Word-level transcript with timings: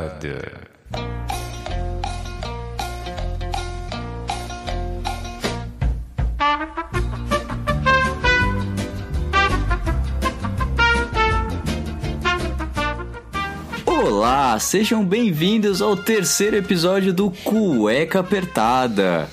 Olá, 13.85 14.59
sejam 14.59 15.05
bem-vindos 15.05 15.83
ao 15.83 15.95
terceiro 15.95 16.57
episódio 16.57 17.13
do 17.13 17.31
Cueca 17.31 18.21
Apertada. 18.21 19.29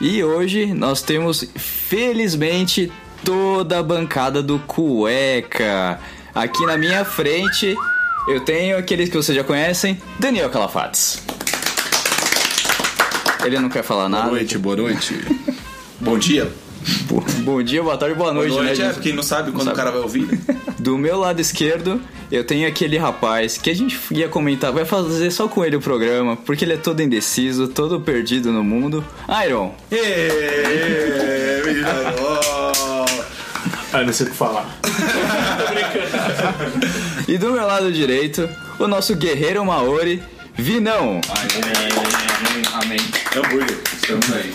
E 0.00 0.24
hoje 0.24 0.72
nós 0.72 1.02
temos, 1.02 1.44
felizmente, 1.54 2.90
toda 3.24 3.78
a 3.78 3.82
bancada 3.82 4.42
do 4.42 4.58
Cueca. 4.60 5.98
Aqui 6.34 6.64
na 6.66 6.76
minha 6.78 7.04
frente 7.04 7.74
eu 8.28 8.40
tenho 8.40 8.76
aqueles 8.78 9.08
que 9.08 9.16
vocês 9.16 9.36
já 9.36 9.42
conhecem, 9.44 10.00
Daniel 10.18 10.50
Calafates. 10.50 11.22
Ele 13.44 13.58
não 13.58 13.68
quer 13.68 13.82
falar 13.82 14.08
nada. 14.08 14.24
Boa 14.24 14.36
noite, 14.36 14.58
boa 14.58 14.76
noite. 14.76 15.18
Bom 15.98 16.18
dia. 16.18 16.50
Bo- 17.06 17.24
Bom 17.40 17.62
dia, 17.62 17.82
boa 17.82 17.96
tarde, 17.96 18.14
boa 18.14 18.32
noite, 18.32 18.50
Boa 18.52 18.62
noite, 18.64 18.80
né? 18.80 18.94
é, 18.96 19.00
quem 19.00 19.12
não 19.14 19.22
sabe 19.22 19.50
quando 19.50 19.64
sabe. 19.64 19.72
o 19.74 19.76
cara 19.76 19.90
vai 19.90 20.00
ouvir. 20.00 20.26
né? 20.26 20.38
Do 20.78 20.96
meu 20.96 21.18
lado 21.18 21.40
esquerdo, 21.40 22.00
eu 22.32 22.42
tenho 22.44 22.66
aquele 22.68 22.96
rapaz 22.96 23.58
que 23.58 23.68
a 23.70 23.74
gente 23.74 23.98
ia 24.10 24.28
comentar, 24.28 24.72
vai 24.72 24.84
fazer 24.86 25.30
só 25.30 25.46
com 25.48 25.62
ele 25.64 25.76
o 25.76 25.80
programa, 25.80 26.36
porque 26.36 26.64
ele 26.64 26.74
é 26.74 26.76
todo 26.78 27.02
indeciso, 27.02 27.68
todo 27.68 28.00
perdido 28.00 28.50
no 28.52 28.62
mundo. 28.64 29.04
Iron, 29.46 29.74
Ê, 29.90 31.62
menino, 31.66 31.88
ó. 32.20 32.59
Ah, 33.92 34.02
não 34.04 34.12
sei 34.12 34.26
o 34.26 34.30
que 34.30 34.36
falar. 34.36 34.78
e 37.26 37.36
do 37.36 37.52
meu 37.52 37.66
lado 37.66 37.92
direito, 37.92 38.48
o 38.78 38.86
nosso 38.86 39.16
guerreiro 39.16 39.64
Maori, 39.64 40.22
Vinão. 40.54 41.20
Amém. 42.74 43.00
Hambúrguer, 43.36 43.80
estamos 43.92 44.32
aí. 44.32 44.54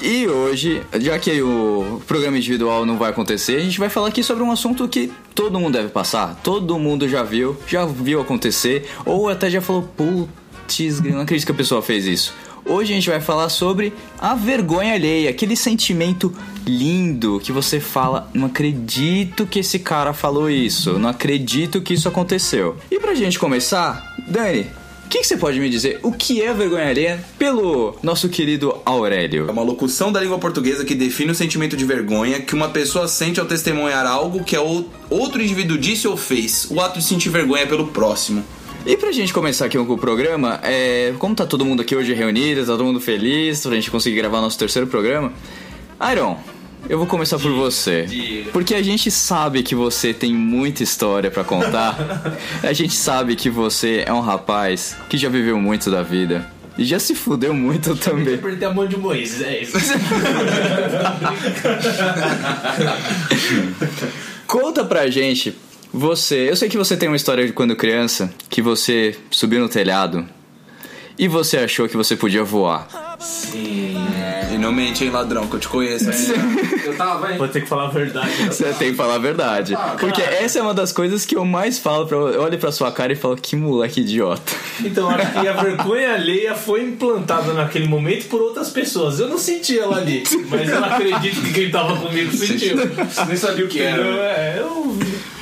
E 0.00 0.28
hoje, 0.28 0.82
já 1.00 1.18
que 1.18 1.42
o 1.42 2.00
programa 2.06 2.36
individual 2.36 2.86
não 2.86 2.96
vai 2.96 3.10
acontecer, 3.10 3.56
a 3.56 3.60
gente 3.60 3.78
vai 3.78 3.88
falar 3.88 4.08
aqui 4.08 4.22
sobre 4.22 4.44
um 4.44 4.52
assunto 4.52 4.86
que 4.86 5.12
todo 5.34 5.58
mundo 5.58 5.72
deve 5.72 5.88
passar. 5.88 6.38
Todo 6.42 6.78
mundo 6.78 7.08
já 7.08 7.24
viu, 7.24 7.56
já 7.66 7.84
viu 7.84 8.20
acontecer, 8.20 8.88
ou 9.04 9.28
até 9.28 9.50
já 9.50 9.60
falou, 9.60 9.82
putz, 9.96 11.00
não 11.00 11.22
acredito 11.22 11.46
que 11.46 11.52
a 11.52 11.56
pessoa 11.56 11.82
fez 11.82 12.06
isso. 12.06 12.32
Hoje 12.68 12.92
a 12.92 12.94
gente 12.96 13.08
vai 13.08 13.20
falar 13.20 13.48
sobre 13.48 13.94
a 14.18 14.34
vergonha 14.34 14.92
alheia, 14.92 15.30
aquele 15.30 15.56
sentimento 15.56 16.32
lindo 16.66 17.40
que 17.42 17.50
você 17.50 17.80
fala, 17.80 18.28
não 18.34 18.46
acredito 18.46 19.46
que 19.46 19.60
esse 19.60 19.78
cara 19.78 20.12
falou 20.12 20.50
isso, 20.50 20.98
não 20.98 21.08
acredito 21.08 21.80
que 21.80 21.94
isso 21.94 22.06
aconteceu. 22.08 22.76
E 22.90 23.00
pra 23.00 23.14
gente 23.14 23.38
começar, 23.38 24.14
Dani, 24.28 24.66
o 25.06 25.08
que, 25.08 25.20
que 25.20 25.26
você 25.26 25.38
pode 25.38 25.58
me 25.58 25.70
dizer? 25.70 25.98
O 26.02 26.12
que 26.12 26.42
é 26.42 26.52
vergonha 26.52 26.86
alheia 26.90 27.24
pelo 27.38 27.96
nosso 28.02 28.28
querido 28.28 28.76
Aurélio? 28.84 29.46
É 29.48 29.50
uma 29.50 29.62
locução 29.62 30.12
da 30.12 30.20
língua 30.20 30.38
portuguesa 30.38 30.84
que 30.84 30.94
define 30.94 31.30
o 31.30 31.34
sentimento 31.34 31.74
de 31.74 31.86
vergonha 31.86 32.38
que 32.40 32.54
uma 32.54 32.68
pessoa 32.68 33.08
sente 33.08 33.40
ao 33.40 33.46
testemunhar 33.46 34.06
algo 34.06 34.44
que 34.44 34.54
ou- 34.58 34.90
outro 35.08 35.40
indivíduo 35.40 35.78
disse 35.78 36.06
ou 36.06 36.18
fez. 36.18 36.66
O 36.70 36.78
ato 36.82 36.98
de 36.98 37.04
sentir 37.06 37.30
vergonha 37.30 37.66
pelo 37.66 37.86
próximo. 37.86 38.44
E 38.86 38.96
pra 38.96 39.12
gente 39.12 39.32
começar 39.32 39.66
aqui 39.66 39.76
com 39.76 39.92
o 39.92 39.98
programa, 39.98 40.60
é, 40.62 41.12
como 41.18 41.34
tá 41.34 41.44
todo 41.44 41.64
mundo 41.64 41.82
aqui 41.82 41.94
hoje 41.94 42.14
reunido, 42.14 42.60
tá 42.60 42.68
todo 42.68 42.84
mundo 42.84 43.00
feliz, 43.00 43.60
pra 43.60 43.74
gente 43.74 43.90
conseguir 43.90 44.16
gravar 44.16 44.40
nosso 44.40 44.58
terceiro 44.58 44.86
programa. 44.86 45.32
Iron, 46.12 46.38
eu 46.88 46.96
vou 46.96 47.06
começar 47.06 47.38
por 47.38 47.52
você. 47.52 48.06
Porque 48.52 48.74
a 48.74 48.82
gente 48.82 49.10
sabe 49.10 49.62
que 49.62 49.74
você 49.74 50.14
tem 50.14 50.32
muita 50.32 50.82
história 50.82 51.30
pra 51.30 51.44
contar. 51.44 52.38
a 52.62 52.72
gente 52.72 52.94
sabe 52.94 53.36
que 53.36 53.50
você 53.50 54.04
é 54.06 54.12
um 54.12 54.20
rapaz 54.20 54.96
que 55.08 55.18
já 55.18 55.28
viveu 55.28 55.58
muito 55.58 55.90
da 55.90 56.02
vida. 56.02 56.50
E 56.78 56.84
já 56.84 57.00
se 57.00 57.14
fudeu 57.14 57.52
muito 57.52 57.96
também. 57.96 58.36
Apertei 58.36 58.68
a 58.68 58.72
mão 58.72 58.86
de 58.86 58.96
Moisés, 58.96 59.42
é 59.42 59.62
isso. 59.62 59.76
Conta 64.46 64.84
pra 64.84 65.10
gente, 65.10 65.54
você. 65.92 66.48
Eu 66.50 66.56
sei 66.56 66.68
que 66.68 66.76
você 66.76 66.96
tem 66.96 67.08
uma 67.08 67.16
história 67.16 67.46
de 67.46 67.52
quando 67.52 67.74
criança 67.76 68.32
que 68.48 68.60
você 68.62 69.16
subiu 69.30 69.60
no 69.60 69.68
telhado 69.68 70.26
e 71.18 71.26
você 71.28 71.56
achou 71.58 71.88
que 71.88 71.96
você 71.96 72.16
podia 72.16 72.44
voar. 72.44 72.86
E 73.64 74.56
não 74.58 74.72
mente, 74.72 75.04
hein, 75.04 75.10
ladrão, 75.10 75.46
que 75.46 75.54
eu 75.56 75.60
te 75.60 75.68
conheço. 75.68 76.08
Eu 76.84 76.96
tava, 76.96 77.30
hein? 77.32 77.38
Vou 77.38 77.48
ter 77.48 77.60
que 77.62 77.68
falar 77.68 77.86
a 77.86 77.90
verdade. 77.90 78.30
né? 78.42 78.50
Você 78.50 78.64
tem 78.74 78.90
que 78.92 78.96
falar 78.96 79.16
a 79.16 79.18
verdade. 79.18 79.76
Porque 79.98 80.22
essa 80.22 80.58
é 80.58 80.62
uma 80.62 80.72
das 80.72 80.92
coisas 80.92 81.26
que 81.26 81.36
eu 81.36 81.44
mais 81.44 81.78
falo. 81.78 82.06
Pra, 82.06 82.16
eu 82.16 82.42
olho 82.42 82.58
pra 82.58 82.70
sua 82.72 82.90
cara 82.92 83.12
e 83.12 83.16
falo, 83.16 83.36
que 83.36 83.56
moleque 83.56 84.00
idiota. 84.00 84.52
Então, 84.84 85.10
acho 85.10 85.32
que 85.32 85.46
a 85.48 85.52
vergonha 85.52 86.14
alheia 86.14 86.54
foi 86.54 86.82
implantada 86.84 87.52
naquele 87.52 87.86
momento 87.88 88.28
por 88.28 88.40
outras 88.40 88.70
pessoas. 88.70 89.18
Eu 89.20 89.28
não 89.28 89.38
senti 89.38 89.78
ela 89.78 89.96
ali, 89.98 90.22
mas 90.48 90.68
eu 90.68 90.84
acredito 90.84 91.42
que 91.42 91.52
quem 91.52 91.70
tava 91.70 91.96
comigo 91.96 92.32
sentiu. 92.32 92.76
Você 92.76 93.24
nem 93.26 93.36
sabia 93.36 93.64
o 93.64 93.68
que 93.68 93.78
Eu, 93.78 93.84
era. 93.86 94.02
é, 94.02 94.56
eu 94.60 94.96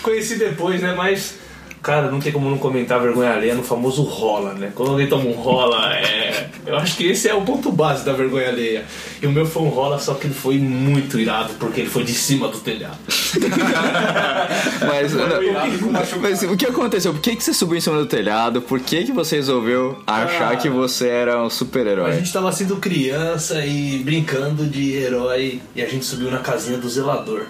conheci 0.07 0.37
depois, 0.37 0.81
né? 0.81 0.95
Mas, 0.97 1.35
cara, 1.83 2.11
não 2.11 2.21
tem 2.21 2.33
como 2.33 2.49
não 2.49 2.59
comentar 2.59 2.99
a 2.99 3.03
vergonha 3.03 3.33
alheia 3.33 3.55
no 3.55 3.63
famoso 3.63 4.03
rola, 4.03 4.55
né? 4.55 4.71
Quando 4.75 4.93
alguém 4.93 5.09
toma 5.09 5.25
um 5.25 5.33
rola, 5.33 5.93
é. 5.97 6.49
Eu 6.65 6.77
acho 6.77 6.97
que 6.97 7.07
esse 7.07 7.29
é 7.29 7.35
o 7.35 7.43
ponto 7.43 7.71
base 7.71 8.05
da 8.05 8.13
vergonha 8.13 8.49
alheia. 8.49 8.85
E 9.23 9.27
o 9.27 9.31
meu 9.31 9.47
foi 9.47 9.63
um 9.63 9.69
rola, 9.69 9.99
só 10.01 10.15
que 10.15 10.27
ele 10.27 10.35
foi 10.35 10.59
muito 10.59 11.19
irado, 11.19 11.55
porque 11.61 11.81
ele 11.83 11.91
foi 11.91 12.03
de 12.05 12.13
cima 12.13 12.49
do 12.49 12.59
telhado. 12.59 12.99
Mas, 14.87 15.13
mas 16.21 16.43
o 16.43 16.57
que 16.57 16.67
aconteceu? 16.67 17.13
Por 17.13 17.21
que, 17.21 17.37
que 17.37 17.43
você 17.45 17.53
subiu 17.53 17.77
em 17.77 17.81
cima 17.81 17.99
do 17.99 18.07
telhado? 18.07 18.63
Por 18.63 18.81
que, 18.81 19.05
que 19.05 19.13
você 19.13 19.37
resolveu 19.37 19.99
achar 20.07 20.57
que 20.57 20.69
você 20.69 21.09
era 21.09 21.43
um 21.43 21.47
A 21.47 21.51
super-herói? 21.51 22.13
gente 22.15 22.33
tava 22.33 22.51
sendo 22.53 22.77
criança 22.77 23.65
e 23.65 23.99
brincando 23.99 24.67
de 24.67 24.93
herói 24.95 25.61
e 25.75 25.83
a 25.83 25.87
gente 25.89 26.05
subiu 26.05 26.31
na 26.31 26.39
casinha 26.39 26.79
do 26.79 26.89
zelador. 26.89 27.47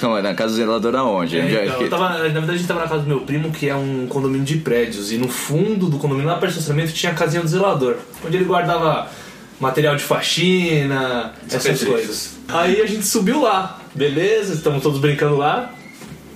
Calma, 0.00 0.22
na 0.22 0.34
casa 0.34 0.52
do 0.52 0.56
zelador 0.56 0.94
aonde? 0.94 1.38
É, 1.38 1.44
Onde 1.44 1.56
é 1.56 1.66
então, 1.66 1.82
eu 1.82 1.90
tava- 1.90 2.08
na 2.10 2.18
verdade 2.18 2.50
a 2.50 2.56
gente 2.56 2.66
tava 2.68 2.80
na 2.80 2.86
casa 2.88 3.02
do 3.02 3.08
meu 3.08 3.20
primo, 3.20 3.50
que 3.50 3.68
é 3.68 3.74
um 3.74 4.06
condomínio 4.08 4.44
de 4.44 4.56
prédios, 4.58 5.10
e 5.12 5.18
no 5.18 5.28
fundo 5.28 5.86
do 5.88 5.98
condomínio, 5.98 6.28
lá 6.28 6.34
perto 6.36 6.52
do 6.54 6.58
estacionamento, 6.58 6.92
tinha 6.92 7.12
a 7.12 7.14
casinha 7.14 7.42
do 7.42 7.48
zelador, 7.48 7.96
onde 8.24 8.36
ele 8.36 8.44
guardava 8.44 9.08
material 9.60 9.96
de 9.96 10.02
faxina, 10.02 11.32
essas 11.50 11.62
coisas. 11.90 12.36
Aí 12.48 12.80
a 12.80 12.86
gente 12.86 13.04
subiu 13.06 13.42
lá, 13.42 13.80
beleza, 13.94 14.54
estamos 14.54 14.82
todos 14.82 14.98
brincando 15.00 15.36
lá. 15.36 15.72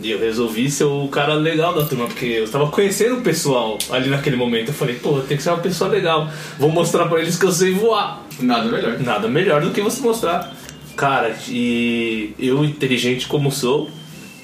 E 0.02 0.10
eu 0.10 0.18
resolvi 0.18 0.68
ser 0.68 0.82
o 0.82 1.06
cara 1.06 1.34
legal 1.34 1.72
da 1.72 1.84
turma, 1.84 2.06
porque 2.06 2.24
eu 2.26 2.48
tava 2.50 2.66
conhecendo 2.68 3.18
o 3.18 3.20
pessoal 3.20 3.78
ali 3.88 4.08
naquele 4.10 4.34
momento. 4.34 4.68
Eu 4.70 4.74
falei, 4.74 4.96
pô, 4.96 5.20
tem 5.20 5.36
que 5.36 5.42
ser 5.44 5.50
uma 5.50 5.58
pessoa 5.58 5.88
legal. 5.88 6.28
Vou 6.58 6.70
mostrar 6.70 7.06
pra 7.06 7.20
eles 7.20 7.36
que 7.38 7.46
eu 7.46 7.52
sei 7.52 7.72
voar. 7.72 8.20
Nada 8.40 8.64
melhor. 8.68 8.98
Nada 8.98 9.28
melhor 9.28 9.60
do 9.62 9.70
que 9.70 9.80
você 9.80 10.00
mostrar. 10.02 10.52
Cara, 10.96 11.34
e 11.48 12.34
eu, 12.38 12.64
inteligente 12.64 13.26
como 13.26 13.50
sou, 13.50 13.90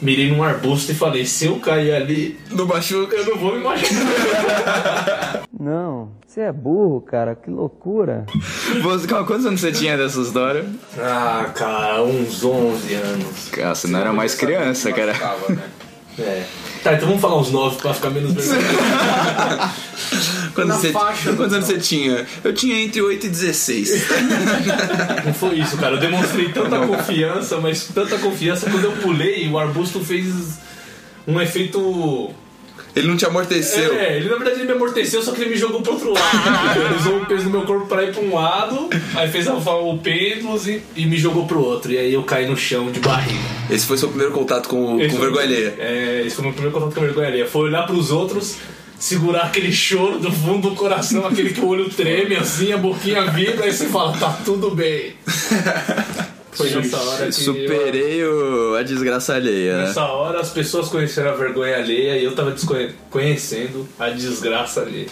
mirei 0.01 0.31
num 0.31 0.43
arbusto 0.43 0.91
e 0.93 0.95
falei: 0.95 1.25
se 1.27 1.47
eu 1.47 1.57
cair 1.57 1.93
ali, 1.95 2.39
No 2.51 2.67
machuca. 2.67 3.15
eu 3.17 3.27
não 3.27 3.37
vou 3.39 3.55
me 3.57 3.63
machucar. 3.65 5.43
Não, 5.59 6.11
você 6.25 6.43
é 6.43 6.53
burro, 6.53 7.01
cara, 7.01 7.35
que 7.35 7.51
loucura. 7.51 8.25
Você, 8.81 9.09
quantos 9.09 9.45
anos 9.45 9.61
você 9.61 9.73
tinha 9.73 9.97
dessa 9.99 10.21
história? 10.21 10.65
ah, 10.97 11.51
cara, 11.53 12.05
uns 12.05 12.45
11 12.45 12.95
anos. 12.95 13.49
Cara, 13.51 13.75
você 13.75 13.89
não 13.89 13.99
era 13.99 14.13
mais 14.13 14.37
criança, 14.37 14.93
cara. 14.93 15.13
É. 16.17 16.45
Tá, 16.85 16.95
então 16.95 17.09
vamos 17.09 17.21
falar 17.21 17.39
uns 17.41 17.51
9 17.51 17.77
pra 17.83 17.93
ficar 17.93 18.11
menos 18.11 18.33
vergonha. 18.35 18.59
Quando 20.59 20.69
Na 20.69 20.77
você, 20.77 20.91
faixa. 20.93 21.33
quantos 21.35 21.55
anos 21.55 21.67
você 21.67 21.79
tinha? 21.79 22.27
Eu 22.43 22.53
tinha 22.53 22.81
entre 22.83 23.01
8 23.01 23.27
e 23.27 23.29
16. 23.29 23.91
Não 25.25 25.35
foi 25.35 25.59
isso, 25.61 25.77
cara. 25.77 25.95
Eu 25.97 26.01
demonstrei 26.01 26.49
tanta 26.49 26.79
confiança, 26.87 27.59
mas 27.59 27.85
tanta 27.95 28.19
confiança 28.19 28.69
quando 28.69 28.85
eu 28.85 28.93
pulei, 28.93 29.49
o 29.49 29.59
arbusto 29.59 30.01
fez 30.05 30.59
um 31.27 31.41
efeito 31.41 32.31
Ele 32.97 33.07
não 33.07 33.17
te 33.17 33.25
amorteceu. 33.27 33.93
É, 33.95 34.17
ele 34.17 34.29
na 34.29 34.37
verdade 34.37 34.57
ele 34.61 34.65
me 34.67 34.73
amorteceu, 34.73 35.23
só 35.23 35.31
que 35.33 35.43
ele 35.43 35.51
me 35.51 35.57
jogou 35.57 35.81
pro 35.83 35.93
outro 35.93 36.13
lado. 36.13 36.81
ele 36.81 36.95
usou 36.97 37.23
o 37.23 37.27
peso 37.27 37.45
do 37.45 37.51
meu 37.51 37.63
corpo 37.63 37.87
pra 37.87 38.03
ir 38.03 38.13
pra 38.13 38.23
um 38.23 38.35
lado, 38.35 38.89
aí 39.15 39.29
fez 39.31 39.47
a- 39.47 39.55
o 39.55 39.99
pêndulo 39.99 40.59
e, 40.67 40.83
e 40.97 41.07
me 41.07 41.17
jogou 41.17 41.47
pro 41.47 41.61
outro. 41.63 41.93
E 41.93 41.99
aí 41.99 42.13
eu 42.15 42.23
caí 42.25 42.47
no 42.49 42.57
chão 42.57 42.91
de 42.91 42.99
barriga. 43.01 43.39
Esse 43.71 43.87
foi 43.87 43.97
seu 43.99 44.09
primeiro 44.09 44.33
contato 44.33 44.69
com, 44.69 44.99
Esse 45.01 45.15
com 45.15 45.21
vergonha 45.21 45.45
alheia. 45.45 45.75
É, 45.79 46.23
esse 46.27 46.35
foi 46.35 46.43
o 46.45 46.47
meu 46.49 46.55
primeiro 46.55 46.75
contato 46.77 46.95
com 46.95 47.01
a 47.01 47.05
vergonha 47.05 47.29
alheia. 47.29 47.47
Foi 47.47 47.63
olhar 47.69 47.87
pros 47.87 48.11
outros, 48.11 48.57
segurar 48.99 49.43
aquele 49.45 49.73
choro 49.73 50.19
do 50.19 50.31
fundo 50.33 50.71
do 50.71 50.77
coração, 50.77 51.27
aquele 51.27 51.51
que 51.53 51.61
o 51.61 51.67
olho 51.69 51.89
treme 51.89 52.35
assim, 52.37 52.73
a 52.73 52.77
boquinha 52.77 53.25
vibra, 53.31 53.65
aí 53.67 53.73
você 53.73 53.87
fala, 53.87 54.17
tá 54.19 54.37
tudo 54.45 54.71
bem. 54.75 55.15
Foi 56.53 56.71
nessa 56.71 56.97
hora 56.97 57.19
que. 57.19 57.29
eu- 57.29 57.33
Superei 57.33 58.25
o, 58.25 58.75
a 58.75 58.83
desgraça 58.83 59.35
alheia, 59.37 59.77
né? 59.79 59.85
Nessa 59.85 60.03
hora 60.07 60.41
as 60.41 60.51
pessoas 60.51 60.89
conheceram 60.89 61.31
a 61.31 61.35
vergonha 61.35 61.77
alheia 61.77 62.19
e 62.19 62.25
eu 62.25 62.35
tava 62.35 62.51
desconhecendo 62.51 63.89
a 63.99 64.09
desgraça 64.09 64.81
alheia. 64.81 65.07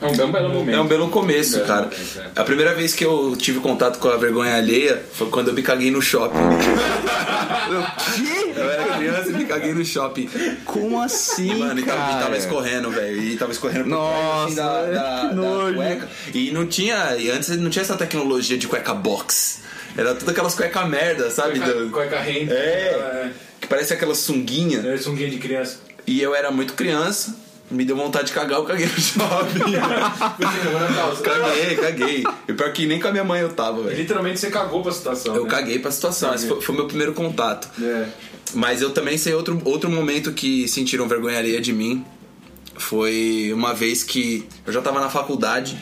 É 0.00 0.06
um, 0.06 0.14
é 0.14 0.24
um 0.24 0.32
belo 0.32 0.48
momento. 0.48 0.76
É 0.76 0.80
um 0.80 0.86
belo 0.86 1.08
começo, 1.08 1.56
Belo 1.56 1.66
cara. 1.66 1.82
momento, 1.82 2.22
A 2.36 2.44
primeira 2.44 2.72
vez 2.72 2.94
que 2.94 3.04
eu 3.04 3.34
tive 3.36 3.58
contato 3.60 3.98
com 3.98 4.08
a 4.08 4.16
vergonha 4.16 4.54
alheia 4.56 5.02
foi 5.12 5.28
quando 5.28 5.48
eu 5.48 5.54
me 5.54 5.60
caguei 5.60 5.90
no 5.90 6.00
shopping. 6.00 6.38
Eu 8.56 8.70
era 8.70 8.96
criança 8.96 9.28
e 9.30 9.32
me 9.32 9.44
caguei 9.44 9.74
no 9.74 9.84
shopping. 9.84 10.28
Como 10.64 11.00
assim, 11.00 11.54
Mano, 11.54 11.78
e 11.80 11.82
tava, 11.84 11.98
e 11.98 12.12
cara? 12.12 12.22
tava 12.24 12.36
escorrendo, 12.36 12.90
velho. 12.90 13.22
E 13.22 13.36
tava 13.36 13.52
escorrendo 13.52 13.84
por 13.84 13.90
Nossa, 13.90 14.54
trás, 14.54 14.84
assim, 14.84 14.94
da, 14.94 15.00
da, 15.02 15.20
que 15.20 15.26
da 15.28 15.32
nojo. 15.34 15.74
cueca. 15.74 16.08
E 16.34 16.50
não 16.50 16.66
tinha. 16.66 17.16
E 17.16 17.30
antes 17.30 17.48
não 17.58 17.70
tinha 17.70 17.82
essa 17.82 17.96
tecnologia 17.96 18.56
de 18.58 18.66
cueca 18.66 18.94
box. 18.94 19.60
Era 19.96 20.14
tudo 20.14 20.30
aquelas 20.30 20.54
cueca 20.54 20.84
merda, 20.86 21.30
sabe? 21.30 21.58
Cueca, 21.58 21.74
Do- 21.74 21.90
cueca 21.90 22.20
rente. 22.20 22.52
É. 22.52 23.30
Que 23.60 23.66
parece 23.66 23.92
aquela 23.92 24.14
sunguinha. 24.14 24.80
É, 24.86 24.96
sunguinha 24.96 25.28
de 25.30 25.38
criança. 25.38 25.78
E 26.06 26.20
eu 26.22 26.34
era 26.34 26.50
muito 26.50 26.74
criança. 26.74 27.34
Me 27.70 27.84
deu 27.84 27.96
vontade 27.96 28.28
de 28.28 28.32
cagar, 28.32 28.58
eu 28.58 28.64
caguei 28.64 28.86
no 28.86 28.98
shopping. 28.98 29.72
caguei, 31.22 31.76
caguei. 31.76 32.24
E 32.48 32.52
pior 32.54 32.72
que 32.72 32.86
nem 32.86 32.98
com 32.98 33.08
a 33.08 33.10
minha 33.12 33.24
mãe 33.24 33.42
eu 33.42 33.50
tava, 33.50 33.82
velho. 33.82 33.96
Literalmente 33.96 34.40
você 34.40 34.50
cagou 34.50 34.82
pra 34.82 34.90
situação. 34.90 35.36
Eu 35.36 35.44
né? 35.44 35.50
caguei 35.50 35.78
pra 35.78 35.90
situação. 35.90 36.34
Esse 36.34 36.48
foi, 36.48 36.62
foi 36.62 36.74
o 36.74 36.78
meu 36.78 36.86
primeiro 36.86 37.12
contato. 37.12 37.68
É. 37.82 38.08
Mas 38.54 38.80
eu 38.80 38.90
também 38.90 39.18
sei 39.18 39.34
outro, 39.34 39.60
outro 39.64 39.90
momento 39.90 40.32
que 40.32 40.66
sentiram 40.66 41.06
vergonha 41.06 41.38
alheia 41.38 41.60
de 41.60 41.72
mim. 41.72 42.04
Foi 42.78 43.50
uma 43.52 43.74
vez 43.74 44.02
que 44.02 44.48
eu 44.66 44.72
já 44.72 44.80
tava 44.80 44.98
na 45.00 45.10
faculdade. 45.10 45.78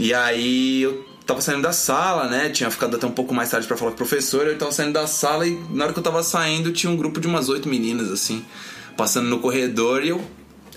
E 0.00 0.12
aí 0.12 0.82
eu 0.82 1.04
tava 1.24 1.40
saindo 1.40 1.62
da 1.62 1.72
sala, 1.72 2.28
né? 2.28 2.50
Tinha 2.50 2.70
ficado 2.70 2.96
até 2.96 3.06
um 3.06 3.12
pouco 3.12 3.32
mais 3.32 3.50
tarde 3.50 3.68
pra 3.68 3.76
falar 3.76 3.92
com 3.92 3.94
o 3.94 3.98
professor. 3.98 4.46
Eu 4.48 4.58
tava 4.58 4.72
saindo 4.72 4.92
da 4.92 5.06
sala 5.06 5.46
e 5.46 5.56
na 5.70 5.84
hora 5.84 5.92
que 5.92 5.98
eu 5.98 6.02
tava 6.02 6.24
saindo 6.24 6.72
tinha 6.72 6.90
um 6.90 6.96
grupo 6.96 7.20
de 7.20 7.28
umas 7.28 7.48
oito 7.48 7.68
meninas, 7.68 8.10
assim, 8.10 8.44
passando 8.96 9.28
no 9.28 9.38
corredor 9.38 10.04
e 10.04 10.08
eu 10.08 10.24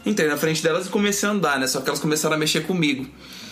entrei 0.10 0.28
na 0.28 0.38
frente 0.38 0.62
delas 0.64 0.88
e 0.88 0.90
comecei 0.90 1.28
a 1.28 1.32
andar, 1.32 1.60
né? 1.60 1.68
Só 1.68 1.82
que 1.82 1.90
elas 1.90 2.00
começaram 2.00 2.36
a 2.36 2.38
mexer 2.38 2.62
comigo. 2.62 3.06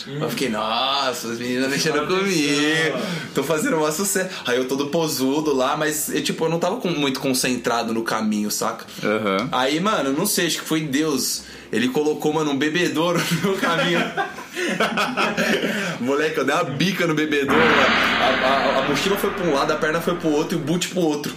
Eu 0.08 0.30
fiquei, 0.30 0.50
nossa, 0.50 1.30
as 1.30 1.40
meninas 1.40 1.68
mexendo 1.70 2.06
comigo. 2.06 2.98
Tô 3.34 3.44
fazendo 3.44 3.76
uma 3.78 3.92
sucesso. 3.92 4.30
Aí 4.46 4.56
eu 4.56 4.68
todo 4.68 4.88
posudo 4.88 5.52
lá, 5.56 5.76
mas 5.76 6.10
eu, 6.14 6.22
tipo, 6.24 6.46
eu 6.46 6.50
não 6.50 6.60
tava 6.60 6.78
com- 6.78 6.90
muito 6.92 7.20
concentrado 7.20 7.92
no 7.92 8.04
caminho, 8.04 8.52
saca? 8.52 8.86
Aham. 9.04 9.50
Aí, 9.52 9.80
mano, 9.80 10.14
não 10.14 10.28
sei, 10.28 10.46
acho 10.46 10.60
que 10.60 10.66
foi 10.68 10.82
Deus. 10.82 11.42
Ele 11.72 11.90
colocou, 11.90 12.32
mano, 12.32 12.52
um 12.52 12.58
bebedouro 12.58 13.20
no 13.20 13.42
meu 13.50 13.58
caminho. 13.58 14.00
Moleque, 16.00 16.38
eu 16.38 16.46
dei 16.46 16.54
uma 16.56 16.64
bica 16.66 17.08
no 17.08 17.16
bebedouro. 17.16 17.60
A, 17.62 18.48
a- 18.48 18.80
a 18.86 18.90
mochila 18.90 19.18
foi 19.18 19.30
pra 19.32 19.46
um 19.46 19.54
lado, 19.54 19.72
a 19.74 19.76
perna 19.76 20.00
foi 20.02 20.16
pro 20.16 20.30
outro 20.30 20.58
e 20.58 20.62
o 20.62 20.64
boot 20.64 20.88
pro 20.90 21.00
outro. 21.02 21.34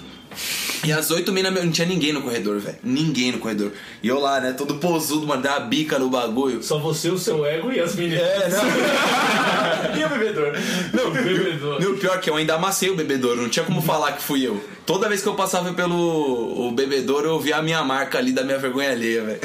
E 0.84 1.14
oito 1.14 1.32
minas, 1.32 1.52
meu, 1.52 1.64
não 1.64 1.72
tinha 1.72 1.86
ninguém 1.86 2.12
no 2.12 2.22
corredor, 2.22 2.58
velho. 2.58 2.76
Ninguém 2.82 3.32
no 3.32 3.38
corredor. 3.38 3.72
E 4.02 4.08
eu 4.08 4.18
lá, 4.18 4.40
né, 4.40 4.52
todo 4.52 4.76
posudo, 4.76 5.26
mano, 5.26 5.42
dei 5.42 5.50
uma 5.50 5.60
bica 5.60 5.98
no 5.98 6.08
bagulho. 6.08 6.62
Só 6.62 6.78
você, 6.78 7.10
o 7.10 7.18
seu 7.18 7.44
ego 7.44 7.72
e 7.72 7.80
as 7.80 7.94
meninas. 7.94 8.22
É, 8.22 8.48
não. 8.48 8.58
E 9.98 10.04
o 10.04 10.08
bebedor? 10.08 10.52
Não, 10.92 11.08
o 11.08 11.10
bebedor. 11.10 11.80
Não, 11.80 11.96
pior 11.96 12.20
que 12.20 12.28
eu 12.28 12.36
ainda 12.36 12.54
amassei 12.54 12.90
o 12.90 12.96
bebedouro, 12.96 13.40
não 13.40 13.48
tinha 13.48 13.64
como 13.64 13.80
falar 13.80 14.12
que 14.12 14.22
fui 14.22 14.46
eu. 14.46 14.62
Toda 14.88 15.06
vez 15.06 15.20
que 15.20 15.28
eu 15.28 15.34
passava 15.34 15.74
pelo 15.74 16.66
o 16.66 16.72
bebedouro, 16.72 17.28
eu 17.28 17.38
via 17.38 17.58
a 17.58 17.62
minha 17.62 17.84
marca 17.84 18.16
ali 18.16 18.32
da 18.32 18.42
minha 18.42 18.56
vergonha 18.58 18.90
alheia, 18.90 19.22
velho. 19.22 19.40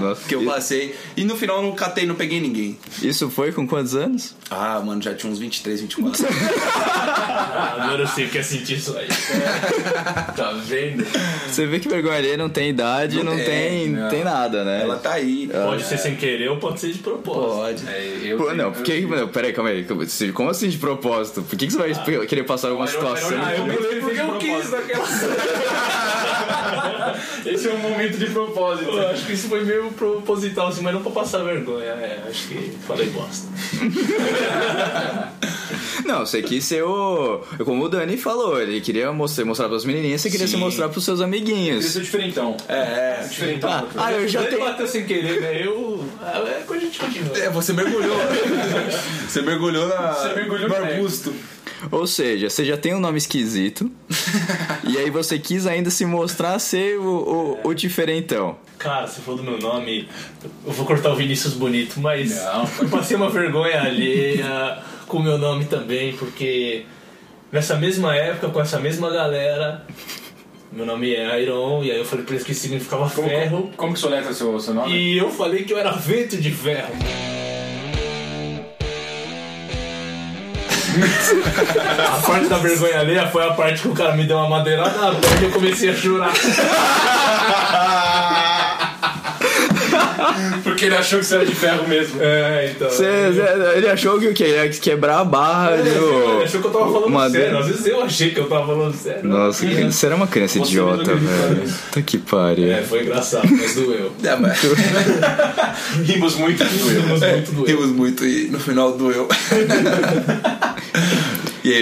Nossa. 0.00 0.26
Que 0.26 0.34
eu 0.34 0.42
passei. 0.46 0.94
E 1.14 1.24
no 1.24 1.36
final 1.36 1.56
eu 1.58 1.62
não 1.62 1.72
catei, 1.72 2.06
não 2.06 2.14
peguei 2.14 2.40
ninguém. 2.40 2.78
Isso 3.02 3.28
foi 3.28 3.52
com 3.52 3.66
quantos 3.68 3.94
anos? 3.94 4.34
Ah, 4.50 4.80
mano, 4.80 5.02
já 5.02 5.14
tinha 5.14 5.30
uns 5.30 5.38
23, 5.38 5.82
24. 5.82 6.26
Ah, 6.26 7.76
agora 7.82 8.02
eu 8.02 8.06
sei 8.06 8.24
o 8.24 8.28
que 8.30 8.38
é 8.38 8.42
sentir 8.42 8.78
isso 8.78 8.96
aí. 8.96 9.08
Tá 10.38 10.52
vendo? 10.52 11.04
Você 11.50 11.66
vê 11.66 11.80
que 11.80 11.88
vergonha 11.88 12.16
alheia 12.16 12.36
não 12.36 12.48
tem 12.48 12.70
idade, 12.70 13.16
não, 13.16 13.24
Não 13.24 13.36
tem, 13.36 13.94
tem, 13.94 14.08
tem 14.08 14.24
nada, 14.24 14.64
né? 14.64 14.82
Ela 14.82 14.96
tá 14.96 15.14
aí. 15.14 15.48
Pode 15.52 15.82
ser 15.84 15.98
sem 15.98 16.14
querer 16.14 16.48
ou 16.48 16.58
pode 16.58 16.78
ser 16.80 16.92
de 16.92 16.98
propósito. 17.00 17.84
Pode. 17.84 17.88
É, 17.88 18.18
eu 18.22 18.36
Pô, 18.38 18.44
tenho- 18.44 18.56
não, 18.56 18.64
eu 18.66 18.72
porque. 18.72 18.92
tenho- 18.92 19.08
Não, 19.08 19.28
peraí, 19.28 19.52
calma 19.52 19.70
aí. 19.70 19.84
Como 19.84 20.02
assim- 20.50 20.68
de 20.68 20.78
propósito? 20.78 21.42
Por 21.42 21.58
que, 21.58 21.66
que 21.66 21.72
você 21.72 21.78
vai 21.92 22.26
querer 22.26 22.44
passar 22.44 22.68
alguma 22.68 22.86
situação? 22.86 23.30
Ah, 23.44 23.54
eu 23.56 23.64
Porque 23.66 23.96
porque 23.96 24.20
eu 24.20 24.38
quis 24.38 24.72
daquela 24.80 25.06
Esse 27.46 27.68
é 27.68 27.72
um 27.72 27.78
momento 27.78 28.18
de 28.18 28.26
propósito. 28.26 28.90
Eu 28.90 29.08
acho 29.10 29.26
que 29.26 29.32
isso 29.32 29.48
foi 29.48 29.64
meio 29.64 29.90
proposital, 29.92 30.68
assim, 30.68 30.82
mas 30.82 30.94
não 30.94 31.02
pra 31.02 31.10
passar 31.12 31.42
vergonha. 31.42 31.84
É, 31.86 32.22
acho 32.28 32.48
que 32.48 32.72
falei 32.86 33.06
bosta. 33.10 33.48
Não, 36.04 36.20
você 36.20 36.42
quis 36.42 36.64
ser 36.64 36.82
o. 36.84 37.40
Como 37.64 37.84
o 37.84 37.88
Dani 37.88 38.16
falou, 38.16 38.60
ele 38.60 38.80
queria 38.80 39.12
mostrar, 39.12 39.44
mostrar 39.44 39.68
pras 39.68 39.84
menininhas, 39.84 40.20
você 40.20 40.30
queria 40.30 40.46
se 40.48 40.56
mostrar 40.56 40.88
pros 40.88 41.04
seus 41.04 41.20
amiguinhos. 41.20 41.84
Esse 41.84 41.98
é 41.98 42.00
diferentão. 42.02 42.56
É, 42.68 42.78
é. 43.22 43.26
Diferentão. 43.28 43.86
Ah, 43.96 44.12
eu 44.12 44.26
já 44.28 44.40
Ele 44.40 44.50
tenho. 44.50 44.64
bateu 44.64 44.86
sem 44.86 45.04
querer, 45.04 45.40
né? 45.40 45.66
Eu. 45.66 46.04
ah, 46.22 46.42
É 46.48 46.62
coisa 46.66 46.86
de 46.88 46.98
continua. 46.98 47.36
É, 47.38 47.50
você 47.50 47.72
mergulhou. 47.72 48.16
você 49.28 49.42
mergulhou 49.42 49.86
na, 49.88 50.12
Você 50.12 50.34
mergulhou 50.34 50.68
no 50.68 50.78
no 50.78 50.84
arbusto. 50.84 51.34
Ou 51.90 52.06
seja, 52.06 52.50
você 52.50 52.64
já 52.64 52.76
tem 52.76 52.94
um 52.94 53.00
nome 53.00 53.18
esquisito. 53.18 53.90
e 54.84 54.98
aí 54.98 55.10
você 55.10 55.38
quis 55.38 55.66
ainda 55.66 55.90
se 55.90 56.04
mostrar 56.04 56.58
ser 56.58 56.98
o, 56.98 57.58
o, 57.64 57.68
o 57.68 57.74
diferentão. 57.74 58.56
Cara, 58.78 59.06
você 59.06 59.20
falou 59.20 59.38
do 59.42 59.44
meu 59.48 59.58
nome, 59.58 60.08
eu 60.66 60.72
vou 60.72 60.86
cortar 60.86 61.10
o 61.10 61.16
Vinícius 61.16 61.54
Bonito, 61.54 62.00
mas 62.00 62.34
Não. 62.36 62.68
eu 62.80 62.88
passei 62.88 63.16
uma 63.16 63.28
vergonha 63.30 63.80
alheia 63.82 64.78
com 65.06 65.18
o 65.18 65.22
meu 65.22 65.36
nome 65.38 65.64
também, 65.64 66.12
porque 66.16 66.84
nessa 67.50 67.74
mesma 67.76 68.14
época, 68.14 68.48
com 68.50 68.60
essa 68.60 68.78
mesma 68.78 69.10
galera, 69.10 69.84
meu 70.70 70.84
nome 70.86 71.12
é 71.14 71.42
Iron, 71.42 71.82
e 71.82 71.90
aí 71.90 71.98
eu 71.98 72.04
falei 72.04 72.24
pra 72.24 72.34
eles 72.34 72.46
que 72.46 72.54
significava 72.54 73.08
Como, 73.10 73.28
ferro, 73.28 73.56
como, 73.62 73.72
como 73.76 73.92
que 73.94 73.98
soletra 73.98 74.32
seu, 74.32 74.58
seu 74.60 74.74
nome? 74.74 74.92
e 74.94 75.18
eu 75.18 75.30
falei 75.30 75.64
que 75.64 75.72
eu 75.72 75.78
era 75.78 75.92
vento 75.92 76.36
de 76.36 76.50
ferro. 76.52 76.92
A 81.98 82.20
parte 82.26 82.46
da 82.48 82.58
vergonha 82.58 83.00
alheia 83.00 83.28
foi 83.28 83.44
a 83.46 83.52
parte 83.52 83.82
que 83.82 83.88
o 83.88 83.92
cara 83.94 84.14
me 84.14 84.24
deu 84.26 84.36
uma 84.36 84.48
madeirada 84.48 84.96
na 84.98 85.14
perna 85.14 85.40
e 85.40 85.44
eu 85.44 85.50
comecei 85.50 85.90
a 85.90 85.94
chorar. 85.94 86.32
Porque 90.62 90.84
ele 90.86 90.96
achou 90.96 91.18
que 91.20 91.24
você 91.26 91.34
era 91.36 91.46
de 91.46 91.54
ferro 91.54 91.88
mesmo. 91.88 92.20
É, 92.22 92.70
então. 92.74 92.88
Você- 92.88 93.30
você- 93.32 93.76
ele 93.78 93.88
achou 93.88 94.18
que 94.18 94.26
o 94.28 94.34
quê? 94.34 94.44
Ele 94.44 94.64
ia 94.64 94.68
quebrar 94.70 95.18
a 95.20 95.24
barra 95.24 95.72
Ele 95.72 95.90
do. 95.90 96.42
achou 96.42 96.60
que 96.60 96.66
eu 96.66 96.70
tava 96.72 96.92
falando 96.92 97.10
Madeira. 97.10 97.46
sério. 97.46 97.58
Às 97.60 97.66
vezes 97.66 97.86
eu 97.86 98.02
achei 98.02 98.30
que 98.30 98.40
eu 98.40 98.48
tava 98.48 98.66
falando 98.66 98.94
sério. 98.94 99.24
Nossa, 99.24 99.64
que- 99.66 99.84
você 99.84 100.06
era 100.06 100.14
uma 100.16 100.26
criança 100.26 100.58
Você 100.58 100.64
idiota, 100.68 101.14
velho. 101.14 101.72
Puta 101.86 102.02
que 102.02 102.18
pariu. 102.18 102.70
É, 102.72 102.82
foi 102.82 103.02
engraçado, 103.02 103.48
mas 103.50 103.74
doeu. 103.74 104.12
É, 104.24 104.36
mas... 104.36 104.58
Rimos 106.04 106.34
muito 106.36 106.62
do 106.64 106.90
eu. 106.92 107.02
Mas 107.08 107.20
muito 107.32 107.52
doeu. 107.52 107.66
Rimos 107.66 107.90
muito 107.90 108.24
e 108.26 108.48
no 108.48 108.60
final 108.60 108.92
doeu. 108.92 109.26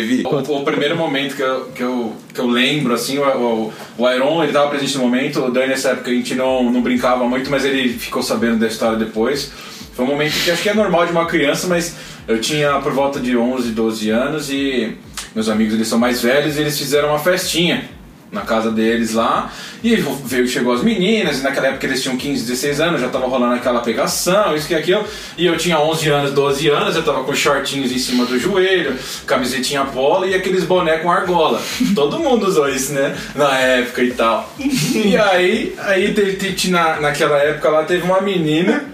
Vi? 0.01 0.23
O, 0.25 0.59
o 0.59 0.65
primeiro 0.65 0.97
momento 0.97 1.37
que 1.37 1.43
eu, 1.43 1.65
que 1.75 1.83
eu, 1.83 2.13
que 2.33 2.41
eu 2.41 2.47
lembro, 2.47 2.95
assim, 2.95 3.19
o, 3.19 3.23
o, 3.23 3.73
o 3.99 4.11
Iron, 4.11 4.43
ele 4.43 4.53
tava 4.53 4.69
presente 4.71 4.97
no 4.97 5.05
momento, 5.05 5.45
o 5.45 5.51
Dani 5.51 5.69
nessa 5.69 5.91
época 5.91 6.11
a 6.11 6.15
gente 6.15 6.35
não, 6.35 6.71
não 6.71 6.83
brincava 6.83 7.27
muito, 7.29 7.51
mas 7.51 7.65
ele 7.65 7.89
ficou 7.91 8.23
sabendo 8.23 8.59
da 8.59 8.67
história 8.67 8.99
depois. 8.99 9.53
Foi 9.95 10.05
um 10.05 10.09
momento 10.09 10.35
que 10.45 10.51
acho 10.51 10.63
que 10.63 10.69
é 10.69 10.75
normal 10.75 11.07
de 11.07 11.13
uma 11.13 11.27
criança, 11.27 11.67
mas 11.67 11.97
eu 12.29 12.41
tinha 12.41 12.79
por 12.81 12.93
volta 12.93 13.19
de 13.19 13.37
11, 13.37 13.71
12 13.71 14.11
anos 14.11 14.51
e 14.51 14.97
meus 15.35 15.49
amigos 15.49 15.75
eles 15.75 15.89
são 15.89 15.99
mais 15.99 16.23
velhos 16.23 16.57
e 16.57 16.61
eles 16.61 16.79
fizeram 16.79 17.09
uma 17.11 17.19
festinha 17.19 17.96
na 18.31 18.43
casa 18.43 18.71
deles 18.71 19.15
lá. 19.15 19.53
E 19.83 19.97
veio 20.25 20.49
chegou 20.49 20.73
as 20.73 20.83
meninas 20.83 21.41
e 21.41 21.43
naquela 21.43 21.69
época 21.69 21.87
eles 21.87 22.03
tinham 22.03 22.17
15, 22.17 22.45
16 22.45 22.81
anos 22.81 23.01
já 23.01 23.09
tava 23.09 23.27
rolando 23.27 23.55
aquela 23.55 23.81
pegação 23.81 24.55
isso 24.57 24.67
que 24.67 24.75
aquilo. 24.75 25.05
E 25.37 25.47
eu 25.47 25.57
tinha 25.57 25.79
11 25.79 26.09
anos, 26.09 26.33
12 26.33 26.69
anos 26.69 26.97
eu 26.97 27.03
tava 27.03 27.25
com 27.25 27.35
shortinhos 27.35 27.93
em 27.93 27.99
cima 27.99 28.25
do 28.25 28.39
joelho 28.39 28.97
camisetinha 29.27 29.85
polo 29.85 30.27
e 30.27 30.35
aqueles 30.35 30.65
boné 30.65 30.99
com 30.99 31.11
argola. 31.11 31.63
Todo 31.95 32.19
mundo 32.19 32.47
usou 32.47 32.69
isso 32.69 32.93
né? 32.93 33.17
Na 33.35 33.59
época 33.59 34.03
e 34.03 34.13
tal. 34.13 34.53
E 34.59 35.17
aí 35.17 35.75
aí 35.79 36.15
teve, 36.15 36.69
na, 36.71 37.01
naquela 37.01 37.39
época 37.39 37.69
lá 37.69 37.85
teve 37.85 38.03
uma 38.05 38.21
menina 38.21 38.85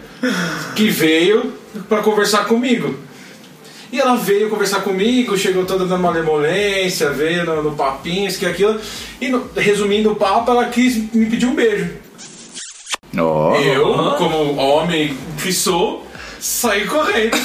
que 0.74 0.88
veio 0.88 1.52
pra 1.88 1.98
conversar 2.02 2.44
comigo 2.44 2.96
e 3.92 4.00
ela 4.00 4.16
veio 4.16 4.49
conversar 4.49 4.80
comigo, 4.80 5.37
chegou 5.37 5.64
toda 5.66 5.84
na 5.84 5.99
malemolência, 5.99 7.11
veio 7.11 7.44
no, 7.44 7.62
no 7.62 7.72
papinho, 7.76 8.26
isso 8.26 8.38
que 8.38 8.46
aquilo. 8.46 8.80
E 9.20 9.28
no- 9.28 9.49
resumindo 9.54 10.11
o 10.12 10.16
papo, 10.16 10.50
ela 10.50 10.64
quis 10.70 10.96
me 11.12 11.26
pedir 11.26 11.46
um 11.46 11.54
beijo. 11.54 11.90
Ó, 13.18 13.54
Eu, 13.56 14.14
como 14.16 14.56
homem 14.56 15.14
que 15.42 15.52
sou, 15.52 16.06
saí 16.40 16.87
correndo. 16.87 17.37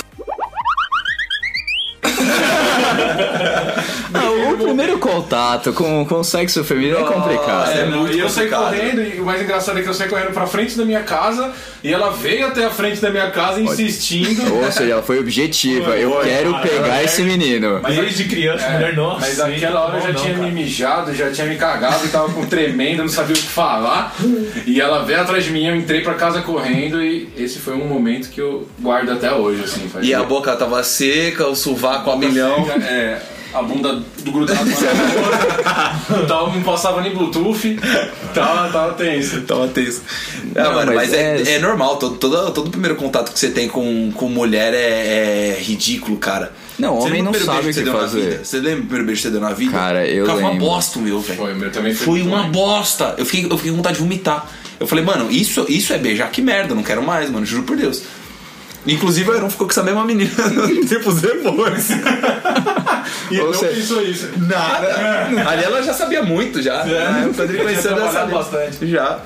Ah, 4.14 4.54
o 4.54 4.58
primeiro 4.58 4.98
contato 5.00 5.74
com, 5.74 6.06
com 6.06 6.16
o 6.20 6.24
sexo 6.24 6.64
feminino 6.64 6.98
é 7.00 7.04
complicado. 7.04 7.72
É 7.72 7.82
É, 7.82 7.86
muito 7.86 8.16
e 8.16 8.20
eu 8.20 8.30
saí 8.30 8.50
correndo, 8.50 9.02
e 9.02 9.20
o 9.20 9.26
mais 9.26 9.42
engraçado 9.42 9.80
é 9.80 9.82
que 9.82 9.90
eu 9.90 9.94
saí 9.94 10.08
correndo 10.08 10.32
pra 10.32 10.48
frente 10.48 10.78
da 10.78 10.86
minha 10.86 11.02
casa, 11.04 11.52
e 11.84 11.94
ela 11.94 12.12
veio 12.12 12.48
até 12.48 12.66
a 12.66 12.70
frente 12.70 13.02
da 13.02 13.10
minha 13.10 13.30
casa 13.32 13.60
insistindo. 13.62 14.56
Ou 14.56 14.72
seja, 14.72 14.94
ela 14.94 15.04
foi 15.04 15.20
objetiva. 15.20 15.96
Eu 15.98 16.12
Foi, 16.12 16.26
quero 16.26 16.52
cara, 16.54 16.68
pegar 16.68 17.02
é. 17.02 17.06
esse 17.06 17.22
menino. 17.24 17.80
Mas 17.82 17.96
desde 17.96 18.24
criança, 18.26 18.70
mulher, 18.70 18.96
nossa. 18.96 19.20
Mas 19.22 19.38
naquela 19.38 19.86
hora 19.86 19.98
eu 19.98 20.02
já 20.02 20.08
não, 20.14 20.22
tinha 20.22 20.34
cara. 20.36 20.46
me 20.46 20.52
mijado, 20.52 21.16
já 21.16 21.32
tinha 21.32 21.48
me 21.48 21.56
cagado 21.56 22.06
e 22.06 22.10
tava 22.10 22.30
com 22.34 22.46
tremendo, 22.46 23.00
não 23.04 23.10
sabia 23.10 23.36
o 23.36 23.40
que 23.40 23.48
falar. 23.48 24.16
E 24.66 24.80
ela 24.82 25.04
veio 25.04 25.22
atrás 25.22 25.44
de 25.44 25.52
mim, 25.52 25.66
eu 25.68 25.76
entrei 25.76 26.02
pra 26.02 26.14
casa 26.14 26.42
correndo 26.42 27.02
e 27.02 27.30
esse 27.38 27.60
foi 27.60 27.74
um 27.74 27.86
momento 27.88 28.30
que 28.30 28.42
eu 28.42 28.68
guardo 28.80 29.12
até 29.12 29.32
hoje, 29.34 29.64
assim. 29.64 29.90
E 30.02 30.14
a 30.14 30.24
boca 30.24 30.56
tava 30.56 30.82
seca, 30.84 31.48
o 31.48 31.56
sovaco 31.56 32.10
a 32.12 32.18
milhão. 32.18 32.68
É, 32.82 33.20
a 33.54 33.62
bunda 33.62 34.04
do 34.24 34.32
grudado 34.32 34.66
na 34.66 36.02
não 36.54 36.62
passava 36.64 37.02
nem 37.02 37.14
Bluetooth. 37.14 37.80
Tava, 38.34 38.70
tava 38.72 38.94
tenso. 38.94 39.42
Tava 39.42 39.68
tenso. 39.70 40.02
Ah, 40.56 40.64
Não, 40.64 40.74
mano, 40.74 40.94
mas 40.94 41.10
mas, 41.10 41.14
é, 41.14 41.42
é- 41.42 41.52
é 41.56 41.60
normal. 41.60 41.98
Todo, 41.98 42.16
todo, 42.18 42.52
todo 42.52 42.70
primeiro 42.70 42.96
contato 42.96 43.32
que 43.32 43.40
você 43.40 43.50
tem 43.50 43.68
com, 43.68 44.12
com 44.14 44.30
mulher 44.30 44.74
é, 44.74 45.56
é 45.58 45.60
ridículo, 45.62 46.18
cara. 46.18 46.52
Não, 46.78 46.96
Você 47.00 47.08
homem 47.08 47.24
não 47.24 47.32
primeiro 47.32 47.46
sabe 47.46 47.64
beijo 47.64 47.70
o 47.70 47.74
você 47.74 47.80
que 47.80 47.86
deu 47.86 47.94
na 47.94 48.00
fazer. 48.00 48.22
vida? 48.32 48.46
Você 48.46 48.58
lembra 48.58 48.78
o 48.78 48.82
primeiro 48.84 49.06
beijo 49.06 49.22
que 49.22 49.28
você 49.28 49.32
deu 49.32 49.42
na 49.42 49.54
vida? 49.54 49.72
Cara, 49.72 50.08
eu 50.08 50.26
Cara, 50.26 50.38
foi 50.38 50.44
uma 50.44 50.52
lembro. 50.52 50.66
bosta 50.68 51.00
o 51.00 51.02
meu, 51.02 51.20
velho. 51.20 51.40
Foi, 51.40 51.54
o 51.54 51.56
meu 51.56 51.72
também 51.72 51.94
foi 51.94 52.06
Foi 52.06 52.22
uma 52.22 52.44
bosta. 52.44 53.16
Eu 53.18 53.26
fiquei, 53.26 53.46
eu 53.52 53.58
fiquei 53.58 53.72
com 53.72 53.78
vontade 53.78 53.96
de 53.98 54.04
vomitar. 54.04 54.48
Eu 54.80 54.86
falei, 54.86 55.04
mano, 55.04 55.32
isso, 55.32 55.66
isso 55.68 55.92
é 55.94 55.98
beijar, 55.98 56.30
que 56.30 56.40
merda, 56.42 56.76
não 56.76 56.84
quero 56.84 57.02
mais, 57.02 57.32
mano, 57.32 57.46
juro 57.46 57.64
por 57.64 57.76
Deus. 57.76 58.04
Inclusive, 58.88 59.30
o 59.30 59.34
Aaron 59.34 59.50
ficou 59.50 59.68
com 59.68 59.72
essa 59.72 59.84
mesma 59.84 60.04
menina 60.06 60.32
tempos 60.88 61.22
depois. 61.22 61.88
E 63.32 63.40
Ou 63.40 63.48
não 63.48 63.54
seja- 63.54 63.74
pensou 63.74 64.02
isso. 64.04 64.28
Nada. 64.38 65.28
Ali 65.50 65.64
ela 65.64 65.82
já 65.82 65.94
sabia 65.94 66.24
muito, 66.24 66.62
já. 66.62 66.84
né? 66.86 67.28
O 67.30 67.34
Pedro 67.34 67.58
conheceu 67.64 67.92
já 67.98 68.12
sabia. 68.12 68.36
bastante. 68.38 68.88
Já. 68.88 69.20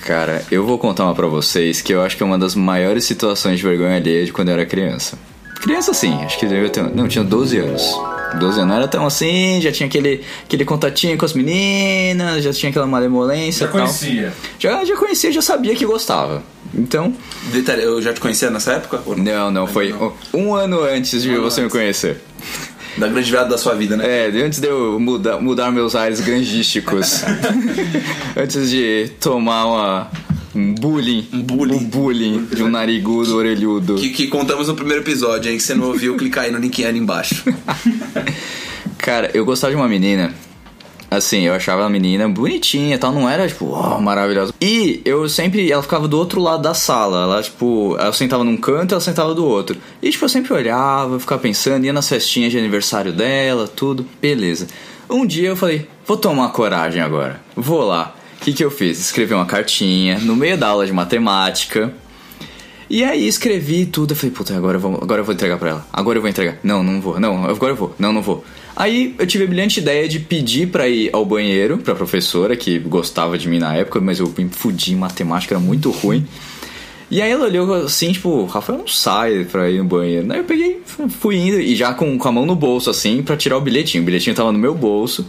Cara, 0.00 0.42
eu 0.50 0.64
vou 0.66 0.78
contar 0.78 1.04
uma 1.04 1.14
pra 1.14 1.26
vocês 1.26 1.80
que 1.82 1.92
eu 1.92 2.02
acho 2.02 2.16
que 2.16 2.22
é 2.22 2.26
uma 2.26 2.38
das 2.38 2.54
maiores 2.54 3.04
situações 3.04 3.58
de 3.58 3.62
vergonha 3.62 3.96
alheia 3.96 4.24
de 4.24 4.32
quando 4.32 4.48
eu 4.48 4.54
era 4.54 4.64
criança. 4.66 5.18
Criança 5.60 5.92
sim, 5.92 6.14
acho 6.24 6.38
que 6.38 6.46
eu 6.46 6.70
ter, 6.70 6.82
não, 6.94 7.06
tinha 7.06 7.22
12 7.22 7.58
anos. 7.58 7.82
12 8.38 8.60
anos 8.60 8.68
não 8.68 8.76
era 8.76 8.88
tão 8.88 9.04
assim, 9.06 9.60
já 9.60 9.70
tinha 9.70 9.86
aquele, 9.86 10.22
aquele 10.44 10.64
contatinho 10.64 11.18
com 11.18 11.24
as 11.26 11.34
meninas, 11.34 12.42
já 12.42 12.52
tinha 12.52 12.70
aquela 12.70 12.86
malemolência 12.86 13.66
Já 13.66 13.70
e 13.70 13.72
tal. 13.72 13.80
conhecia. 13.82 14.32
Já, 14.58 14.84
já 14.84 14.96
conhecia, 14.96 15.30
já 15.32 15.42
sabia 15.42 15.74
que 15.74 15.84
gostava. 15.84 16.42
Então, 16.74 17.14
Detalhe, 17.52 17.82
eu 17.82 18.00
já 18.00 18.12
te 18.12 18.20
conhecia 18.20 18.50
nessa 18.50 18.72
época? 18.74 19.02
Ou 19.06 19.16
não, 19.16 19.50
não, 19.50 19.66
foi 19.66 19.94
um 20.32 20.54
ano 20.54 20.82
antes 20.82 21.22
de 21.22 21.30
ano 21.30 21.42
você 21.42 21.60
me 21.60 21.66
antes. 21.66 21.76
conhecer. 21.76 22.20
Da 22.96 23.08
grande 23.08 23.30
virada 23.30 23.50
da 23.50 23.58
sua 23.58 23.74
vida, 23.74 23.96
né? 23.96 24.28
É, 24.28 24.42
antes 24.44 24.60
de 24.60 24.68
eu 24.68 24.98
mudar, 24.98 25.40
mudar 25.40 25.70
meus 25.70 25.94
ares 25.94 26.20
grangísticos. 26.20 27.22
antes 28.36 28.70
de 28.70 29.10
tomar 29.20 29.66
uma, 29.66 30.10
um 30.54 30.74
bullying. 30.74 31.28
Um 31.32 31.42
bullying. 31.42 31.74
Um 31.76 31.84
bullying 31.84 32.44
de 32.46 32.62
um 32.62 32.68
narigudo 32.68 33.36
orelhudo. 33.36 33.94
Que, 33.94 34.10
que 34.10 34.26
contamos 34.26 34.68
no 34.68 34.74
primeiro 34.74 35.02
episódio, 35.02 35.50
hein? 35.50 35.56
Que 35.56 35.62
você 35.62 35.74
não 35.74 35.86
ouviu, 35.86 36.16
clica 36.16 36.42
aí 36.42 36.50
no 36.50 36.58
link 36.58 36.84
ali 36.84 36.98
embaixo. 36.98 37.44
Cara, 38.98 39.30
eu 39.32 39.44
gostava 39.44 39.72
de 39.72 39.76
uma 39.76 39.88
menina. 39.88 40.34
Assim, 41.10 41.40
eu 41.40 41.54
achava 41.54 41.84
a 41.84 41.88
menina 41.88 42.28
bonitinha 42.28 42.94
e 42.94 42.98
tal, 42.98 43.12
não 43.12 43.28
era, 43.28 43.48
tipo, 43.48 43.66
oh, 43.66 44.00
maravilhosa. 44.00 44.54
E 44.60 45.02
eu 45.04 45.28
sempre, 45.28 45.70
ela 45.70 45.82
ficava 45.82 46.06
do 46.06 46.16
outro 46.16 46.40
lado 46.40 46.62
da 46.62 46.72
sala. 46.72 47.24
Ela, 47.24 47.42
tipo, 47.42 47.96
eu 47.98 48.12
sentava 48.12 48.44
num 48.44 48.56
canto 48.56 48.94
ela 48.94 49.00
sentava 49.00 49.34
do 49.34 49.44
outro. 49.44 49.76
E, 50.00 50.10
tipo, 50.10 50.24
eu 50.24 50.28
sempre 50.28 50.52
olhava, 50.52 51.18
ficava 51.18 51.40
pensando, 51.40 51.84
ia 51.84 51.92
nas 51.92 52.08
festinhas 52.08 52.52
de 52.52 52.58
aniversário 52.58 53.12
dela, 53.12 53.66
tudo, 53.66 54.06
beleza. 54.22 54.68
Um 55.08 55.26
dia 55.26 55.48
eu 55.48 55.56
falei, 55.56 55.88
vou 56.06 56.16
tomar 56.16 56.50
coragem 56.50 57.02
agora, 57.02 57.40
vou 57.56 57.82
lá. 57.82 58.14
O 58.40 58.44
que, 58.44 58.52
que 58.52 58.64
eu 58.64 58.70
fiz? 58.70 59.00
Escrevi 59.00 59.34
uma 59.34 59.44
cartinha 59.44 60.20
no 60.20 60.36
meio 60.36 60.56
da 60.56 60.68
aula 60.68 60.86
de 60.86 60.92
matemática. 60.92 61.92
E 62.88 63.02
aí 63.02 63.26
escrevi 63.26 63.84
tudo, 63.84 64.12
eu 64.12 64.16
falei, 64.16 64.34
puta, 64.34 64.56
agora 64.56 64.76
eu, 64.76 64.80
vou, 64.80 64.94
agora 65.02 65.20
eu 65.20 65.24
vou 65.24 65.34
entregar 65.34 65.58
pra 65.58 65.70
ela. 65.70 65.86
Agora 65.92 66.18
eu 66.18 66.22
vou 66.22 66.30
entregar. 66.30 66.58
Não, 66.62 66.82
não 66.84 67.00
vou. 67.00 67.18
Não, 67.18 67.44
agora 67.44 67.72
eu 67.72 67.76
vou. 67.76 67.94
Não, 67.98 68.12
não 68.12 68.22
vou. 68.22 68.44
Aí 68.80 69.14
eu 69.18 69.26
tive 69.26 69.44
a 69.44 69.46
brilhante 69.46 69.78
ideia 69.78 70.08
de 70.08 70.18
pedir 70.18 70.68
pra 70.68 70.88
ir 70.88 71.10
ao 71.12 71.22
banheiro, 71.22 71.76
pra 71.76 71.94
professora, 71.94 72.56
que 72.56 72.78
gostava 72.78 73.36
de 73.36 73.46
mim 73.46 73.58
na 73.58 73.74
época, 73.76 74.00
mas 74.00 74.18
eu 74.18 74.32
me 74.38 74.48
fudi 74.48 74.94
em 74.94 74.96
matemática, 74.96 75.54
era 75.54 75.60
muito 75.60 75.90
ruim. 75.90 76.26
E 77.10 77.20
aí 77.20 77.30
ela 77.30 77.44
olhou 77.44 77.74
assim, 77.74 78.10
tipo, 78.10 78.46
Rafael 78.46 78.78
não 78.78 78.88
sai 78.88 79.44
pra 79.44 79.68
ir 79.68 79.80
no 79.80 79.84
banheiro. 79.84 80.26
Daí 80.26 80.38
eu 80.38 80.44
peguei, 80.44 80.80
fui 81.10 81.36
indo, 81.36 81.60
e 81.60 81.76
já 81.76 81.92
com, 81.92 82.16
com 82.16 82.28
a 82.28 82.32
mão 82.32 82.46
no 82.46 82.56
bolso, 82.56 82.88
assim, 82.88 83.22
pra 83.22 83.36
tirar 83.36 83.58
o 83.58 83.60
bilhetinho. 83.60 84.02
O 84.02 84.06
bilhetinho 84.06 84.34
tava 84.34 84.50
no 84.50 84.58
meu 84.58 84.74
bolso. 84.74 85.26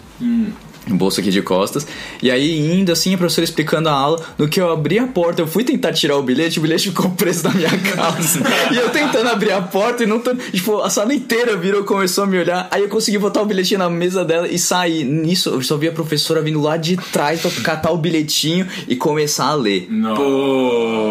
Um 0.90 0.98
bolso 0.98 1.20
aqui 1.20 1.30
de 1.30 1.42
costas. 1.42 1.86
E 2.24 2.32
aí, 2.32 2.72
indo 2.80 2.92
assim, 2.92 3.14
a 3.14 3.18
professora 3.18 3.46
explicando 3.46 3.88
a 3.88 3.92
aula. 3.92 4.20
No 4.38 4.48
que 4.48 4.60
eu 4.60 4.72
abri 4.72 4.98
a 4.98 5.06
porta, 5.06 5.42
eu 5.42 5.48
fui 5.48 5.64
tentar 5.64 5.94
tirar 5.94 6.18
o 6.18 6.24
bilhete, 6.24 6.58
o 6.58 6.62
bilhete 6.62 6.90
ficou 6.90 7.12
preso 7.12 7.44
na 7.44 7.54
minha 7.54 7.70
calça. 7.96 8.40
e 8.72 8.78
eu 8.78 8.90
tentando 8.90 9.30
abrir 9.30 9.52
a 9.52 9.62
porta 9.62 10.04
e 10.04 10.08
não 10.08 10.20
tô. 10.20 10.34
Tipo, 10.36 10.82
a 10.82 10.90
sala 10.90 11.14
inteira 11.14 11.56
virou, 11.56 11.84
começou 11.84 12.24
a 12.24 12.28
me 12.28 12.40
olhar. 12.40 12.68
Aí 12.72 12.82
eu 12.82 12.90
consegui 12.90 13.20
botar 13.20 13.42
o 13.42 13.46
bilhetinho 13.46 13.80
na 13.80 13.90
mesa 13.90 14.26
dela 14.26 14.48
e 14.48 14.58
sair. 14.58 15.04
Nisso, 15.04 15.50
eu 15.50 15.62
só 15.62 15.78
vi 15.78 15.88
a 15.88 15.92
professora 15.92 16.42
vindo 16.42 16.60
lá 16.60 16.78
de 16.78 16.98
trás 16.98 17.42
pra 17.42 17.52
catar 17.62 17.92
o 17.92 17.98
bilhetinho 17.98 18.68
e 18.88 18.96
começar 18.96 19.46
a 19.46 19.54
ler. 19.54 19.88
Não. 19.90 20.16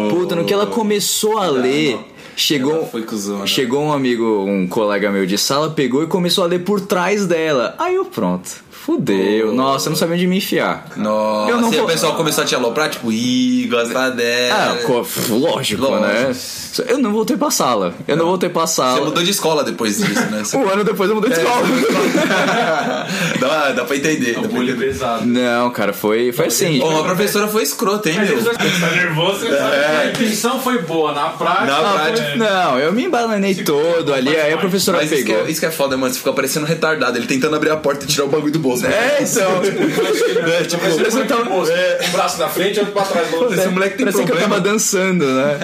Puta, 0.09 0.35
no 0.35 0.43
que 0.43 0.53
ela 0.53 0.67
começou 0.67 1.37
a 1.37 1.47
ler. 1.47 1.97
Chegou, 2.35 2.85
cuzona. 3.05 3.45
chegou 3.45 3.83
um 3.83 3.91
amigo, 3.91 4.45
um 4.45 4.65
colega 4.65 5.11
meu 5.11 5.25
de 5.25 5.37
sala, 5.37 5.69
pegou 5.69 6.01
e 6.01 6.07
começou 6.07 6.43
a 6.43 6.47
ler 6.47 6.59
por 6.59 6.81
trás 6.81 7.27
dela. 7.27 7.75
Aí 7.77 7.95
eu, 7.95 8.05
pronto. 8.05 8.63
Fudeu. 8.85 9.53
Nossa, 9.53 9.87
eu 9.87 9.91
não 9.91 9.97
sabia 9.97 10.15
onde 10.15 10.25
me 10.27 10.37
enfiar. 10.37 10.87
Nossa, 10.97 11.51
Eu 11.51 11.57
não 11.61 11.71
e 11.71 11.75
vou- 11.75 11.83
o 11.85 11.87
pessoal 11.87 12.15
começou 12.15 12.43
a 12.43 12.47
te 12.47 12.55
aloprar, 12.55 12.89
tipo, 12.89 13.11
ih, 13.11 13.67
gosta 13.67 14.09
dela. 14.11 14.77
Ah, 14.81 14.85
co- 14.85 15.05
lógico, 15.29 15.81
Lógico. 15.83 15.99
né? 15.99 16.35
Eu 16.87 16.97
não 16.97 17.11
voltei 17.11 17.37
pra 17.37 17.51
sala. 17.51 17.93
Eu 18.07 18.15
não, 18.17 18.25
voltei 18.25 18.49
pra 18.49 18.65
Você 18.65 18.75
sala. 18.75 19.01
mudou 19.05 19.21
de 19.23 19.29
escola 19.31 19.63
depois 19.63 19.97
disso, 19.97 20.21
né? 20.31 20.41
Um 20.55 20.67
ano 20.69 20.83
depois 20.83 21.09
eu 21.09 21.15
mudei 21.15 21.31
de 21.31 21.37
escola. 21.39 21.61
dá, 23.39 23.71
dá 23.71 23.85
pra 23.85 23.95
entender. 23.95 24.33
Dá 24.35 24.47
pra 24.47 24.57
entender. 24.59 24.77
pesado. 24.77 25.25
Não, 25.25 25.69
cara, 25.71 25.93
foi, 25.93 26.31
foi 26.31 26.47
assim. 26.47 26.81
Ô, 26.81 26.99
a 27.01 27.03
professora 27.03 27.47
foi 27.47 27.63
escrota, 27.63 28.09
hein, 28.09 28.19
meu? 28.19 28.43
Tá 28.43 28.91
nervoso, 28.91 29.39
você 29.41 29.57
sabe. 29.57 29.75
A 29.75 30.05
intenção 30.11 30.59
foi 30.59 30.79
boa, 30.81 31.13
na 31.13 31.29
prática. 31.29 31.65
Na 31.65 31.77
Ah, 31.77 31.93
prática. 31.99 32.27
foi- 32.29 32.37
Não, 32.37 32.79
eu 32.79 32.91
me 32.93 33.05
embananei 33.05 33.55
todo 33.55 34.13
ali, 34.13 34.35
aí 34.35 34.53
a 34.53 34.57
professora 34.57 34.97
Mas 34.97 35.11
isso 35.11 35.21
que, 35.23 35.27
pegou. 35.31 35.45
é, 35.45 35.51
isso 35.51 35.59
que 35.59 35.65
é 35.65 35.71
foda, 35.71 35.97
mano. 35.97 36.11
Você 36.13 36.19
fica 36.19 36.33
parecendo 36.33 36.65
retardado. 36.65 37.17
Ele 37.17 37.27
tentando 37.27 37.55
abrir 37.55 37.69
a 37.71 37.77
porta 37.77 38.05
e 38.05 38.07
tirar 38.07 38.25
o 38.25 38.29
bagulho 38.29 38.51
do 38.51 38.59
bolso. 38.59 38.70
É, 38.83 39.23
então. 39.23 39.51
É, 40.51 40.63
tipo, 40.63 40.81
Parece 40.81 41.11
que 41.11 41.17
eu 41.21 41.27
tava- 41.27 41.49
Um 41.53 42.11
braço 42.11 42.39
na 42.39 42.49
frente 42.49 42.77
e 42.77 42.79
outro 42.79 42.93
pra 42.93 43.03
trás. 43.03 43.29
do 43.29 43.35
outro. 43.37 43.53
esse 43.53 43.67
moleque 43.67 43.97
tem 43.97 44.05
Parecia 44.05 44.25
que 44.25 44.31
eu 44.31 44.35
problema. 44.37 44.55
tava 44.61 44.69
dançando, 44.73 45.25
né? 45.25 45.59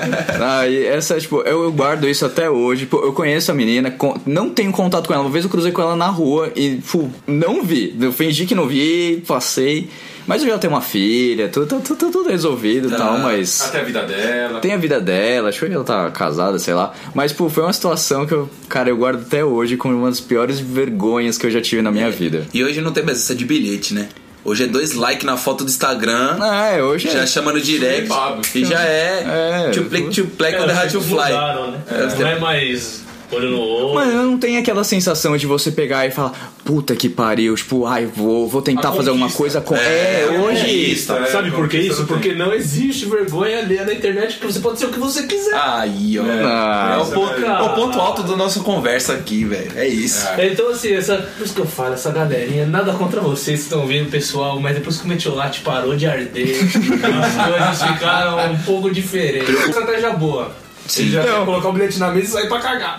Aí, 0.60 0.86
essa, 0.86 1.20
tipo, 1.20 1.42
eu, 1.42 1.64
eu 1.64 1.72
guardo 1.72 2.08
isso 2.08 2.26
até 2.26 2.50
hoje. 2.50 2.86
Pô, 2.86 3.00
eu 3.04 3.14
conheço 3.14 3.52
a 3.52 3.54
menina, 3.56 3.90
con- 3.92 4.18
não 4.26 4.50
tenho 4.50 4.72
contato 4.72 5.08
com 5.08 5.14
ela. 5.14 5.24
Uma 5.24 5.30
vez 5.32 5.44
eu 5.46 5.50
cruzei 5.52 5.72
com 5.72 5.82
ela 5.82 5.96
na 5.96 6.08
rua 6.08 6.52
e, 6.56 6.80
pô, 6.92 7.08
não 7.26 7.64
vi. 7.64 7.96
Eu 8.00 8.12
fingi 8.14 8.46
que 8.46 8.54
não 8.56 8.68
vi, 8.68 9.24
passei. 9.28 9.90
Mas 10.27 10.43
eu 10.43 10.50
já 10.50 10.57
tenho 10.57 10.74
uma 10.74 10.81
filha, 10.81 11.48
tudo, 11.48 11.65
tudo, 11.65 11.96
tudo, 11.96 12.12
tudo 12.12 12.29
resolvido 12.29 12.89
e 12.89 12.91
Tá. 12.91 12.98
tal, 12.98 13.17
mas. 13.19 13.62
Até 13.62 13.79
a 13.79 13.84
vida 13.84 14.03
dela. 14.03 14.60
Tem 14.60 14.74
a 14.74 14.77
vida 14.77 15.00
dela, 15.00 15.48
acho 15.50 15.65
que 15.65 15.72
ela 15.74 15.84
tá 15.86 16.12
casada, 16.12 16.60
sei 16.60 16.74
lá. 16.74 16.93
Mas, 17.15 17.31
pô, 17.31 17.50
foi 17.50 17.63
uma 17.63 17.72
situação 17.74 18.25
que 18.27 18.34
eu, 18.34 18.50
cara, 18.67 18.89
eu 18.89 18.98
guardo 18.98 19.22
até 19.22 19.43
hoje 19.43 19.77
como 19.77 19.96
uma 19.96 20.10
das 20.10 20.19
piores 20.19 20.60
vergonhas 20.60 21.38
que 21.38 21.46
eu 21.46 21.51
já 21.51 21.62
tive 21.62 21.81
na 21.81 21.91
minha 21.91 22.12
vida. 22.12 22.46
E 22.53 22.63
hoje 22.63 22.81
não 22.81 22.91
tem 22.91 23.03
mais 23.05 23.19
essa 23.19 23.34
de 23.34 23.46
bilhete, 23.46 23.93
né? 23.93 24.10
Hoje 24.43 24.63
é 24.63 24.67
dois 24.67 24.93
likes 24.93 25.25
na 25.25 25.36
foto 25.36 25.63
do 25.65 25.69
Instagram. 25.69 26.38
Ah, 26.39 26.67
é, 26.74 26.81
hoje 26.84 27.10
Já 27.10 27.19
é. 27.22 27.25
chama 27.27 27.51
no 27.51 27.60
direct. 27.60 28.10
E 28.55 28.63
já 28.65 28.81
é. 28.81 29.67
É. 29.67 29.72
To 29.72 29.84
play, 29.86 30.10
to 30.10 30.25
play 30.27 30.53
É, 30.53 30.62
on 30.62 30.67
the 30.67 30.74
hard 30.74 30.88
os 30.88 30.93
to 30.93 31.01
fly. 31.01 31.15
mudaram, 31.15 31.72
né? 31.72 31.79
É, 31.89 32.19
Não 32.22 32.27
é 32.27 32.39
mais 32.39 33.03
olho 33.31 33.51
no 33.51 33.60
olho. 33.60 33.93
Mano, 33.96 34.24
não 34.31 34.38
tem 34.38 34.57
aquela 34.57 34.84
sensação 34.84 35.36
de 35.36 35.46
você 35.46 35.72
pegar 35.72 36.05
e 36.05 36.12
falar, 36.12 36.53
puta 36.63 36.96
que 36.96 37.10
pariu, 37.10 37.55
tipo, 37.55 37.86
ai, 37.86 38.05
vou, 38.05 38.48
vou 38.48 38.62
tentar 38.62 38.89
A 38.89 38.93
fazer 38.93 39.10
alguma 39.10 39.29
coisa 39.29 39.62
com. 39.62 39.75
É, 39.75 40.24
É, 40.24 40.39
hoje. 40.39 40.91
É, 40.93 41.25
Sabe 41.25 41.51
por 41.51 41.67
que 41.67 41.77
isso? 41.77 42.01
não 42.01 42.07
Porque 42.07 42.34
não 42.34 42.53
existe 42.53 43.05
vergonha 43.05 43.60
alheia 43.60 43.86
na 43.86 43.93
internet, 43.93 44.38
que 44.38 44.46
você 44.46 44.60
pode 44.60 44.79
ser 44.79 44.86
o 44.86 44.89
que 44.89 45.00
você 45.00 45.24
quiser. 45.24 45.55
Aí, 45.55 46.17
ó. 46.19 46.24
Ah, 46.24 46.98
É 46.98 47.01
o, 47.01 47.05
ponto, 47.05 47.41
cara. 47.41 47.60
é 47.60 47.62
o 47.63 47.75
ponto 47.75 48.00
alto 48.00 48.24
da 48.24 48.36
nossa 48.36 48.60
conversa 48.62 49.13
aqui, 49.13 49.43
velho. 49.43 49.72
É 49.75 49.88
isso. 49.88 50.27
Então, 50.38 50.69
assim, 50.69 50.93
essa, 50.93 51.17
por 51.17 51.46
isso 51.46 51.53
que 51.53 51.62
eu 51.62 51.67
falo, 51.67 51.93
essa 51.93 52.12
galerinha, 52.12 52.65
nada 52.65 52.93
contra 52.93 53.22
vocês 53.22 53.60
que 53.60 53.65
estão 53.65 53.86
vendo, 53.86 54.10
pessoal, 54.10 54.60
mas 54.60 54.75
depois 54.75 54.98
que 54.98 55.05
o 55.05 55.07
Metiolate 55.07 55.62
parou 55.62 55.96
de 55.96 56.05
arder, 56.05 56.55
as 56.63 57.48
coisas 57.48 57.93
ficaram 57.93 58.51
um 58.51 58.57
pouco 58.60 58.91
diferentes. 58.91 59.50
Estratégia 59.50 60.12
boa. 60.12 60.66
Ele 60.96 61.12
já 61.12 61.24
quer 61.24 61.46
colocar 61.46 61.70
o 61.70 61.74
bilhete 61.74 62.00
na 62.00 62.12
mesa 62.12 62.27
e 62.27 62.32
sair 62.32 62.48
pra 62.48 62.60
cagar. 62.60 62.98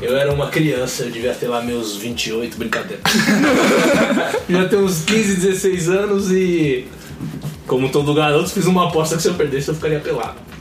Eu 0.00 0.16
era 0.16 0.32
uma 0.32 0.48
criança, 0.48 1.04
eu 1.04 1.10
devia 1.10 1.32
ter 1.32 1.46
lá 1.46 1.62
meus 1.62 1.96
28, 1.96 2.56
brincadeira. 2.58 3.00
devia 4.48 4.68
ter 4.68 4.76
uns 4.76 5.04
15, 5.04 5.36
16 5.36 5.88
anos 5.88 6.30
e. 6.30 6.86
Como 7.66 7.88
todo 7.88 8.12
garoto, 8.12 8.50
fiz 8.50 8.66
uma 8.66 8.88
aposta 8.88 9.16
que 9.16 9.22
se 9.22 9.28
eu 9.28 9.34
perdesse 9.34 9.68
eu 9.68 9.74
ficaria 9.74 10.00
pelado. 10.00 10.51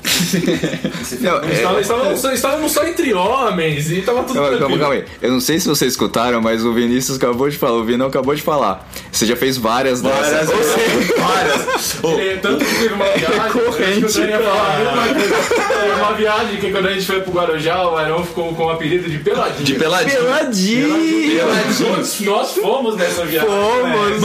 Não, 1.19 1.37
é- 1.41 1.51
Estava- 1.53 1.81
Estávamos 1.81 2.19
só, 2.19 2.31
estávamos 2.31 2.71
só 2.71 2.85
entre 2.85 3.13
homens 3.13 3.91
e 3.91 4.01
tava 4.01 4.23
tudo 4.23 4.33
Calma, 4.35 4.49
calma, 4.49 4.57
tranquilo. 4.59 4.79
calma 4.79 4.93
aí. 4.95 5.05
Eu 5.21 5.31
não 5.31 5.39
sei 5.39 5.59
se 5.59 5.67
vocês 5.67 5.91
escutaram, 5.93 6.41
mas 6.41 6.63
o 6.63 6.73
Vinícius 6.73 7.17
acabou 7.17 7.49
de 7.49 7.57
falar. 7.57 7.77
O 7.77 7.83
Vinão 7.83 8.07
acabou 8.07 8.33
de 8.35 8.41
falar. 8.41 8.87
Você 9.11 9.25
já 9.25 9.35
fez 9.35 9.57
várias, 9.57 10.01
Várias, 10.01 10.29
dessas. 10.29 10.49
Ou 10.49 10.63
seja, 10.63 11.13
várias. 11.17 12.19
Ele, 12.19 12.37
tanto 12.39 12.65
que 12.65 12.75
teve 12.75 12.93
uma 12.93 13.05
viagem, 13.05 13.39
Recorrente. 13.41 14.05
acho 14.05 14.13
que 14.13 14.19
eu 14.21 14.25
ia 14.29 14.39
falar 14.39 14.75
a 14.75 14.79
mesma 14.79 15.13
coisa. 15.13 15.81
Teve 15.81 15.91
uma 16.01 16.13
viagem 16.13 16.57
que 16.57 16.71
quando 16.71 16.87
a 16.87 16.93
gente 16.93 17.05
foi 17.05 17.21
pro 17.21 17.31
Guarujá, 17.33 17.87
o 17.89 17.95
Arão 17.97 18.23
ficou 18.25 18.53
com 18.55 18.65
o 18.65 18.69
apelido 18.69 19.09
de 19.09 19.17
Peladinho. 19.19 19.63
de 19.63 19.73
peladinho. 19.75 20.17
Peladinho! 20.21 21.41
Nós, 21.89 22.19
nós 22.21 22.51
fomos 22.55 22.95
nessa 22.95 23.25
viagem. 23.25 23.49
Fomos. 23.49 24.23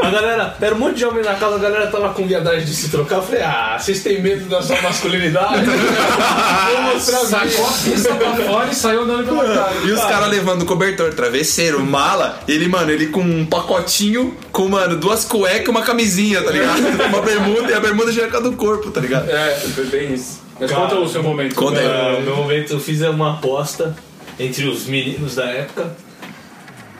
A 0.00 0.10
galera, 0.10 0.56
era 0.60 0.74
um 0.74 0.78
monte 0.78 0.96
de 0.96 1.04
homem 1.04 1.22
na 1.24 1.34
casa, 1.34 1.56
a 1.56 1.58
galera 1.58 1.86
tava 1.88 2.10
com 2.14 2.26
viadagem 2.26 2.64
de 2.64 2.74
se 2.74 2.88
trocar. 2.90 3.16
Eu 3.16 3.22
falei, 3.22 3.42
ah, 3.42 3.76
vocês 3.78 4.02
têm 4.02 4.20
medo 4.22 4.48
da 4.48 4.62
sua 4.62 4.80
masculinidade? 4.82 5.33
Vou 5.40 6.82
mostrar 6.94 7.18
a 7.18 7.26
Sacou 7.26 7.66
a 7.66 7.70
minha. 7.70 7.92
pista 7.94 8.14
pra 8.14 8.36
fora 8.36 8.70
e 8.70 8.74
saiu 8.74 9.02
andando 9.02 9.26
pela. 9.26 9.72
E 9.84 9.90
os 9.92 10.00
caras 10.00 10.28
levando 10.28 10.64
cobertor, 10.64 11.12
travesseiro, 11.14 11.80
mala. 11.84 12.40
Ele, 12.46 12.68
mano, 12.68 12.90
ele 12.90 13.08
com 13.08 13.20
um 13.20 13.44
pacotinho 13.46 14.36
com, 14.52 14.68
mano, 14.68 14.96
duas 14.96 15.24
cuecas 15.24 15.66
e 15.66 15.70
uma 15.70 15.82
camisinha, 15.82 16.42
tá 16.42 16.50
ligado? 16.50 16.80
Uma 17.08 17.20
bermuda 17.22 17.70
e 17.70 17.74
a 17.74 17.80
bermuda 17.80 18.10
já 18.12 18.22
era 18.22 18.40
do 18.40 18.52
corpo, 18.52 18.90
tá 18.90 19.00
ligado? 19.00 19.28
É, 19.30 19.54
foi 19.74 19.84
bem 19.86 20.14
isso. 20.14 20.40
Mas 20.58 20.70
Cara, 20.70 20.82
conta 20.82 20.96
o 20.96 21.08
seu 21.08 21.22
momento. 21.22 21.54
conta 21.54 21.80
aí. 21.80 21.86
Ah, 21.86 22.16
no 22.18 22.20
meu 22.24 22.36
momento 22.36 22.72
eu 22.72 22.80
fiz 22.80 23.00
uma 23.02 23.34
aposta 23.34 23.94
entre 24.38 24.66
os 24.66 24.86
meninos 24.86 25.34
da 25.36 25.44
época 25.46 25.94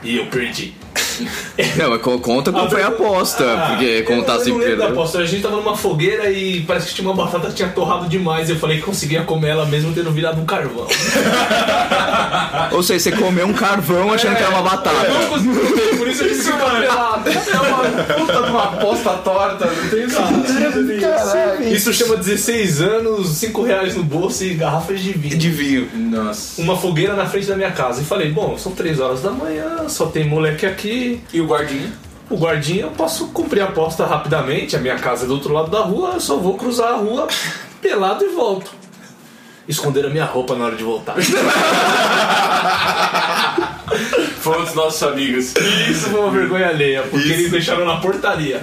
e 0.02 0.16
eu 0.16 0.26
perdi. 0.26 0.74
Não, 1.76 1.90
mas 1.90 2.02
co- 2.02 2.18
conta 2.18 2.52
como 2.52 2.68
foi 2.70 2.82
a 2.82 2.88
aposta, 2.88 3.44
Ah, 3.44 3.66
porque 3.70 4.02
como 4.02 4.20
eu, 4.20 4.24
eu 4.24 4.28
não 4.28 4.36
lembro 4.36 4.58
da 4.60 4.66
perdendo. 4.66 4.82
aposta, 4.92 5.18
a 5.18 5.26
gente 5.26 5.42
tava 5.42 5.56
numa 5.56 5.76
fogueira 5.76 6.30
e 6.30 6.62
parece 6.62 6.88
que 6.88 6.94
tinha 6.94 7.08
uma 7.10 7.14
batata 7.24 7.48
que 7.48 7.54
tinha 7.54 7.68
torrado 7.68 8.08
demais. 8.08 8.48
Eu 8.50 8.56
falei 8.56 8.78
que 8.78 8.82
conseguia 8.84 9.22
comer 9.22 9.48
ela 9.50 9.66
mesmo 9.66 9.92
tendo 9.92 10.10
virado 10.10 10.40
um 10.40 10.44
carvão. 10.46 10.86
Ou 12.72 12.82
seja, 12.82 13.00
você 13.00 13.12
comeu 13.12 13.46
um 13.46 13.52
carvão 13.52 14.12
achando 14.12 14.36
que 14.36 14.42
era 14.42 14.50
uma 14.50 14.58
Eu 14.58 14.64
não 14.64 14.70
batata. 14.70 15.06
consegui 15.28 15.54
comer, 15.60 15.98
por 15.98 16.08
isso 16.08 16.22
eu 16.24 16.28
disse 16.28 16.52
pelado. 16.52 17.24
É 17.54 17.56
uma 17.60 18.04
puta 18.14 18.42
de 18.42 18.50
uma 18.50 18.64
aposta 18.64 19.10
torta, 19.18 19.66
não 19.66 19.88
tem 19.88 20.08
sentido. 20.08 21.64
Isso 21.72 21.92
chama 21.92 22.16
16 22.16 22.80
anos, 22.80 23.28
5 23.28 23.62
reais 23.62 23.94
no 23.94 24.02
bolso 24.02 24.44
e 24.44 24.54
garrafas 24.54 25.00
de 25.00 25.12
vinho. 25.12 25.36
De 25.38 25.50
vinho. 25.50 25.88
Nossa. 25.94 26.60
Uma 26.60 26.76
fogueira 26.76 27.14
na 27.14 27.26
frente 27.26 27.46
da 27.46 27.56
minha 27.56 27.70
casa. 27.70 28.00
E 28.02 28.04
falei, 28.04 28.30
bom, 28.30 28.56
são 28.58 28.72
3 28.72 28.98
horas 29.00 29.22
da 29.22 29.30
manhã, 29.30 29.88
só 29.88 30.06
tem 30.06 30.26
moleque 30.26 30.66
aqui. 30.66 31.03
E 31.32 31.40
o 31.40 31.46
guardinha? 31.46 31.92
O 32.30 32.36
guardinha, 32.36 32.82
eu 32.82 32.90
posso 32.90 33.28
cumprir 33.28 33.62
a 33.62 33.66
aposta 33.66 34.06
rapidamente. 34.06 34.76
A 34.76 34.80
minha 34.80 34.98
casa 34.98 35.24
é 35.24 35.26
do 35.26 35.34
outro 35.34 35.52
lado 35.52 35.70
da 35.70 35.80
rua, 35.80 36.12
eu 36.14 36.20
só 36.20 36.36
vou 36.36 36.56
cruzar 36.56 36.92
a 36.92 36.96
rua 36.96 37.28
pelado 37.80 38.24
e 38.24 38.28
volto. 38.28 38.70
Esconder 39.68 40.06
a 40.06 40.10
minha 40.10 40.24
roupa 40.24 40.54
na 40.54 40.66
hora 40.66 40.76
de 40.76 40.84
voltar. 40.84 41.16
Foi 44.44 44.58
um 44.58 44.64
dos 44.64 44.74
nossos 44.74 45.02
amigos. 45.02 45.54
Isso 45.88 46.10
foi 46.10 46.20
uma 46.20 46.30
vergonha 46.30 46.68
alheia, 46.68 47.02
porque 47.10 47.32
eles 47.32 47.50
deixaram 47.50 47.86
na 47.86 47.96
portaria. 47.96 48.60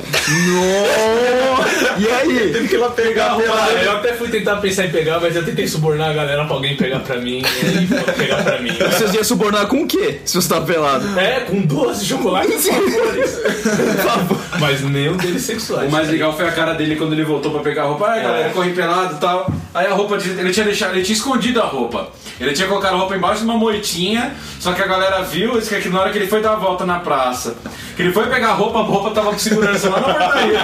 E 1.97 2.07
aí? 2.07 2.51
Teve 2.53 2.67
que 2.67 2.75
ir 2.75 2.77
lá 2.77 2.91
pegar 2.91 3.25
a 3.25 3.29
roupa. 3.31 3.51
Eu 3.83 3.93
até 3.93 4.13
fui 4.13 4.29
tentar 4.29 4.57
pensar 4.57 4.85
em 4.85 4.91
pegar, 4.91 5.19
mas 5.19 5.35
eu 5.35 5.43
tentei 5.43 5.67
subornar 5.67 6.11
a 6.11 6.13
galera 6.13 6.45
pra 6.45 6.53
alguém 6.53 6.77
pegar 6.77 6.99
pra 6.99 7.17
mim. 7.17 7.41
E 7.41 7.65
aí 7.65 7.87
pegar 8.15 8.43
pra 8.43 8.59
mim. 8.59 8.77
Vocês 8.77 9.11
iam 9.15 9.23
subornar 9.23 9.65
com 9.65 9.81
o 9.81 9.87
quê? 9.87 10.19
Se 10.23 10.35
você 10.35 10.49
tá 10.49 10.61
pelado. 10.61 11.19
É, 11.19 11.39
com 11.39 11.59
doce, 11.61 12.05
chocolate 12.05 12.51
e. 12.51 14.59
Mas 14.59 14.81
nenhum 14.81 15.17
deles 15.17 15.41
sexuais. 15.41 15.87
O 15.87 15.91
mais 15.91 16.07
legal 16.09 16.37
foi 16.37 16.47
a 16.47 16.51
cara 16.51 16.73
dele 16.73 16.95
quando 16.95 17.13
ele 17.13 17.23
voltou 17.23 17.51
pra 17.51 17.61
pegar 17.61 17.83
a 17.83 17.85
roupa. 17.87 18.07
Ai, 18.07 18.21
galera, 18.21 18.49
corri 18.51 18.71
pelado 18.71 19.15
e 19.15 19.19
tal. 19.19 19.51
Aí 19.73 19.87
a 19.87 19.93
roupa, 19.93 20.17
ele 20.17 20.51
tinha 20.51 20.65
deixado, 20.65 20.93
ele 20.93 21.03
tinha 21.03 21.15
escondido 21.15 21.59
a 21.59 21.65
roupa. 21.65 22.09
Ele 22.39 22.53
tinha 22.53 22.67
colocado 22.67 22.93
a 22.93 22.97
roupa 22.97 23.15
embaixo 23.15 23.39
de 23.39 23.45
uma 23.45 23.55
moitinha, 23.55 24.33
só 24.59 24.73
que 24.73 24.81
a 24.81 24.87
galera 24.87 25.21
viu, 25.21 25.57
que 25.71 25.75
aqui 25.77 25.89
na 25.89 26.01
hora 26.01 26.11
que 26.11 26.17
ele 26.17 26.27
foi 26.27 26.41
dar 26.41 26.53
a 26.53 26.55
volta 26.57 26.85
na 26.85 26.99
praça. 26.99 27.55
Que 27.95 28.01
ele 28.01 28.11
foi 28.11 28.27
pegar 28.27 28.49
a 28.49 28.53
roupa, 28.53 28.79
a 28.79 28.83
roupa 28.83 29.11
tava 29.11 29.31
com 29.31 29.39
segurança 29.39 29.89
lá 29.89 29.99
na 30.01 30.13
portaria. 30.13 30.59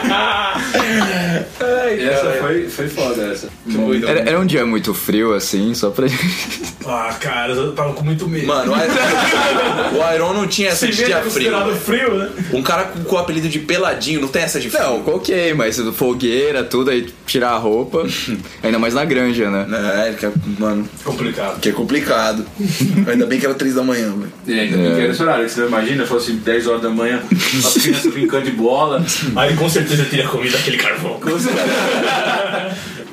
Ai, 1.59 2.03
essa 2.07 2.23
cara. 2.23 2.41
foi, 2.41 2.69
foi 2.69 2.87
foda 2.89 3.31
essa. 3.31 3.49
Era, 4.05 4.19
era 4.29 4.39
um 4.39 4.45
dia 4.45 4.65
muito 4.65 4.93
frio, 4.93 5.33
assim, 5.33 5.73
só 5.73 5.89
pra. 5.89 6.07
Ah, 6.85 7.15
cara, 7.19 7.53
eu 7.53 7.73
tava 7.73 7.93
com 7.93 8.03
muito 8.03 8.27
medo. 8.27 8.47
Mano, 8.47 8.73
o 8.73 10.13
Iron, 10.15 10.33
não 10.35 10.47
tinha 10.47 10.69
essa 10.69 10.85
Se 10.85 10.91
de 10.91 11.03
é 11.03 11.05
dia 11.07 11.21
frio. 11.21 11.51
frio, 11.75 12.15
né? 12.15 12.29
Um 12.53 12.61
cara 12.61 12.85
com, 12.85 13.03
com 13.03 13.15
o 13.15 13.17
apelido 13.17 13.47
de 13.47 13.59
peladinho, 13.59 14.21
não 14.21 14.27
tem 14.27 14.41
essa 14.43 14.59
de 14.59 14.69
frio. 14.69 14.83
Não, 14.83 15.15
ok, 15.15 15.53
mas 15.53 15.77
fogueira, 15.93 16.63
tudo 16.63 16.89
aí, 16.91 17.07
tirar 17.25 17.51
a 17.51 17.57
roupa. 17.57 18.05
Ainda 18.63 18.79
mais 18.79 18.93
na 18.93 19.05
granja, 19.05 19.49
né? 19.49 19.65
É, 20.09 20.13
que 20.13 20.25
é, 20.25 20.31
mano, 20.59 20.87
Complicado. 21.03 21.59
que 21.59 21.69
é 21.69 21.71
complicado. 21.71 22.45
Ainda 23.07 23.25
bem 23.25 23.39
que 23.39 23.45
era 23.45 23.55
três 23.55 23.75
da 23.75 23.83
manhã, 23.83 24.11
velho. 24.11 24.31
E 24.47 24.59
ainda 24.59 24.77
bem 24.77 24.96
que 24.97 25.03
era 25.03 25.11
esse 25.11 25.21
horário, 25.21 25.49
você 25.49 25.65
imagina, 25.65 26.05
fosse 26.05 26.31
10 26.33 26.67
horas 26.67 26.81
da 26.81 26.89
manhã, 26.89 27.21
as 27.65 27.73
crianças 27.73 28.13
brincando 28.13 28.45
de 28.45 28.51
bola. 28.51 29.05
Aí 29.35 29.55
com 29.55 29.69
certeza 29.69 30.03
eu 30.03 30.09
teria 30.09 30.27
comido 30.27 30.55
aquele 30.55 30.77
carvão. 30.77 31.19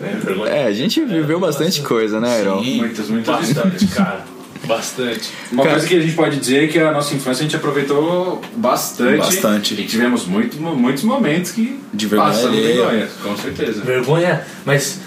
É, 0.03 0.17
vergonha. 0.25 0.51
É, 0.51 0.67
a 0.67 0.73
gente 0.73 1.05
viveu 1.05 1.39
bastante 1.41 1.81
coisa, 1.83 2.21
né, 2.21 2.41
Iron? 2.41 2.63
Muitas, 2.63 3.09
muitas 3.09 3.35
Bastante, 3.35 3.87
cara. 3.87 4.25
Bastante. 4.67 5.31
Uma 5.53 5.63
Cara- 5.63 5.75
coisa 5.77 5.89
que 5.89 5.97
a 5.97 6.01
gente 6.01 6.15
pode 6.15 6.37
dizer 6.39 6.65
é 6.65 6.67
que 6.69 6.79
a 6.79 6.91
nossa 6.91 7.15
infância 7.15 7.43
a 7.43 7.45
gente 7.45 7.57
aproveitou 7.57 8.41
bastante. 8.57 9.19
Bastante. 9.19 9.75
E 9.75 9.85
tivemos 9.87 10.27
muito, 10.27 10.61
muitos 10.61 11.05
momentos 11.05 11.51
que 11.53 11.79
De 11.93 12.07
vergonha 12.07 12.49
vergonha, 12.49 13.09
com 13.23 13.37
certeza. 13.37 13.83
Vergonha, 13.83 14.43
mas 14.65 15.01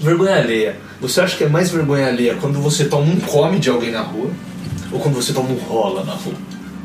vergonha 0.00 0.36
alheia. 0.36 0.76
Você 1.00 1.20
acha 1.20 1.36
que 1.36 1.44
é 1.44 1.48
mais 1.48 1.70
vergonha 1.70 2.06
alheia 2.06 2.36
quando 2.40 2.58
você 2.60 2.86
toma 2.86 3.04
um 3.12 3.20
come 3.20 3.58
de 3.58 3.68
alguém 3.68 3.90
na 3.90 4.00
rua? 4.00 4.30
Ou 4.94 5.00
quando 5.00 5.16
você 5.16 5.32
toma 5.32 5.50
um 5.50 5.56
rola 5.56 6.04
na 6.04 6.12
rua? 6.12 6.34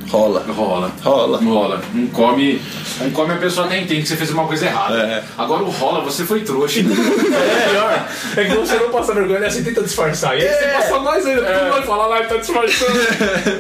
Rola. 0.10 0.44
Rola. 0.48 0.92
Rola. 1.04 1.38
Rola. 1.38 1.82
Um 1.94 2.08
come, 2.08 2.60
um 3.00 3.12
come 3.12 3.34
a 3.34 3.38
pessoa 3.38 3.68
nem 3.68 3.86
tem 3.86 4.02
que 4.02 4.08
você 4.08 4.16
fez 4.16 4.32
uma 4.32 4.48
coisa 4.48 4.66
errada. 4.66 4.98
É. 4.98 5.24
Agora 5.38 5.62
o 5.62 5.70
rola, 5.70 6.02
você 6.02 6.26
foi 6.26 6.42
trouxa. 6.42 6.80
É 6.90 7.70
pior. 7.70 8.10
É 8.36 8.46
que 8.46 8.56
você 8.56 8.76
não 8.78 8.90
passa 8.90 9.14
vergonha, 9.14 9.48
você 9.48 9.62
tenta 9.62 9.84
disfarçar. 9.84 10.36
E 10.36 10.42
aí 10.42 10.48
você 10.48 10.68
passa 10.70 11.00
mais 11.00 11.24
ainda. 11.24 11.44
Tu 11.44 11.64
não 11.64 11.72
vai 11.72 11.84
falar 11.84 12.08
lá, 12.08 12.20
ele 12.20 12.28
tá 12.28 12.38
disfarçando. 12.38 13.00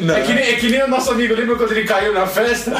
É 0.17 0.21
que, 0.21 0.33
nem, 0.33 0.43
é 0.43 0.53
que 0.55 0.69
nem 0.69 0.83
o 0.83 0.87
nosso 0.87 1.11
amigo, 1.11 1.35
lembra 1.35 1.55
quando 1.55 1.71
ele 1.71 1.83
caiu 1.83 2.11
na 2.11 2.25
festa? 2.25 2.71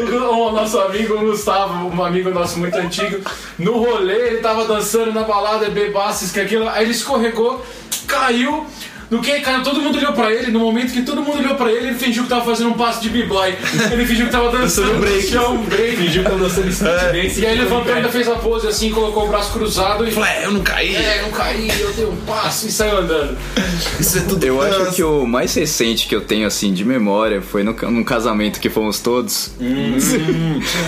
o, 0.00 0.50
nosso 0.52 0.78
amigo 0.78 1.14
o 1.14 1.20
Gustavo, 1.26 1.88
um 1.88 2.04
amigo 2.04 2.30
nosso 2.30 2.60
muito 2.60 2.76
antigo, 2.78 3.18
no 3.58 3.78
rolê, 3.78 4.28
ele 4.28 4.38
tava 4.38 4.64
dançando 4.64 5.12
na 5.12 5.24
balada, 5.24 5.68
bebaço, 5.68 6.24
isso 6.24 6.32
que 6.32 6.40
aquilo, 6.40 6.68
aí 6.68 6.84
ele 6.84 6.92
escorregou, 6.92 7.66
caiu. 8.06 8.64
No 9.10 9.20
que 9.22 9.40
caiu, 9.40 9.62
todo 9.62 9.80
mundo 9.80 9.98
olhou 9.98 10.12
pra 10.12 10.32
ele. 10.32 10.50
No 10.50 10.58
momento 10.60 10.92
que 10.92 11.02
todo 11.02 11.22
mundo 11.22 11.38
olhou 11.38 11.54
pra 11.54 11.70
ele, 11.70 11.88
ele 11.88 11.98
fingiu 11.98 12.24
que 12.24 12.28
tava 12.28 12.44
fazendo 12.44 12.70
um 12.70 12.74
passo 12.74 13.00
de 13.00 13.08
b-boy. 13.08 13.54
Ele 13.92 14.04
fingiu 14.04 14.26
que 14.26 14.32
tava 14.32 14.50
dançando 14.56 14.86
Dançando 14.88 15.00
break. 15.00 15.26
chão, 15.28 15.54
um 15.54 15.62
break. 15.64 15.96
Fingiu 15.96 16.24
que 16.24 16.30
tá 16.30 16.36
dançando 16.36 16.68
street 16.68 17.12
dance. 17.12 17.40
E 17.40 17.46
aí 17.46 17.58
levantou, 17.58 17.94
ainda 17.94 18.08
fez 18.08 18.28
a 18.28 18.34
pose 18.34 18.66
assim, 18.66 18.90
colocou 18.90 19.26
o 19.26 19.28
braço 19.28 19.52
cruzado 19.52 20.06
e. 20.06 20.10
Falei, 20.10 20.30
é, 20.32 20.44
eu 20.46 20.50
não 20.52 20.60
caí. 20.62 20.94
É, 20.96 21.22
não 21.22 21.30
caí, 21.30 21.68
eu 21.80 21.92
dei 21.92 22.04
um 22.04 22.16
passo 22.26 22.66
e 22.66 22.72
saiu 22.72 22.98
andando. 22.98 23.36
Isso 24.00 24.18
é 24.18 24.20
tudo 24.22 24.44
Eu 24.44 24.60
acho 24.60 24.78
dança. 24.78 24.92
que 24.92 25.02
o 25.04 25.24
mais 25.26 25.54
recente 25.54 26.06
que 26.08 26.14
eu 26.14 26.20
tenho, 26.22 26.46
assim, 26.46 26.72
de 26.72 26.84
memória 26.84 27.40
foi 27.40 27.62
no, 27.62 27.72
num 27.72 28.02
casamento 28.04 28.58
que 28.60 28.68
fomos 28.68 28.98
todos. 29.00 29.50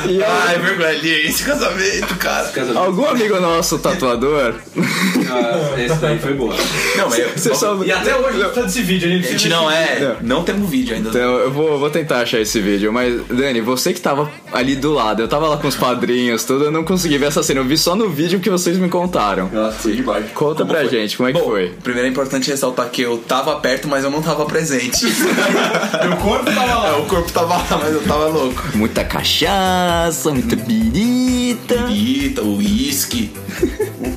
E 0.09 0.23
Ai, 0.23 0.59
vergonha 0.59 0.89
esse 1.29 1.45
casamento, 1.45 2.15
cara. 2.17 2.51
algum 2.75 3.05
amigo 3.07 3.39
nosso 3.41 3.79
tatuador. 3.79 4.55
Ah, 5.31 5.81
esse 5.81 5.97
daí 5.97 6.19
foi 6.19 6.35
boa. 6.35 6.55
Não, 6.97 7.09
mas 7.09 7.19
eu, 7.19 7.29
Você 7.37 7.55
sabe- 7.55 7.87
E 7.87 7.93
até 7.93 8.08
hoje. 8.15 8.39
Tá 8.49 8.63
desse 8.63 8.83
vídeo, 8.83 9.09
a 9.09 9.13
gente 9.13 9.29
A 9.29 9.31
gente 9.31 9.49
não 9.49 9.71
é. 9.71 10.17
Não 10.21 10.43
temos 10.43 10.69
vídeo 10.69 10.95
ainda. 10.95 11.09
Então 11.09 11.21
eu 11.21 11.51
vou, 11.51 11.79
vou 11.79 11.91
tentar 11.91 12.21
achar 12.21 12.41
esse 12.41 12.61
vídeo, 12.61 12.93
mas 12.93 13.21
Dani, 13.27 13.61
você 13.61 13.93
que 13.93 14.01
tava 14.01 14.31
ali 14.53 14.77
do 14.77 14.93
lado, 14.93 15.23
eu 15.23 15.29
tava 15.29 15.49
lá 15.49 15.57
com 15.57 15.69
os 15.69 15.77
padrinhos, 15.77 16.45
tudo, 16.45 16.67
eu 16.67 16.71
não 16.71 16.85
consegui 16.85 17.19
ver 17.19 17.27
essa 17.27 17.43
cena, 17.43 17.61
eu 17.61 17.65
vi 17.65 17.77
só 17.77 17.95
no 17.95 18.09
vídeo 18.09 18.41
que 18.41 18.51
vocês 18.51 18.79
me 18.79 18.89
contaram. 18.89 19.49
Nossa, 19.53 19.91
demais. 19.91 20.27
Conta 20.33 20.65
pra 20.65 20.85
gente, 20.85 21.17
como 21.17 21.29
é 21.29 21.33
que 21.33 21.39
Bom, 21.39 21.47
foi? 21.47 21.73
primeiro 21.83 22.09
é 22.09 22.11
importante 22.11 22.51
ressaltar 22.51 22.89
que 22.91 23.03
eu 23.03 23.19
tava 23.19 23.57
perto, 23.57 23.89
mas 23.89 24.05
eu 24.05 24.11
não 24.11 24.23
tava 24.23 24.45
presente. 24.47 25.07
o 26.13 26.17
corpo 26.17 26.45
tava 26.47 26.75
lá. 26.75 26.89
É, 26.89 26.93
o 26.93 27.05
corpo 27.05 27.33
tava 27.33 27.57
lá, 27.57 27.67
mas 27.83 27.93
eu 27.93 28.03
tava 28.03 28.27
louco. 28.29 28.63
Muita 28.75 29.05
cachaça, 29.05 30.31
muita 30.31 30.57
birita. 30.57 31.75
Eita, 31.91 32.43
uísque. 32.43 33.31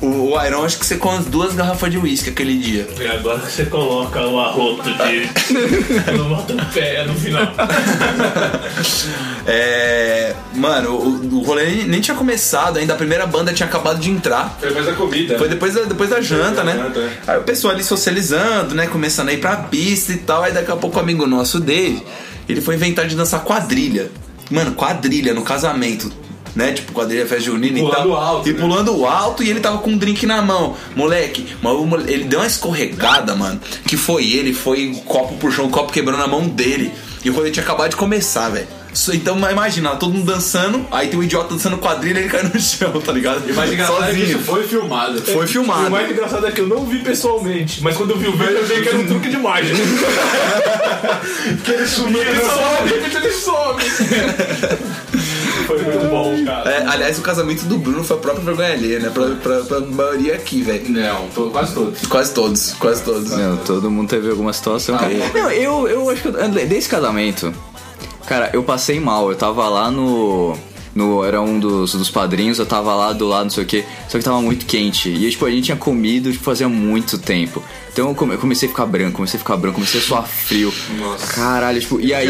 O, 0.02 0.32
o, 0.32 0.44
Iron, 0.46 0.64
acho 0.64 0.78
que 0.78 0.84
você 0.86 0.96
com 0.96 1.10
as 1.10 1.26
duas 1.26 1.54
garrafas 1.54 1.90
de 1.90 1.98
uísque 1.98 2.30
aquele 2.30 2.56
dia. 2.58 2.88
E 3.00 3.06
agora 3.06 3.38
você 3.38 3.64
come 3.66 3.82
coloca 3.82 4.26
o 4.26 4.38
arroto 4.38 4.82
de. 4.82 5.28
Quando 6.04 6.28
bota 6.28 6.54
o 6.54 6.66
pé 6.66 7.04
no 7.04 7.14
final. 7.14 7.42
É. 9.46 10.34
Mano, 10.54 10.90
o, 10.90 11.38
o 11.38 11.42
rolê 11.42 11.64
nem, 11.64 11.84
nem 11.84 12.00
tinha 12.00 12.16
começado 12.16 12.78
ainda, 12.78 12.94
a 12.94 12.96
primeira 12.96 13.26
banda 13.26 13.52
tinha 13.52 13.68
acabado 13.68 13.98
de 13.98 14.08
entrar. 14.08 14.56
Foi 14.60 14.70
mais 14.70 14.86
a 14.86 14.92
comida. 14.92 15.36
Foi 15.36 15.48
depois 15.48 15.74
da, 15.74 15.82
depois 15.82 16.10
da 16.10 16.20
janta, 16.20 16.62
né? 16.62 16.74
janta, 16.76 17.00
é. 17.00 17.10
Aí 17.26 17.38
o 17.38 17.42
pessoal 17.42 17.74
ali 17.74 17.82
socializando, 17.82 18.74
né? 18.74 18.86
Começando 18.86 19.30
a 19.30 19.32
ir 19.32 19.38
pra 19.38 19.56
pista 19.56 20.12
e 20.12 20.18
tal. 20.18 20.44
Aí 20.44 20.52
daqui 20.52 20.70
a 20.70 20.76
pouco 20.76 20.96
o 20.96 21.00
amigo 21.00 21.26
nosso, 21.26 21.58
Dave, 21.58 22.02
ele 22.48 22.60
foi 22.60 22.76
inventar 22.76 23.06
de 23.06 23.16
dançar 23.16 23.42
quadrilha. 23.42 24.10
Mano, 24.50 24.72
quadrilha 24.72 25.34
no 25.34 25.42
casamento. 25.42 26.12
Né? 26.54 26.72
Tipo, 26.72 26.92
quadrilha 26.92 27.26
festa 27.26 27.44
junina 27.44 27.78
e 27.78 27.90
tal. 27.90 28.14
alto, 28.14 28.48
E 28.48 28.52
né? 28.52 28.60
pulando 28.60 29.06
alto 29.06 29.42
e 29.42 29.48
ele 29.48 29.60
tava 29.60 29.78
com 29.78 29.90
um 29.90 29.96
drink 29.96 30.26
na 30.26 30.42
mão. 30.42 30.76
Moleque, 30.94 31.46
ele 32.06 32.24
deu 32.24 32.40
uma 32.40 32.46
escorregada, 32.46 33.34
mano. 33.34 33.58
Que 33.86 33.96
foi 33.96 34.26
ele, 34.32 34.52
foi 34.52 34.90
o 34.90 34.96
copo 35.00 35.34
puxou, 35.36 35.66
o 35.66 35.70
copo 35.70 35.90
quebrou 35.92 36.18
na 36.18 36.26
mão 36.26 36.46
dele. 36.46 36.92
E 37.24 37.30
o 37.30 37.32
rolê 37.32 37.50
tinha 37.50 37.62
acabado 37.62 37.90
de 37.90 37.96
começar, 37.96 38.48
velho. 38.50 38.66
Então 39.14 39.38
imagina, 39.50 39.96
todo 39.96 40.12
mundo 40.12 40.26
dançando, 40.30 40.84
aí 40.90 41.08
tem 41.08 41.18
um 41.18 41.22
idiota 41.22 41.54
dançando 41.54 41.78
quadrilha 41.78 42.18
e 42.18 42.22
ele 42.24 42.28
cai 42.34 42.42
no 42.42 42.60
chão, 42.60 43.00
tá 43.00 43.10
ligado? 43.12 43.48
E 43.48 43.52
o 43.52 43.54
mais 43.54 43.72
engraçado 43.72 44.02
é 44.04 44.06
que 44.08 44.12
Sozinho. 44.18 44.36
isso 44.36 44.38
foi 44.44 44.62
filmado. 44.64 45.22
Foi 45.22 45.44
E 45.46 45.48
filmado. 45.48 45.86
o 45.86 45.90
mais 45.90 46.10
engraçado 46.10 46.46
é 46.46 46.50
que 46.50 46.60
eu 46.60 46.66
não 46.66 46.84
vi 46.84 46.98
pessoalmente, 46.98 47.82
mas 47.82 47.96
quando 47.96 48.10
eu 48.10 48.18
vi 48.18 48.26
o 48.28 48.32
vídeo 48.32 48.56
eu 48.58 48.66
vi 48.66 48.82
que 48.82 48.88
era 48.90 48.98
um 48.98 49.06
truque 49.06 49.30
de 49.30 49.38
mágica. 49.38 49.78
que 51.64 51.70
ele 51.70 51.86
sumiu, 51.88 52.20
ele 52.20 52.40
sobe, 52.40 52.92
ele 53.16 53.32
sobe. 53.32 53.82
Foi 55.78 55.82
muito 55.84 56.08
bom, 56.08 56.44
cara. 56.44 56.70
É, 56.70 56.86
aliás, 56.86 57.18
o 57.18 57.22
casamento 57.22 57.64
do 57.64 57.78
Bruno 57.78 58.02
foi 58.04 58.16
a 58.16 58.20
própria 58.20 58.44
vergonha 58.44 58.72
alheia, 58.72 58.98
né? 59.00 59.10
Pra, 59.10 59.26
pra, 59.42 59.60
pra 59.64 59.80
maioria 59.80 60.34
aqui, 60.34 60.62
velho. 60.62 60.88
Não, 60.90 61.28
quase 61.50 61.74
todos. 61.74 62.00
Quase 62.06 62.32
todos, 62.34 62.72
quase 62.74 63.02
todos. 63.02 63.30
Não, 63.30 63.56
todo 63.58 63.90
mundo 63.90 64.08
teve 64.08 64.30
alguma 64.30 64.52
situação. 64.52 64.96
Ah, 64.96 65.08
Não, 65.34 65.50
eu, 65.50 65.88
eu 65.88 66.10
acho 66.10 66.22
que 66.22 66.28
eu- 66.28 66.66
desse 66.66 66.88
casamento, 66.88 67.52
cara, 68.26 68.50
eu 68.52 68.62
passei 68.62 68.98
mal. 69.00 69.30
Eu 69.30 69.36
tava 69.36 69.68
lá 69.68 69.90
no. 69.90 70.56
No, 70.94 71.24
era 71.24 71.40
um 71.40 71.58
dos, 71.58 71.94
dos 71.94 72.10
padrinhos, 72.10 72.58
eu 72.58 72.66
tava 72.66 72.94
lá 72.94 73.14
do 73.14 73.26
lado, 73.26 73.44
não 73.44 73.50
sei 73.50 73.64
o 73.64 73.66
que, 73.66 73.82
só 74.10 74.18
que 74.18 74.24
tava 74.24 74.42
muito 74.42 74.66
quente. 74.66 75.08
E 75.08 75.30
tipo, 75.30 75.46
a 75.46 75.50
gente 75.50 75.64
tinha 75.64 75.76
comido 75.76 76.30
tipo, 76.30 76.44
fazia 76.44 76.68
muito 76.68 77.16
tempo. 77.16 77.62
Então 77.90 78.08
eu 78.08 78.14
come- 78.14 78.34
eu 78.34 78.38
comecei 78.38 78.68
a 78.68 78.70
ficar 78.72 78.84
branco, 78.84 79.12
comecei 79.16 79.38
a 79.38 79.42
ficar 79.42 79.56
branco, 79.56 79.76
comecei 79.76 80.00
a 80.00 80.02
suar 80.02 80.26
frio. 80.26 80.72
Nossa. 80.98 81.26
Caralho, 81.34 81.80
tipo, 81.80 81.98
e 81.98 82.12
aí. 82.12 82.28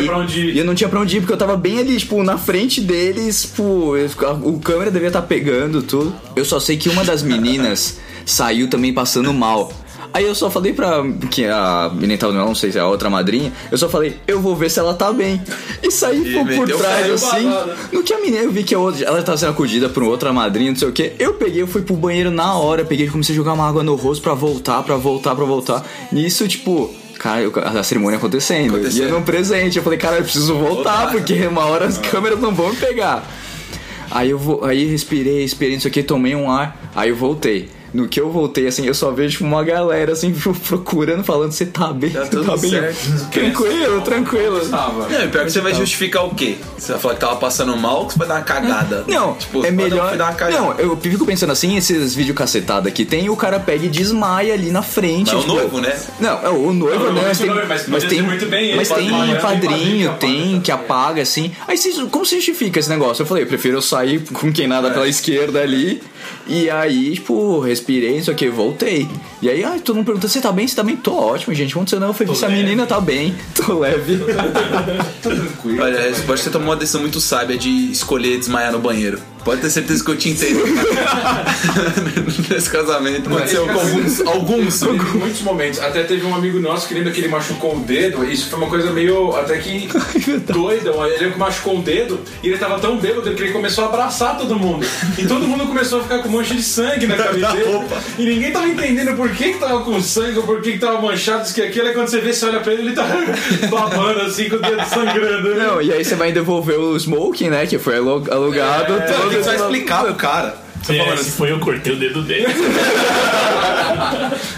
E 0.54 0.58
eu 0.58 0.64
não 0.64 0.74
tinha 0.76 0.88
pra 0.88 1.00
onde 1.00 1.16
ir, 1.16 1.20
porque 1.20 1.32
eu 1.32 1.36
tava 1.36 1.56
bem 1.56 1.78
ali, 1.80 1.96
tipo, 1.96 2.22
na 2.22 2.38
frente 2.38 2.80
deles, 2.80 3.42
tipo, 3.42 3.94
o 4.44 4.60
câmera 4.60 4.90
devia 4.92 5.08
estar 5.08 5.22
pegando 5.22 5.82
tudo. 5.82 6.14
Eu 6.36 6.44
só 6.44 6.60
sei 6.60 6.76
que 6.76 6.88
uma 6.88 7.02
das 7.04 7.22
meninas 7.22 7.98
saiu 8.24 8.68
também 8.70 8.92
passando 8.92 9.32
mal. 9.34 9.72
Aí 10.12 10.26
eu 10.26 10.34
só 10.34 10.50
falei 10.50 10.72
pra. 10.72 11.02
Que 11.30 11.46
a 11.46 11.90
menina 11.92 12.18
tava 12.18 12.32
não 12.32 12.54
sei 12.54 12.70
se 12.70 12.78
é 12.78 12.80
a 12.80 12.86
outra 12.86 13.08
madrinha. 13.08 13.52
Eu 13.70 13.78
só 13.78 13.88
falei, 13.88 14.16
eu 14.26 14.40
vou 14.40 14.54
ver 14.54 14.70
se 14.70 14.78
ela 14.78 14.94
tá 14.94 15.12
bem. 15.12 15.40
E 15.82 15.90
saí 15.90 16.20
E 16.20 16.32
por, 16.32 16.54
por 16.54 16.68
trás 16.76 17.10
assim. 17.10 17.50
No 17.90 18.02
que 18.02 18.12
a 18.12 18.20
menina, 18.20 18.42
eu 18.42 18.52
vi 18.52 18.62
que 18.62 18.74
ela 18.74 19.22
tava 19.22 19.38
sendo 19.38 19.50
acudida 19.50 19.88
por 19.88 20.02
outra 20.02 20.32
madrinha, 20.32 20.70
não 20.70 20.78
sei 20.78 20.88
o 20.88 20.92
que. 20.92 21.12
Eu 21.18 21.34
peguei, 21.34 21.62
eu 21.62 21.66
fui 21.66 21.82
pro 21.82 21.96
banheiro 21.96 22.30
na 22.30 22.54
hora, 22.54 22.84
peguei 22.84 23.06
e 23.06 23.10
comecei 23.10 23.34
a 23.34 23.36
jogar 23.36 23.54
uma 23.54 23.66
água 23.66 23.82
no 23.82 23.94
rosto 23.94 24.22
pra 24.22 24.34
voltar, 24.34 24.82
pra 24.82 24.96
voltar, 24.96 25.34
pra 25.34 25.44
voltar. 25.44 25.86
Nisso, 26.10 26.46
tipo. 26.46 26.92
Cara, 27.18 27.48
a 27.78 27.82
cerimônia 27.84 28.18
acontecendo. 28.18 28.74
Acontecendo. 28.74 29.02
E 29.02 29.04
eu 29.04 29.10
não 29.10 29.22
presente. 29.22 29.76
Eu 29.76 29.82
falei, 29.84 29.98
cara, 29.98 30.16
eu 30.16 30.22
preciso 30.24 30.54
voltar, 30.56 31.10
porque 31.10 31.46
uma 31.46 31.64
hora 31.66 31.86
as 31.86 31.96
câmeras 31.96 32.40
não 32.40 32.52
vão 32.52 32.70
me 32.70 32.76
pegar. 32.76 33.24
Aí 34.10 34.28
eu 34.28 34.38
vou, 34.38 34.64
aí 34.64 34.84
respirei, 34.84 35.40
respirei, 35.40 35.74
não 35.74 35.80
sei 35.80 35.90
o 35.90 35.94
que, 35.94 36.02
tomei 36.02 36.34
um 36.34 36.50
ar, 36.50 36.90
aí 36.94 37.08
eu 37.08 37.16
voltei. 37.16 37.70
No 37.92 38.08
que 38.08 38.18
eu 38.20 38.30
voltei, 38.30 38.66
assim, 38.66 38.86
eu 38.86 38.94
só 38.94 39.10
vejo 39.10 39.32
tipo, 39.32 39.44
uma 39.44 39.62
galera, 39.62 40.12
assim, 40.12 40.32
procurando, 40.68 41.22
falando, 41.22 41.52
você 41.52 41.66
tá 41.66 41.92
bem, 41.92 42.10
Tá 42.10 42.26
tudo 42.26 42.44
tá 42.46 42.56
bem. 42.56 42.70
certo. 42.70 43.28
Tranquilo, 43.30 44.00
tranquilo. 44.00 44.60
Tava. 44.68 45.08
Não, 45.08 45.24
e 45.24 45.28
pior 45.28 45.44
que 45.44 45.50
você 45.52 45.60
vai 45.60 45.74
justificar 45.74 46.24
o 46.26 46.34
quê? 46.34 46.56
Você 46.78 46.92
vai 46.92 47.00
falar 47.00 47.14
que 47.14 47.20
tava 47.20 47.36
passando 47.36 47.76
mal 47.76 48.00
ou 48.00 48.06
que 48.06 48.12
você 48.14 48.18
vai 48.18 48.28
dar 48.28 48.34
uma 48.36 48.42
cagada? 48.42 49.04
Não, 49.06 49.34
Tipo, 49.34 49.64
é 49.66 49.70
melhor. 49.70 50.16
dar 50.16 50.24
uma 50.30 50.34
cagada. 50.34 50.60
Não, 50.62 50.72
eu 50.78 50.96
fico 50.96 51.26
pensando 51.26 51.50
assim, 51.52 51.76
esses 51.76 52.14
vídeos 52.14 52.36
cacetados 52.36 52.86
aqui 52.88 53.04
tem, 53.04 53.28
o 53.28 53.36
cara 53.36 53.60
pega 53.60 53.84
e 53.86 53.88
desmaia 53.88 54.54
ali 54.54 54.70
na 54.70 54.82
frente. 54.82 55.26
Mas 55.26 55.34
é 55.34 55.36
o 55.36 55.40
tipo- 55.40 55.54
noivo, 55.54 55.80
né? 55.80 56.00
Não, 56.20 56.42
é 56.44 56.48
o 56.48 56.72
noivo, 56.72 57.04
Não, 57.04 57.12
né? 57.12 57.20
não, 57.20 57.28
Mas 57.28 57.38
tem, 57.38 57.50
mas 57.88 58.04
tem, 58.04 58.22
muito 58.22 58.46
bem 58.46 58.68
ele, 58.68 58.76
mas 58.76 58.88
pode 58.88 59.02
tem 59.02 59.10
pagar, 59.10 59.26
tem 59.26 59.40
padrinho, 59.40 60.10
padrinho 60.10 60.12
que 60.12 60.18
tem 60.18 60.60
que 60.60 60.72
apaga 60.72 61.22
assim. 61.22 61.52
Aí 61.68 61.76
como 62.10 62.24
se 62.24 62.36
justifica 62.36 62.80
esse 62.80 62.88
negócio? 62.88 63.22
Eu 63.22 63.26
falei, 63.26 63.42
eu 63.44 63.46
prefiro 63.46 63.80
sair 63.82 64.20
com 64.32 64.52
quem 64.52 64.66
nada 64.66 64.90
pela 64.90 65.06
esquerda 65.08 65.60
ali. 65.60 66.02
E 66.46 66.68
aí, 66.70 67.14
tipo, 67.14 67.58
respirei, 67.82 68.16
não 68.16 68.24
sei 68.24 68.34
o 68.34 68.36
que, 68.36 68.48
voltei. 68.48 69.08
E 69.40 69.50
aí, 69.50 69.64
ai, 69.64 69.80
todo 69.80 69.96
mundo 69.96 70.06
pergunta: 70.06 70.28
você 70.28 70.40
tá 70.40 70.52
bem? 70.52 70.66
Você 70.66 70.76
tá 70.76 70.82
bem? 70.82 70.96
Tô 70.96 71.14
ótimo, 71.14 71.54
gente. 71.54 71.72
Aconteceu 71.72 71.98
não. 71.98 72.08
Eu 72.08 72.14
falei, 72.14 72.34
se 72.34 72.44
a 72.44 72.48
menina 72.48 72.86
tá 72.86 73.00
bem, 73.00 73.34
tô 73.54 73.80
leve. 73.80 74.20
Tranquilo. 75.20 75.82
Olha, 75.82 75.96
eu 75.96 76.10
acho 76.12 76.20
que 76.22 76.26
você 76.26 76.50
tomou 76.50 76.68
uma 76.68 76.76
decisão 76.76 77.00
muito 77.00 77.20
sábia 77.20 77.58
de 77.58 77.90
escolher 77.90 78.38
desmaiar 78.38 78.72
no 78.72 78.78
banheiro. 78.78 79.20
Pode 79.44 79.60
ter 79.60 79.70
certeza 79.70 80.04
que 80.04 80.10
eu 80.10 80.16
te 80.16 80.28
entendo. 80.30 80.60
Nesse 82.48 82.70
casamento 82.70 83.28
aconteceu 83.28 83.66
com 83.66 83.72
alguns. 83.80 84.20
Alguns. 84.20 84.82
Em 84.82 85.18
muitos 85.18 85.40
momentos. 85.42 85.80
Até 85.80 86.02
teve 86.04 86.24
um 86.26 86.34
amigo 86.34 86.60
nosso 86.60 86.86
que 86.86 86.94
lembra 86.94 87.10
que 87.10 87.20
ele 87.20 87.28
machucou 87.28 87.76
o 87.76 87.80
dedo. 87.80 88.24
Isso 88.24 88.48
foi 88.48 88.58
uma 88.58 88.68
coisa 88.68 88.90
meio 88.92 89.34
até 89.36 89.58
que 89.58 89.88
doida. 90.52 90.90
Ele 91.18 91.34
machucou 91.36 91.78
o 91.78 91.82
dedo 91.82 92.20
e 92.42 92.48
ele 92.48 92.58
tava 92.58 92.78
tão 92.78 92.96
bêbado 92.98 93.34
que 93.34 93.42
ele 93.42 93.52
começou 93.52 93.84
a 93.84 93.88
abraçar 93.88 94.38
todo 94.38 94.56
mundo. 94.56 94.86
E 95.18 95.24
todo 95.26 95.46
mundo 95.46 95.66
começou 95.66 96.00
a 96.00 96.02
ficar 96.02 96.18
com 96.20 96.28
mancha 96.28 96.54
de 96.54 96.62
sangue 96.62 97.06
na 97.06 97.16
camiseta. 97.22 97.86
E 98.18 98.24
ninguém 98.24 98.52
tava 98.52 98.68
entendendo 98.68 99.16
por 99.16 99.28
que, 99.30 99.52
que 99.54 99.58
tava 99.58 99.80
com 99.82 100.00
sangue 100.00 100.38
ou 100.38 100.44
por 100.44 100.60
que, 100.60 100.72
que 100.72 100.78
tava 100.78 101.00
manchado, 101.00 101.42
isso 101.44 101.54
que 101.54 101.62
aquilo. 101.62 101.88
Aí 101.88 101.94
quando 101.94 102.08
você 102.08 102.20
vê, 102.20 102.32
você 102.32 102.46
olha 102.46 102.60
pra 102.60 102.72
ele, 102.72 102.82
ele 102.82 102.92
tá 102.92 103.04
babando 103.70 104.20
assim 104.20 104.48
com 104.48 104.56
o 104.56 104.60
dedo 104.60 104.84
sangrando. 104.88 105.54
né? 105.54 105.66
Não, 105.66 105.82
e 105.82 105.92
aí 105.92 106.04
você 106.04 106.14
vai 106.14 106.32
devolver 106.32 106.78
o 106.78 106.96
smoking, 106.96 107.48
né? 107.48 107.66
Que 107.66 107.78
foi 107.78 107.96
alu- 107.96 108.24
alugado. 108.30 108.94
Tem 109.00 109.16
todo 109.16 109.31
que 109.38 109.44
só 109.44 109.54
explicar 109.54 110.04
pro 110.04 110.14
cara. 110.14 110.56
Você 110.82 110.94
É, 110.94 110.98
falando 110.98 111.16
se 111.18 111.22
assim, 111.22 111.30
foi 111.32 111.52
eu 111.52 111.60
cortei 111.60 111.92
o 111.92 111.96
dedo 111.96 112.22
dele. 112.22 112.46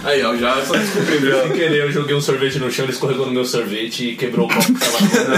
Aí, 0.05 0.23
ó, 0.23 0.35
já 0.37 0.65
só 0.65 0.75
descobrindo. 0.75 1.31
Sem 1.43 1.53
querer, 1.53 1.83
eu 1.83 1.93
joguei 1.93 2.15
um 2.17 2.21
sorvete 2.21 2.59
no 2.59 2.71
chão, 2.71 2.85
ele 2.87 2.93
escorregou 2.93 3.27
no 3.27 3.33
meu 3.33 3.45
sorvete 3.45 4.11
e 4.11 4.17
quebrou 4.17 4.47
o 4.47 4.49
copo 4.49 4.73
que 4.73 4.81
tava 4.81 4.99
na 5.29 5.37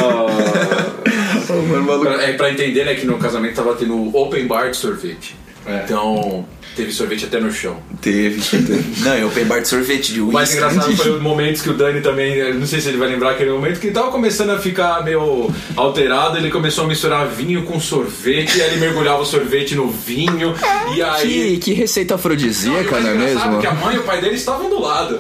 mão. 1.83 2.01
Pra, 2.01 2.22
é, 2.22 2.33
pra 2.35 2.51
entender, 2.51 2.85
né, 2.85 2.94
que 2.94 3.05
no 3.07 3.18
casamento 3.18 3.55
tava 3.57 3.75
tendo 3.75 4.16
open 4.16 4.46
bar 4.46 4.70
de 4.70 4.77
sorvete. 4.77 5.35
É. 5.66 5.83
Então, 5.85 6.46
teve 6.76 6.92
sorvete 6.92 7.24
até 7.24 7.40
no 7.40 7.50
chão. 7.50 7.76
Teve, 8.00 8.40
teve. 8.40 8.85
Não, 9.02 9.14
eu 9.14 9.29
open 9.29 9.44
bar 9.46 9.61
de 9.61 9.68
sorvete 9.68 10.12
de 10.12 10.20
uísque. 10.20 10.57
engraçado 10.57 10.96
foi 10.96 11.11
os 11.11 11.20
momentos 11.22 11.62
que 11.62 11.70
o 11.70 11.74
Dani 11.74 12.00
também, 12.00 12.55
não 12.55 12.66
sei 12.66 12.81
se 12.81 12.88
ele 12.88 12.98
vai 12.98 13.09
lembrar 13.09 13.31
aquele 13.33 13.50
momento, 13.50 13.81
que 13.81 13.87
ele 13.88 13.94
tava 13.94 14.11
começando 14.11 14.50
a 14.50 14.59
ficar 14.59 15.02
meio 15.02 15.50
alterado, 15.74 16.37
ele 16.37 16.50
começou 16.50 16.85
a 16.85 16.87
misturar 16.87 17.26
vinho 17.26 17.64
com 17.64 17.81
sorvete, 17.81 18.59
e 18.59 18.62
aí 18.62 18.72
ele 18.72 18.81
mergulhava 18.81 19.22
o 19.22 19.26
sorvete 19.26 19.74
no 19.74 19.88
vinho, 19.88 20.55
e 20.94 21.02
aí... 21.02 21.59
Que, 21.59 21.59
que 21.59 21.72
receita 21.72 22.14
afrodisíaca, 22.14 23.00
não 23.00 23.11
é 23.11 23.14
engraçado 23.14 23.46
mesmo? 23.48 23.61
que 23.61 23.66
a 23.66 23.74
mãe 23.74 23.96
e 23.96 23.98
o 23.98 24.02
pai 24.02 24.20
dele 24.20 24.35
estavam 24.35 24.68
do 24.68 24.81
lado. 24.81 25.18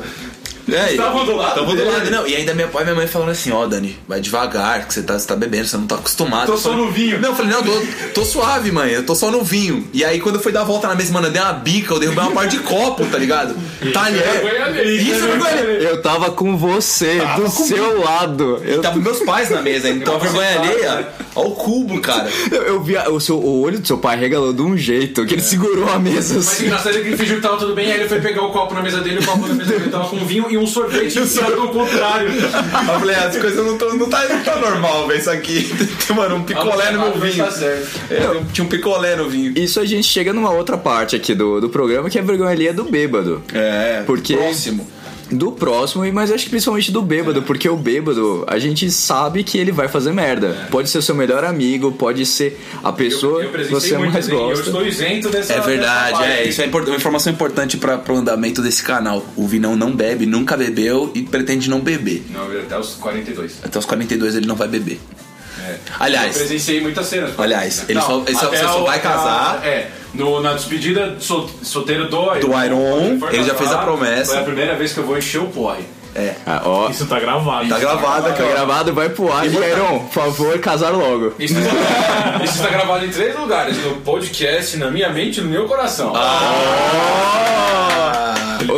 É, 0.68 0.90
Estavam 0.92 1.24
do 1.24 1.36
lado 1.36 1.48
Estavam 1.60 1.76
do 1.76 1.84
lado, 1.84 2.10
não. 2.10 2.26
E 2.26 2.34
ainda 2.34 2.54
meu 2.54 2.68
pai 2.68 2.82
e 2.82 2.84
minha 2.86 2.96
mãe 2.96 3.06
falaram 3.06 3.32
assim, 3.32 3.52
ó, 3.52 3.66
Dani, 3.66 3.96
vai 4.08 4.20
devagar, 4.20 4.86
que 4.86 4.92
você 4.94 5.02
tá, 5.02 5.18
você 5.18 5.26
tá 5.26 5.36
bebendo, 5.36 5.66
você 5.68 5.76
não 5.76 5.86
tá 5.86 5.94
acostumado. 5.96 6.46
Tô 6.46 6.52
Eu 6.54 6.58
só 6.58 6.70
falei- 6.70 6.84
no 6.86 6.90
vinho. 6.92 7.20
Não, 7.20 7.28
eu 7.30 7.34
falei, 7.36 7.52
não, 7.52 7.62
tô, 7.62 7.72
tô 8.14 8.24
suave, 8.24 8.72
mãe, 8.72 8.90
eu 8.90 9.04
tô 9.06 9.14
só 9.14 9.30
no 9.30 9.42
vinho. 9.44 9.86
E 9.92 10.04
aí 10.04 10.20
quando 10.20 10.36
eu 10.36 10.40
fui 10.40 10.50
dar 10.52 10.62
a 10.62 10.64
volta 10.64 10.88
na 10.88 10.94
mesa, 10.94 11.12
mano, 11.12 11.28
eu 11.28 11.30
dei 11.32 11.40
uma 11.42 11.52
bica, 11.52 11.94
eu 11.94 12.00
derrubei 12.00 12.24
uma 12.24 12.32
parte 12.32 12.56
de 12.56 12.62
copo, 12.62 13.04
tá 13.06 13.16
ligado? 13.18 13.54
Talher. 13.92 14.22
vergonha 14.22 14.64
alheia. 14.64 15.00
Isso 15.02 15.24
é 15.24 15.28
vergonha 15.28 15.52
alheia. 15.52 15.88
Eu 15.88 16.02
tava 16.02 16.30
com 16.32 16.56
você, 16.56 17.20
do 17.36 17.48
seu 17.48 18.02
lado. 18.02 18.60
Eu, 18.64 18.80
Tava 18.82 18.98
meus 18.98 19.20
pais 19.20 19.50
na 19.50 19.62
mesa, 19.62 19.88
então 19.88 20.16
a 20.16 20.18
vergonha 20.18 20.58
alheia 20.60 21.08
ao 21.34 21.50
cubo, 21.52 22.00
cara. 22.00 22.28
eu, 22.50 22.62
eu 22.62 22.82
vi 22.82 22.96
a- 22.96 23.08
o, 23.10 23.20
seu, 23.20 23.38
o 23.38 23.60
olho 23.62 23.78
do 23.78 23.86
seu 23.86 23.98
pai 23.98 24.16
regalou 24.18 24.52
de 24.52 24.62
um 24.62 24.76
jeito 24.76 25.24
que 25.26 25.34
ele 25.34 25.42
segurou 25.42 25.88
a 25.92 25.98
mesa 25.98 26.34
Mas 26.34 26.46
o 26.48 26.50
assim. 26.50 26.64
engraçado 26.66 26.96
é 26.96 27.00
que 27.02 27.06
ele 27.08 27.16
fingiu 27.16 27.36
que 27.36 27.42
tava 27.42 27.56
tudo 27.56 27.74
bem, 27.74 27.90
aí 27.92 28.00
ele 28.00 28.08
foi 28.08 28.20
pegar 28.20 28.42
o 28.42 28.50
copo 28.50 28.74
na 28.74 28.82
mesa 28.82 29.00
dele, 29.00 29.18
o 29.20 29.24
copo 29.26 29.46
na 29.46 29.54
mesa 29.54 29.70
dele 29.72 29.90
tava 29.90 30.08
com 30.08 30.16
vinho 30.24 30.50
e 30.56 30.58
um 30.58 30.66
sorvete 30.66 31.18
enfiado 31.20 31.60
ao 31.60 31.68
contrário. 31.68 32.30
Eu 32.32 32.98
falei, 33.00 33.14
ah, 33.16 33.26
as 33.26 33.36
coisas 33.36 33.64
não, 33.64 33.76
tão, 33.78 33.96
não, 33.96 34.08
tá, 34.08 34.24
não 34.28 34.42
tá 34.42 34.56
normal, 34.56 35.06
velho, 35.06 35.20
isso 35.20 35.30
aqui. 35.30 35.70
Tem, 36.06 36.16
mano, 36.16 36.36
um 36.36 36.42
picolé 36.42 36.90
no 36.90 37.00
meu 37.00 37.12
vinho. 37.12 37.44
Tá 37.44 37.50
certo. 37.50 37.88
É, 38.10 38.42
tinha 38.52 38.64
um 38.64 38.68
picolé 38.68 39.16
no 39.16 39.28
vinho. 39.28 39.52
Isso 39.56 39.78
a 39.80 39.84
gente 39.84 40.06
chega 40.06 40.32
numa 40.32 40.50
outra 40.50 40.76
parte 40.76 41.14
aqui 41.16 41.34
do, 41.34 41.60
do 41.60 41.68
programa 41.68 42.08
que 42.10 42.18
é 42.18 42.20
a 42.20 42.24
vergonha 42.24 42.50
alheia 42.50 42.72
do 42.72 42.84
bêbado. 42.84 43.42
É, 43.52 44.02
Porque- 44.06 44.36
próximo. 44.36 44.86
Do 45.30 45.50
próximo, 45.52 46.04
e- 46.04 46.12
mas 46.12 46.30
acho 46.30 46.44
que 46.44 46.50
principalmente 46.50 46.92
do 46.92 47.02
bêbado, 47.02 47.42
porque 47.42 47.68
o 47.68 47.76
bêbado, 47.76 48.44
a 48.46 48.58
gente 48.58 48.90
sabe 48.90 49.42
que 49.42 49.58
ele 49.58 49.72
vai 49.72 49.88
fazer 49.88 50.12
merda. 50.12 50.68
Pode 50.70 50.88
ser 50.88 50.98
o 50.98 51.02
seu 51.02 51.14
melhor 51.14 51.44
amigo, 51.44 51.90
pode 51.92 52.24
ser 52.24 52.60
a 52.82 52.92
pessoa 52.92 53.42
eu 53.42 53.46
que 53.46 53.52
presenciei 53.52 53.80
você 53.90 53.98
muito, 53.98 54.12
mais 54.12 54.26
assim, 54.26 54.34
Eu 54.36 54.40
gosta. 54.48 54.64
estou 54.66 54.86
isento 54.86 55.28
dessa 55.28 55.52
É 55.54 55.60
verdade, 55.60 56.18
dessa 56.18 56.30
é. 56.32 56.48
Isso 56.48 56.62
é 56.62 56.66
import- 56.66 56.86
uma 56.86 56.96
informação 56.96 57.32
importante 57.32 57.76
para 57.76 58.00
o 58.08 58.16
andamento 58.16 58.62
desse 58.62 58.82
canal. 58.82 59.24
O 59.36 59.46
Vinão 59.48 59.76
não 59.76 59.90
bebe, 59.90 60.26
nunca 60.26 60.56
bebeu 60.56 61.10
e 61.14 61.22
pretende 61.22 61.68
não 61.68 61.80
beber. 61.80 62.24
Não, 62.32 62.44
até 62.60 62.78
os 62.78 62.94
42. 62.94 63.54
Até 63.64 63.78
os 63.78 63.84
42 63.84 64.36
ele 64.36 64.46
não 64.46 64.54
vai 64.56 64.68
beber. 64.68 65.00
É. 65.66 65.76
Aliás, 65.98 66.28
eu 66.28 66.32
presenciei 66.46 66.80
muitas 66.80 67.06
cenas. 67.06 67.32
Aliás, 67.38 67.84
ele 67.88 68.00
só- 68.00 68.22
ele 68.26 68.36
só- 68.36 68.54
só 68.54 68.80
vai 68.84 69.00
casar- 69.00 69.60
a- 69.62 69.66
é, 69.66 69.88
no, 70.14 70.40
na 70.40 70.52
despedida 70.54 71.16
sol- 71.18 71.50
solteiro 71.62 72.08
do 72.08 72.16
Iron. 72.36 72.40
Do 72.40 72.64
Iron, 72.64 73.18
for 73.20 73.34
ele 73.34 73.44
já 73.44 73.54
fez 73.54 73.72
a 73.72 73.78
promessa. 73.78 74.32
Foi 74.32 74.40
a 74.40 74.44
primeira 74.44 74.74
vez 74.76 74.92
que 74.92 74.98
eu 74.98 75.04
vou 75.04 75.18
encher 75.18 75.40
o 75.40 75.46
porre. 75.48 75.84
É. 76.14 76.34
Ah, 76.46 76.62
ó, 76.64 76.88
Isso 76.88 77.04
tá 77.06 77.20
gravado. 77.20 77.68
Tá 77.68 77.78
gravado 77.78 78.28
aqui, 78.28 78.42
tá 78.42 78.48
gravado, 78.48 78.94
vai 78.94 79.10
pro 79.10 79.30
ar. 79.30 79.44
E 79.44 79.50
Iron, 79.50 79.98
por 79.98 80.12
favor, 80.14 80.58
casar 80.60 80.88
logo. 80.90 81.34
Isso 81.38 81.52
está, 81.58 82.42
isso 82.42 82.54
está 82.56 82.68
gravado 82.70 83.04
em 83.04 83.10
três 83.10 83.36
lugares: 83.38 83.76
no 83.84 83.96
podcast, 83.96 84.78
na 84.78 84.90
minha 84.90 85.10
mente 85.10 85.40
e 85.40 85.42
no 85.42 85.50
meu 85.50 85.66
coração. 85.66 86.14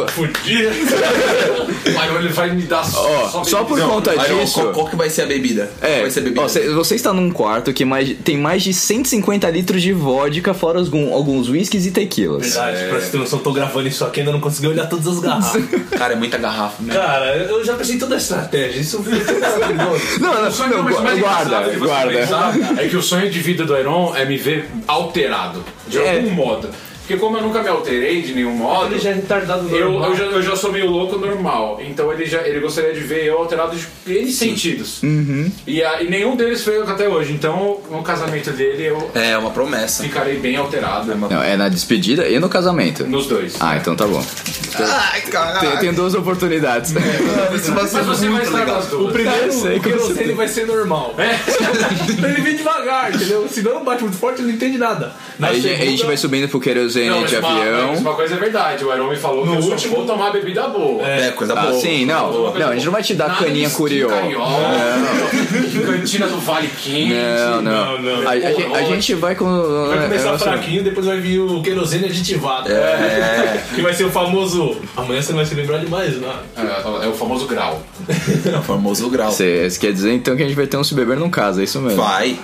Fudido. 0.09 0.71
Mas 1.95 2.15
ele 2.17 2.29
vai 2.29 2.51
me 2.51 2.63
dar 2.63 2.83
Ó, 2.95 3.45
só 3.45 3.65
por 3.65 3.75
belisão. 3.77 3.89
conta 3.91 4.17
disso. 4.17 4.61
qual, 4.61 4.73
qual 4.73 4.87
que 4.89 4.97
vai 4.97 5.09
ser 5.11 5.23
a 5.23 5.27
bebida? 5.27 5.71
É, 5.81 6.03
vai 6.03 6.11
ser 6.11 6.21
a 6.21 6.23
bebida? 6.25 6.43
ó, 6.43 6.49
cê- 6.49 6.69
você 6.71 6.95
está 6.95 7.13
num 7.13 7.31
quarto 7.31 7.73
que 7.73 7.85
mais, 7.85 8.15
tem 8.25 8.37
mais 8.37 8.63
de 8.63 8.73
150 8.75 9.49
litros 9.51 9.83
de 9.83 9.93
vodka, 9.93 10.53
fora 10.55 10.79
algum- 10.79 11.13
alguns 11.13 11.49
whiskies 11.49 11.87
e 11.87 11.91
tequilas. 11.91 12.43
Verdade, 12.55 12.89
pra 12.89 13.01
você 13.01 13.11
ter 13.11 13.17
noção, 13.19 13.39
tô 13.39 13.53
gravando 13.53 13.89
isso 13.89 14.05
aqui 14.05 14.21
ainda 14.21 14.33
não 14.33 14.41
consegui 14.41 14.69
olhar 14.69 14.87
todas 14.89 15.07
as 15.07 15.19
garrafas. 15.21 15.63
Cara, 15.97 16.13
é 16.13 16.17
muita 16.17 16.39
garrafa. 16.39 16.83
né? 16.83 16.95
Cara, 16.95 17.37
eu 17.37 17.65
já 17.65 17.75
pensei 17.75 17.97
em 17.97 17.99
toda 17.99 18.15
a 18.15 18.19
estratégia. 18.19 18.81
Isso 18.81 19.03
foi 19.03 19.13
maravilhoso. 19.41 20.05
Não, 20.21 20.35
não, 20.43 20.49
O 20.49 20.53
sonho 20.53 20.71
não, 20.77 20.83
mais- 20.83 21.19
guarda, 21.19 21.77
guarda. 21.79 22.13
pensar 22.19 22.55
É 22.77 22.89
que 22.89 22.97
o 22.97 23.03
sonho 23.03 23.31
de 23.31 23.39
vida 23.41 23.65
do 23.65 23.77
Iron 23.79 24.15
é 24.17 24.25
me 24.25 24.37
ver 24.37 24.69
alterado, 24.87 25.65
de 25.87 25.99
É. 25.99 26.17
algum 26.17 26.31
modo. 26.31 26.69
Porque 27.09 27.19
como 27.23 27.39
eu 27.39 27.43
nunca 27.43 27.63
me 27.63 27.69
alterei 27.71 28.21
de 28.21 28.35
nenhum 28.35 28.53
modo, 28.53 28.93
Ele 28.93 29.01
já 29.01 29.09
é 29.09 29.15
retardado 29.15 29.67
eu, 29.75 29.93
normal. 29.93 30.11
eu, 30.11 30.17
já, 30.17 30.25
eu 30.25 30.43
já 30.43 30.55
sou 30.55 30.71
meio 30.71 30.91
louco 30.91 31.17
normal. 31.17 31.81
Então 31.83 32.13
ele, 32.13 32.27
já, 32.27 32.47
ele 32.47 32.61
gostaria 32.61 32.93
de 32.93 33.01
ver 33.01 33.25
eu 33.25 33.39
alterado 33.39 33.75
de 33.75 33.87
N 34.19 34.31
sentidos. 34.31 35.03
Uhum. 35.03 35.51
E, 35.67 35.83
a- 35.83 36.03
e 36.03 36.11
nenhum 36.11 36.37
deles 36.37 36.63
foi 36.63 36.83
até 36.83 37.09
hoje. 37.09 37.33
Então 37.33 37.81
no 37.91 38.03
casamento 38.03 38.51
dele 38.51 38.85
eu 38.89 39.11
É, 39.15 39.39
uma 39.39 39.51
promessa. 39.51 40.03
ficarei 40.03 40.37
bem 40.37 40.57
alterado. 40.57 41.15
Não, 41.15 41.43
é 41.43 41.57
na 41.57 41.71
despedida 41.71 42.29
e 42.29 42.39
no 42.39 42.51
casamento. 42.51 43.05
Nos 43.07 43.27
dois. 43.27 43.55
Ah, 43.59 43.79
então 43.79 43.97
tá 43.97 44.07
bom. 44.07 44.23
Ai, 44.79 45.23
caralho. 45.23 45.71
Tem, 45.71 45.79
tem 45.79 45.93
duas 45.95 46.15
oportunidades. 46.15 46.91
Isso 47.57 47.73
vai 47.73 47.87
ser 47.87 47.97
Mas 48.03 48.07
você 48.07 48.29
vai 48.29 48.43
estar 48.43 48.59
legal. 48.59 48.77
nas 48.77 48.87
duas. 48.89 49.09
O 49.09 49.13
primeiro, 49.13 49.47
Eu 49.47 49.53
sei, 49.53 49.77
o 49.79 49.81
querosene 49.81 50.33
vai 50.35 50.47
ser 50.47 50.67
normal. 50.67 51.15
É. 51.17 51.39
ele 52.29 52.43
vir 52.43 52.57
devagar, 52.59 53.15
entendeu? 53.15 53.49
Se 53.49 53.63
não 53.63 53.83
bate 53.83 54.03
muito 54.03 54.19
forte, 54.19 54.41
ele 54.43 54.49
não 54.49 54.55
entende 54.57 54.77
nada. 54.77 55.15
Na 55.39 55.49
Aí 55.49 55.57
a 55.59 55.61
gente- 55.61 55.69
a 55.73 55.77
gente 55.79 55.87
segunda- 55.93 56.07
vai 56.09 56.17
subindo 56.19 56.49
pro 56.51 56.61
querosene 56.61 56.98
Não, 57.07 57.21
mas 57.21 57.31
de 57.31 57.37
uma, 57.37 57.61
avião. 57.61 57.89
mas 57.89 58.01
uma 58.01 58.15
coisa 58.15 58.35
é 58.35 58.39
verdade, 58.39 58.85
o 58.85 58.93
Iron 58.95 59.09
me 59.09 59.17
falou 59.17 59.47
que 59.47 59.55
eu 59.55 59.63
só 59.63 59.69
último- 59.71 59.97
vou 59.97 60.07
tomar 60.07 60.31
bebida 60.33 60.69
boa. 60.69 61.07
É, 61.07 61.31
coisa 61.33 61.53
Ah, 61.55 61.67
boa. 61.67 61.81
sim, 61.81 62.05
não. 62.07 62.33
Não, 62.33 62.69
a 62.69 62.75
gente 62.75 62.85
não 62.85 62.93
vai 62.93 63.03
te 63.03 63.15
dar 63.15 63.29
Nada 63.29 63.45
caninha 63.45 63.71
curió. 63.71 64.09
Cantina 65.87 66.27
do 66.27 66.39
Vale 66.39 66.69
Quente. 66.83 67.13
Não, 67.15 67.63
não. 67.63 67.99
Não, 68.01 68.21
não. 68.23 68.29
A, 68.29 68.33
a 68.33 68.41
gente- 68.41 68.75
a 68.75 68.83
gente 68.83 69.15
vai 69.15 69.35
com. 69.35 69.45
Vai 69.89 70.03
começar 70.05 70.29
é, 70.31 70.35
assim, 70.35 70.45
fraquinho, 70.45 70.83
depois 70.85 71.07
vai 71.07 71.19
vir 71.21 71.41
o 71.41 71.63
querosene 71.63 72.07
aditivado. 72.07 72.71
É. 72.71 73.63
que 73.75 73.83
vai 73.83 73.93
ser 73.95 74.05
o 74.05 74.11
famoso. 74.11 74.77
Amanhã 74.97 75.21
você 75.23 75.31
não 75.33 75.39
vai 75.39 75.47
se 75.47 75.55
lembrar 75.55 75.79
de 75.79 75.89
mais 75.89 76.21
nada. 76.21 76.43
É, 76.57 77.05
é 77.05 77.09
o 77.09 77.13
famoso 77.15 77.47
grau. 77.47 77.83
É 78.49 78.57
o 78.59 78.63
famoso 78.63 79.09
grau. 79.11 79.31
Você 79.31 79.69
quer 79.81 79.93
dizer 79.93 80.13
então 80.13 80.37
que 80.37 80.43
a 80.43 80.47
gente 80.47 80.57
vai 80.57 80.67
ter 80.67 80.77
um 80.77 80.85
se 80.85 80.95
beber 80.95 81.17
num 81.17 81.29
caso, 81.31 81.61
é 81.61 81.65
isso 81.65 81.81
mesmo? 81.81 82.03
Vai. 82.03 82.39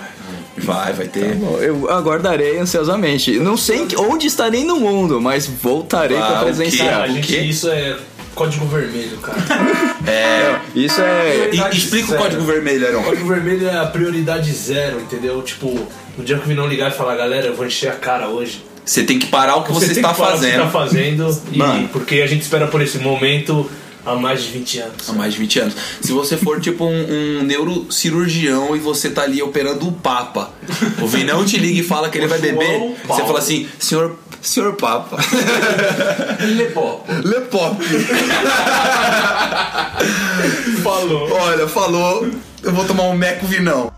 Vai, 0.57 0.93
vai 0.93 1.07
ter. 1.07 1.35
Bom, 1.35 1.57
Eu 1.59 1.89
aguardarei 1.91 2.57
ansiosamente. 2.59 3.37
Não 3.39 3.57
sei 3.57 3.85
que- 3.85 3.97
onde 3.97 4.27
estarei 4.27 4.63
no 4.63 4.77
mundo, 4.77 5.19
mas 5.19 5.45
voltarei 5.45 6.17
Ah, 6.17 6.21
pra 6.21 6.35
o 6.35 6.37
quê? 6.39 6.45
presenciar. 6.45 7.01
a 7.01 7.03
o 7.05 7.07
gente, 7.13 7.27
quê? 7.27 7.39
isso 7.41 7.69
é 7.69 7.97
código 8.33 8.65
vermelho, 8.65 9.17
cara. 9.17 9.37
É. 10.07 10.55
Isso 10.75 11.01
é. 11.01 11.49
E- 11.51 11.77
explica 11.77 12.05
o 12.05 12.09
Sério. 12.09 12.23
código 12.23 12.43
vermelho, 12.43 12.87
Iron. 12.87 13.03
código 13.03 13.27
vermelho 13.27 13.67
é 13.67 13.77
a 13.77 13.85
prioridade 13.85 14.51
zero, 14.51 14.99
entendeu? 15.01 15.41
Tipo, 15.41 15.67
no 16.17 16.23
dia 16.23 16.37
que 16.37 16.43
o 16.45 16.47
Vinão 16.47 16.67
ligar 16.67 16.91
e 16.91 16.93
falar, 16.93 17.15
galera, 17.15 17.47
eu 17.47 17.55
vou 17.55 17.65
encher 17.65 17.89
a 17.89 17.95
cara 17.95 18.27
hoje. 18.27 18.63
Você 18.85 19.03
tem 19.03 19.17
que 19.17 19.25
parar 19.27 19.55
o 19.55 19.63
que 19.63 19.71
você, 19.73 19.87
tem 19.87 19.95
está 19.97 20.09
que 20.11 20.17
falar 20.17 20.35
o 20.35 20.39
que 20.39 20.45
fazendo. 20.45 20.61
tá 20.61 20.69
fazendo. 20.69 21.41
E 21.51 21.57
Mano. 21.57 21.89
porque 21.91 22.21
a 22.21 22.27
gente 22.27 22.43
espera 22.43 22.67
por 22.67 22.81
esse 22.81 22.99
momento 22.99 23.69
há 24.05 24.15
mais 24.15 24.43
de 24.43 24.49
20 24.51 24.79
anos. 24.79 25.09
Há 25.09 25.13
mais 25.13 25.33
de 25.33 25.39
20 25.39 25.59
anos. 25.59 25.75
Se 26.01 26.11
você 26.11 26.37
for 26.37 26.59
tipo 26.61 26.85
um, 26.85 27.39
um 27.39 27.43
neurocirurgião 27.43 28.75
e 28.75 28.79
você 28.79 29.09
tá 29.09 29.23
ali 29.23 29.41
operando 29.41 29.87
o 29.87 29.91
Papa, 29.91 30.51
o 31.01 31.07
Vinão 31.07 31.43
te 31.45 31.57
liga 31.57 31.79
e 31.79 31.83
fala 31.83 32.09
que 32.09 32.17
ele 32.17 32.25
O 32.25 32.29
vai 32.29 32.39
João 32.39 32.51
beber, 32.57 32.79
você 32.79 33.07
Paulo. 33.07 33.25
fala 33.27 33.39
assim, 33.39 33.67
senhor, 33.79 34.17
senhor 34.41 34.73
Papa. 34.75 35.17
Lepó. 36.55 37.03
Le 37.23 37.41
Pop. 37.41 37.75
Falou. 40.83 41.31
Olha, 41.31 41.67
falou, 41.67 42.27
eu 42.63 42.71
vou 42.71 42.85
tomar 42.85 43.03
um 43.03 43.15
meco 43.15 43.45
Vinão. 43.45 43.91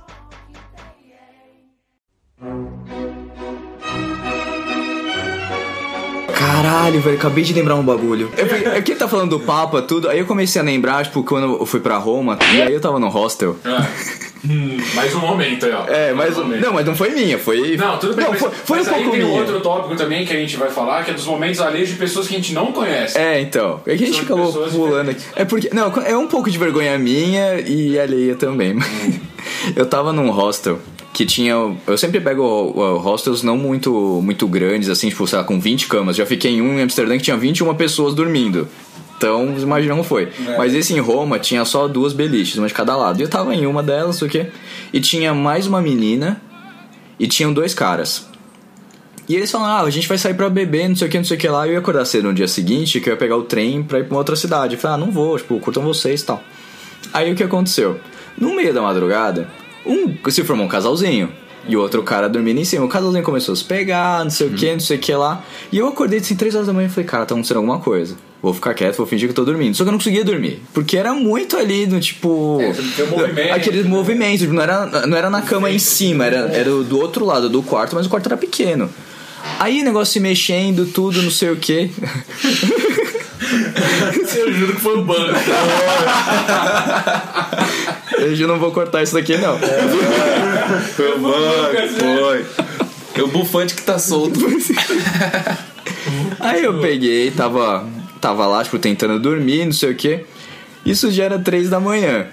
Caralho, 6.47 7.01
velho, 7.01 7.17
acabei 7.17 7.43
de 7.43 7.53
lembrar 7.53 7.75
um 7.75 7.83
bagulho. 7.83 8.31
É 8.73 8.81
que 8.81 8.93
ele 8.93 8.99
tá 8.99 9.05
falando 9.05 9.31
do 9.31 9.39
Papa, 9.41 9.81
tudo, 9.81 10.09
aí 10.09 10.19
eu 10.19 10.25
comecei 10.25 10.61
a 10.61 10.63
lembrar, 10.63 11.03
tipo, 11.03 11.21
quando 11.21 11.57
eu 11.57 11.65
fui 11.65 11.81
pra 11.81 11.97
Roma, 11.97 12.39
e 12.55 12.61
aí 12.61 12.73
eu 12.73 12.79
tava 12.79 12.97
no 12.99 13.09
hostel. 13.09 13.57
Hum, 14.47 14.77
mais 14.93 15.13
um 15.13 15.19
momento 15.19 15.65
aí, 15.65 15.73
ó. 15.73 15.85
É. 15.87 16.13
Mais 16.13 16.37
um 16.37 16.43
momento. 16.43 16.61
Não, 16.61 16.71
mas 16.71 16.85
não 16.85 16.95
foi 16.95 17.09
minha, 17.09 17.37
foi. 17.37 17.75
Não, 17.75 17.97
tudo 17.97 18.15
bem, 18.15 18.23
Não, 18.23 18.31
mas, 18.31 18.39
foi, 18.39 18.51
foi 18.51 18.77
um 18.77 18.79
mas 18.79 18.87
aí 18.87 19.03
pouco 19.03 19.17
tem 19.17 19.25
um 19.25 19.27
minha. 19.27 19.39
outro 19.41 19.59
tópico 19.59 19.95
também 19.97 20.25
que 20.25 20.31
a 20.31 20.37
gente 20.37 20.55
vai 20.55 20.69
falar, 20.69 21.03
que 21.03 21.11
é 21.11 21.13
dos 21.13 21.25
momentos 21.25 21.59
alheios 21.59 21.89
de 21.89 21.95
pessoas 21.95 22.29
que 22.29 22.35
a 22.35 22.37
gente 22.37 22.53
não 22.53 22.71
conhece. 22.71 23.17
É, 23.17 23.41
então. 23.41 23.81
É 23.85 23.97
que 23.97 24.03
a 24.05 24.07
gente 24.07 24.21
acabou 24.21 24.53
pulando 24.69 25.09
aqui. 25.11 25.21
É 25.35 25.43
porque. 25.43 25.69
Não, 25.73 25.91
é 26.05 26.15
um 26.15 26.27
pouco 26.27 26.49
de 26.49 26.57
vergonha 26.57 26.97
minha 26.97 27.59
e 27.59 27.99
alheia 27.99 28.35
também. 28.35 28.77
eu 29.75 29.85
tava 29.85 30.13
num 30.13 30.29
hostel 30.29 30.79
que 31.17 31.25
tinha. 31.25 31.75
Eu 31.87 31.97
sempre 31.97 32.21
pego 32.21 32.43
uh, 32.43 32.99
hostels 32.99 33.41
não 33.41 33.57
muito, 33.57 34.21
muito 34.23 34.47
grandes, 34.47 34.87
assim, 34.87 35.09
tipo, 35.09 35.25
sei 35.25 35.39
lá, 35.39 35.43
com 35.43 35.59
20 35.59 35.87
camas. 35.87 36.15
Já 36.15 36.27
fiquei 36.27 36.51
em 36.51 36.61
um 36.61 36.77
em 36.77 36.83
Amsterdã 36.83 37.17
que 37.17 37.23
tinha 37.23 37.35
21 37.35 37.73
pessoas 37.73 38.13
dormindo. 38.13 38.69
Então, 39.17 39.55
imagina 39.57 39.95
como 39.95 40.03
foi. 40.03 40.29
Mas 40.59 40.75
esse 40.75 40.93
em 40.93 40.99
Roma 40.99 41.39
tinha 41.39 41.65
só 41.65 41.87
duas 41.87 42.13
beliches, 42.13 42.59
uma 42.59 42.67
de 42.67 42.73
cada 42.75 42.95
lado. 42.95 43.19
E 43.19 43.23
eu 43.23 43.27
tava 43.27 43.55
em 43.55 43.65
uma 43.65 43.81
delas, 43.81 44.21
o 44.21 44.27
quê. 44.27 44.51
E 44.93 45.01
tinha 45.01 45.33
mais 45.33 45.65
uma 45.65 45.81
menina 45.81 46.39
e 47.19 47.27
tinham 47.27 47.51
dois 47.51 47.73
caras. 47.73 48.27
E 49.27 49.35
eles 49.35 49.49
falaram, 49.49 49.73
ah, 49.73 49.87
a 49.87 49.89
gente 49.89 50.07
vai 50.07 50.19
sair 50.19 50.35
pra 50.35 50.51
beber, 50.51 50.87
não 50.87 50.95
sei 50.95 51.07
o 51.07 51.09
que, 51.09 51.17
não 51.17 51.25
sei 51.25 51.35
o 51.35 51.39
que 51.39 51.47
lá. 51.47 51.65
E 51.65 51.71
eu 51.71 51.73
ia 51.73 51.79
acordar 51.79 52.05
cedo 52.05 52.25
no 52.25 52.33
dia 52.35 52.47
seguinte, 52.47 52.99
que 52.99 53.09
eu 53.09 53.13
ia 53.13 53.17
pegar 53.17 53.37
o 53.37 53.41
trem 53.41 53.81
pra 53.81 53.97
ir 53.97 54.03
pra 54.03 54.13
uma 54.13 54.19
outra 54.19 54.35
cidade. 54.35 54.75
Eu 54.75 54.79
falei, 54.79 54.97
ah, 54.97 54.99
não 54.99 55.11
vou, 55.11 55.35
tipo, 55.35 55.59
curtam 55.59 55.81
vocês 55.81 56.21
e 56.21 56.25
tal. 56.27 56.43
Aí 57.11 57.33
o 57.33 57.35
que 57.35 57.41
aconteceu? 57.41 57.99
No 58.39 58.55
meio 58.55 58.71
da 58.71 58.83
madrugada, 58.83 59.49
um 59.87 60.15
se 60.29 60.43
formou 60.43 60.65
um 60.65 60.69
casalzinho. 60.69 61.29
E 61.67 61.75
o 61.75 61.81
outro 61.81 62.01
cara 62.01 62.29
dormindo 62.29 62.61
em 62.61 62.63
cima. 62.63 62.85
O 62.85 62.87
casalzinho 62.87 63.23
começou 63.23 63.51
a 63.51 63.55
se 63.55 63.63
pegar, 63.63 64.23
não 64.23 64.31
sei 64.31 64.47
o 64.47 64.51
que, 64.51 64.71
não 64.71 64.79
sei 64.79 64.95
o 64.95 64.99
que 64.99 65.13
lá. 65.13 65.43
E 65.69 65.77
eu 65.77 65.87
acordei 65.87 66.19
assim, 66.19 66.35
3 66.35 66.55
horas 66.55 66.67
da 66.67 66.73
manhã 66.73 66.87
e 66.87 66.89
falei, 66.89 67.05
cara, 67.05 67.25
tá 67.25 67.33
acontecendo 67.33 67.57
alguma 67.57 67.79
coisa. 67.79 68.15
Vou 68.41 68.53
ficar 68.53 68.73
quieto, 68.73 68.95
vou 68.95 69.05
fingir 69.05 69.27
que 69.27 69.31
eu 69.31 69.35
tô 69.35 69.43
dormindo. 69.43 69.75
Só 69.75 69.83
que 69.83 69.89
eu 69.89 69.91
não 69.91 69.99
conseguia 69.99 70.23
dormir. 70.23 70.61
Porque 70.73 70.95
era 70.95 71.13
muito 71.13 71.57
ali 71.57 71.87
no 71.87 71.99
tipo. 71.99 72.59
É, 72.61 72.71
tem 72.71 73.05
um 73.05 73.09
movimento. 73.09 73.53
Aqueles 73.53 73.85
movimentos. 73.85 74.47
Não 74.47 74.61
era, 74.61 75.07
não 75.07 75.17
era 75.17 75.29
na 75.29 75.41
cama 75.41 75.69
em 75.69 75.79
cima, 75.79 76.25
era, 76.25 76.37
era 76.53 76.69
do 76.69 76.99
outro 76.99 77.25
lado 77.25 77.49
do 77.49 77.61
quarto, 77.63 77.95
mas 77.95 78.05
o 78.05 78.09
quarto 78.09 78.27
era 78.27 78.37
pequeno. 78.37 78.89
Aí 79.59 79.81
o 79.81 79.83
negócio 79.83 80.13
se 80.13 80.19
mexendo, 80.19 80.85
tudo, 80.85 81.21
não 81.21 81.31
sei 81.31 81.49
o 81.49 81.57
que. 81.57 81.91
Eu 84.37 84.53
juro 84.53 84.73
que 84.73 84.81
foi 84.81 84.97
o 84.97 85.03
banco. 85.03 85.33
Eu 88.19 88.47
não 88.47 88.59
vou 88.59 88.71
cortar 88.71 89.03
isso 89.03 89.13
daqui, 89.13 89.37
não. 89.37 89.57
Foi, 90.95 91.19
foi. 91.89 92.45
É 93.15 93.21
o 93.23 93.27
bufante 93.27 93.73
que 93.73 93.81
tá 93.81 93.97
solto. 93.97 94.39
Aí 96.39 96.63
eu 96.63 96.79
peguei, 96.79 97.31
tava, 97.31 97.87
tava 98.21 98.45
lá, 98.45 98.63
tipo, 98.63 98.77
tentando 98.77 99.19
dormir, 99.19 99.65
não 99.65 99.71
sei 99.71 99.91
o 99.91 99.95
que. 99.95 100.23
Isso 100.85 101.11
já 101.11 101.25
era 101.25 101.39
três 101.39 101.69
da 101.69 101.79
manhã. 101.79 102.27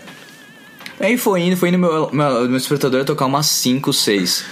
Aí 1.00 1.16
foi 1.16 1.40
indo, 1.42 1.56
foi 1.56 1.70
indo, 1.70 1.78
meu, 1.78 2.10
meu, 2.12 2.48
meu 2.48 2.58
despertador 2.58 3.00
ia 3.00 3.04
tocar 3.04 3.26
umas 3.26 3.46
5, 3.46 3.92
6. 3.92 4.44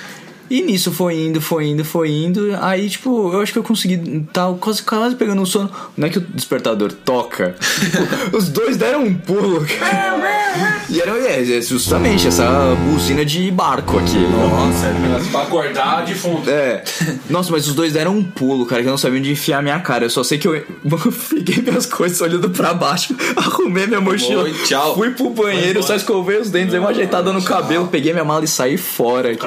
E 0.53 0.61
nisso 0.61 0.93
foi 0.93 1.15
indo, 1.15 1.41
foi 1.41 1.69
indo, 1.69 1.83
foi 1.83 2.11
indo. 2.11 2.55
Aí, 2.61 2.87
tipo, 2.87 3.33
eu 3.33 3.41
acho 3.41 3.55
que 3.55 3.59
eu 3.59 3.63
consegui. 3.63 4.27
Tava 4.35 4.55
quase, 4.59 4.83
quase 4.83 5.17
pegando 5.17 5.41
um 5.41 5.47
sono. 5.47 5.71
Não 5.97 6.07
é 6.07 6.11
que 6.11 6.19
o 6.19 6.21
despertador 6.21 6.93
toca. 6.93 7.57
Tipo, 7.59 8.03
Os 8.37 8.51
dois 8.51 8.77
deram 8.77 9.03
um 9.03 9.15
pulo, 9.15 9.65
cara. 9.65 10.43
E 10.91 11.01
era 11.01 11.13
é, 11.19 11.57
é 11.57 11.63
justamente 11.63 12.29
essa 12.29 12.47
buzina 12.85 13.25
de 13.25 13.51
barco 13.51 13.99
aqui. 13.99 14.19
Nossa, 14.19 15.31
Pra 15.31 15.43
acordar 15.43 16.05
de 16.05 16.15
fundo. 16.15 16.51
É. 16.51 16.85
Nossa, 17.31 17.51
mas 17.51 17.67
os 17.67 17.75
dois 17.75 17.95
deram 17.95 18.15
um 18.15 18.23
pulo, 18.23 18.67
cara, 18.67 18.83
que 18.83 18.89
eu 18.89 18.91
não 18.91 18.99
sabia 18.99 19.21
onde 19.21 19.33
enfiar 19.33 19.63
minha 19.63 19.81
cara. 19.81 20.05
Eu 20.05 20.11
só 20.11 20.23
sei 20.23 20.37
que 20.37 20.47
eu 20.47 20.63
fiquei 21.11 21.63
minhas 21.63 21.87
coisas 21.87 22.21
olhando 22.21 22.51
pra 22.51 22.75
baixo, 22.75 23.17
arrumei 23.37 23.87
minha 23.87 24.03
mochila. 24.03 24.43
Oi, 24.43 24.53
tchau. 24.67 24.97
Fui 24.97 25.13
pro 25.13 25.31
banheiro, 25.31 25.83
só 25.83 25.95
escovei 25.95 26.37
os 26.39 26.51
dentes, 26.51 26.73
dei 26.73 26.81
uma 26.81 26.91
ajeitada 26.91 27.33
no 27.33 27.43
cabelo, 27.43 27.89
peguei 27.89 28.13
minha 28.13 28.25
mala 28.25 28.45
e 28.45 28.49
saí 28.49 28.77
fora. 28.77 29.31
Aí 29.31 29.39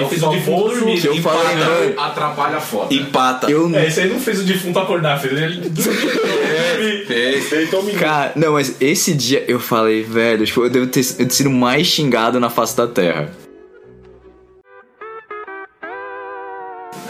É 0.00 0.02
o 0.02 0.08
fez 0.08 0.22
o 0.22 0.37
defunto 0.38 0.68
dormir. 0.70 1.00
que 1.00 1.06
eu 1.08 1.16
falei, 1.22 1.40
empalha- 1.54 1.66
mano. 1.66 2.00
Atrapalha 2.00 2.56
a 2.56 2.60
foto. 2.60 2.94
empata. 2.94 3.50
Eu 3.50 3.74
É, 3.74 3.86
esse 3.86 4.00
aí 4.00 4.08
não 4.08 4.18
fez 4.20 4.40
o 4.40 4.44
defunto 4.44 4.78
acordar, 4.78 5.20
fez 5.20 5.32
ele 5.32 5.56
dormir. 5.70 7.06
Fez. 7.06 7.50
Deitou 7.50 7.82
o. 7.82 7.92
Cara, 7.98 8.32
não, 8.36 8.52
mas 8.52 8.76
esse 8.80 9.14
dia 9.14 9.44
eu 9.48 9.58
falei, 9.60 10.02
velho, 10.02 10.44
tipo, 10.46 10.62
eu 10.64 10.70
devo 10.70 10.86
ter, 10.86 11.00
eu 11.18 11.26
ter 11.26 11.30
sido 11.32 11.50
mais 11.50 11.86
xingado 11.86 12.38
na 12.40 12.50
face 12.50 12.76
da 12.76 12.86
terra. 12.86 13.30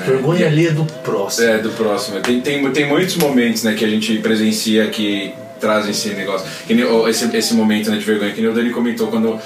Vergonha 0.04 0.46
alheia 0.46 0.72
do 0.72 0.84
próximo. 1.02 1.46
É, 1.48 1.58
do 1.58 1.70
próximo. 1.70 2.20
Tem, 2.20 2.40
tem, 2.40 2.70
tem 2.72 2.88
muitos 2.88 3.16
momentos 3.16 3.62
né, 3.62 3.74
que 3.74 3.84
a 3.84 3.88
gente 3.88 4.18
presencia 4.18 4.86
que 4.88 5.32
trazem 5.60 5.90
esse 5.90 6.10
negócio. 6.10 6.46
Que 6.66 6.72
nem, 6.74 6.84
ó, 6.84 7.06
esse, 7.08 7.36
esse 7.36 7.52
momento 7.54 7.90
né, 7.90 7.98
de 7.98 8.04
vergonha, 8.04 8.32
que 8.32 8.40
nem 8.40 8.50
o 8.50 8.54
Dani 8.54 8.70
comentou, 8.70 9.08
quando 9.08 9.38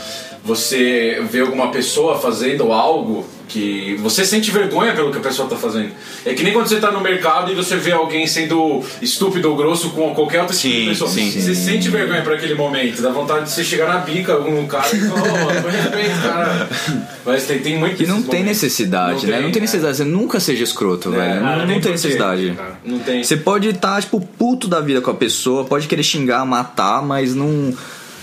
você 0.44 1.20
vê 1.30 1.40
alguma 1.40 1.70
pessoa 1.70 2.18
fazendo 2.18 2.70
algo 2.72 3.26
que 3.48 3.96
você 4.00 4.24
sente 4.24 4.50
vergonha 4.50 4.94
pelo 4.94 5.11
que 5.11 5.18
a 5.18 5.20
pessoa 5.20 5.48
tá 5.48 5.57
fazendo. 5.57 5.90
É 6.24 6.33
que 6.35 6.42
nem 6.42 6.52
quando 6.52 6.66
você 6.68 6.81
tá 6.81 6.90
no 6.90 7.00
mercado 7.00 7.52
e 7.52 7.55
você 7.55 7.76
vê 7.76 7.92
alguém 7.92 8.26
sendo 8.26 8.83
estúpido 9.02 9.50
ou 9.50 9.57
grosso 9.57 9.90
com 9.90 10.14
qualquer 10.14 10.40
outra 10.40 10.57
tipo 10.57 10.72
de 10.74 10.81
Sim, 10.83 10.88
pessoa. 10.88 11.11
sim. 11.11 11.31
Você 11.31 11.55
sente 11.55 11.88
vergonha 11.90 12.22
por 12.22 12.33
aquele 12.35 12.55
momento, 12.55 13.02
dá 13.02 13.11
vontade 13.11 13.44
de 13.44 13.50
você 13.50 13.62
chegar 13.62 13.88
na 13.88 13.98
bica 13.98 14.38
um 14.38 14.66
cara 14.66 14.87
e 14.94 15.00
falar, 15.00 15.22
oh, 15.22 15.44
mano, 15.44 15.62
com 15.62 15.68
respeito, 15.68 16.22
cara. 16.22 16.68
Mas 17.26 17.44
tem, 17.44 17.59
tem 17.59 17.78
muito 17.78 18.02
E 18.02 18.07
não 18.07 18.16
tem 18.22 18.40
momentos. 18.40 18.46
necessidade, 18.62 19.26
né? 19.26 19.40
Não 19.40 19.50
tem 19.50 19.59
é. 19.61 19.62
necessidade. 19.62 19.96
Você 19.98 20.05
nunca 20.05 20.40
seja 20.40 20.64
escroto, 20.64 21.11
velho. 21.11 21.40
cara, 21.40 21.57
Não, 21.66 21.74
não 21.74 21.81
tem 21.81 21.92
necessidade. 21.92 22.55
cara. 22.57 22.78
Não 22.85 22.98
tem. 23.00 23.22
Você 23.22 23.37
pode 23.37 23.68
estar, 23.68 24.00
tipo, 24.00 24.20
puto 24.20 24.66
da 24.68 24.81
vida 24.81 25.00
com 25.00 25.11
a 25.11 25.14
pessoa, 25.14 25.64
pode 25.64 25.87
querer 25.87 26.02
xingar, 26.02 26.44
matar, 26.46 27.02
mas 27.02 27.35
não. 27.35 27.72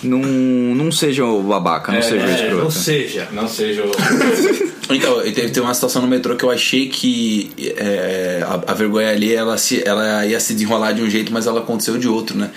Não, 0.01 0.17
não 0.19 0.91
seja 0.93 1.25
o 1.25 1.43
babaca, 1.43 1.91
não 1.91 1.99
É, 1.99 2.01
seja 2.01 2.25
o 2.25 2.29
é, 2.29 2.33
escroto. 2.33 2.63
Não 2.63 2.71
seja. 2.71 3.27
Não 3.33 3.47
seja 3.49 3.83
o. 3.83 3.91
Então, 4.89 5.25
e 5.25 5.31
teve, 5.31 5.59
uma 5.59 5.73
situação 5.73 6.01
no 6.01 6.07
metrô 6.07 6.35
que 6.35 6.43
eu 6.43 6.49
achei 6.51 6.89
que 6.89 7.51
é, 7.77 8.43
a, 8.45 8.71
a 8.71 8.73
vergonha 8.73 9.09
ali 9.11 9.33
ela, 9.33 9.57
se, 9.57 9.83
ela 9.87 10.25
ia 10.25 10.39
se 10.39 10.53
desenrolar 10.53 10.93
de 10.93 11.01
um 11.01 11.09
jeito, 11.09 11.31
mas 11.31 11.45
ela 11.47 11.59
aconteceu 11.59 11.97
de 11.97 12.07
outro, 12.07 12.37
né? 12.37 12.49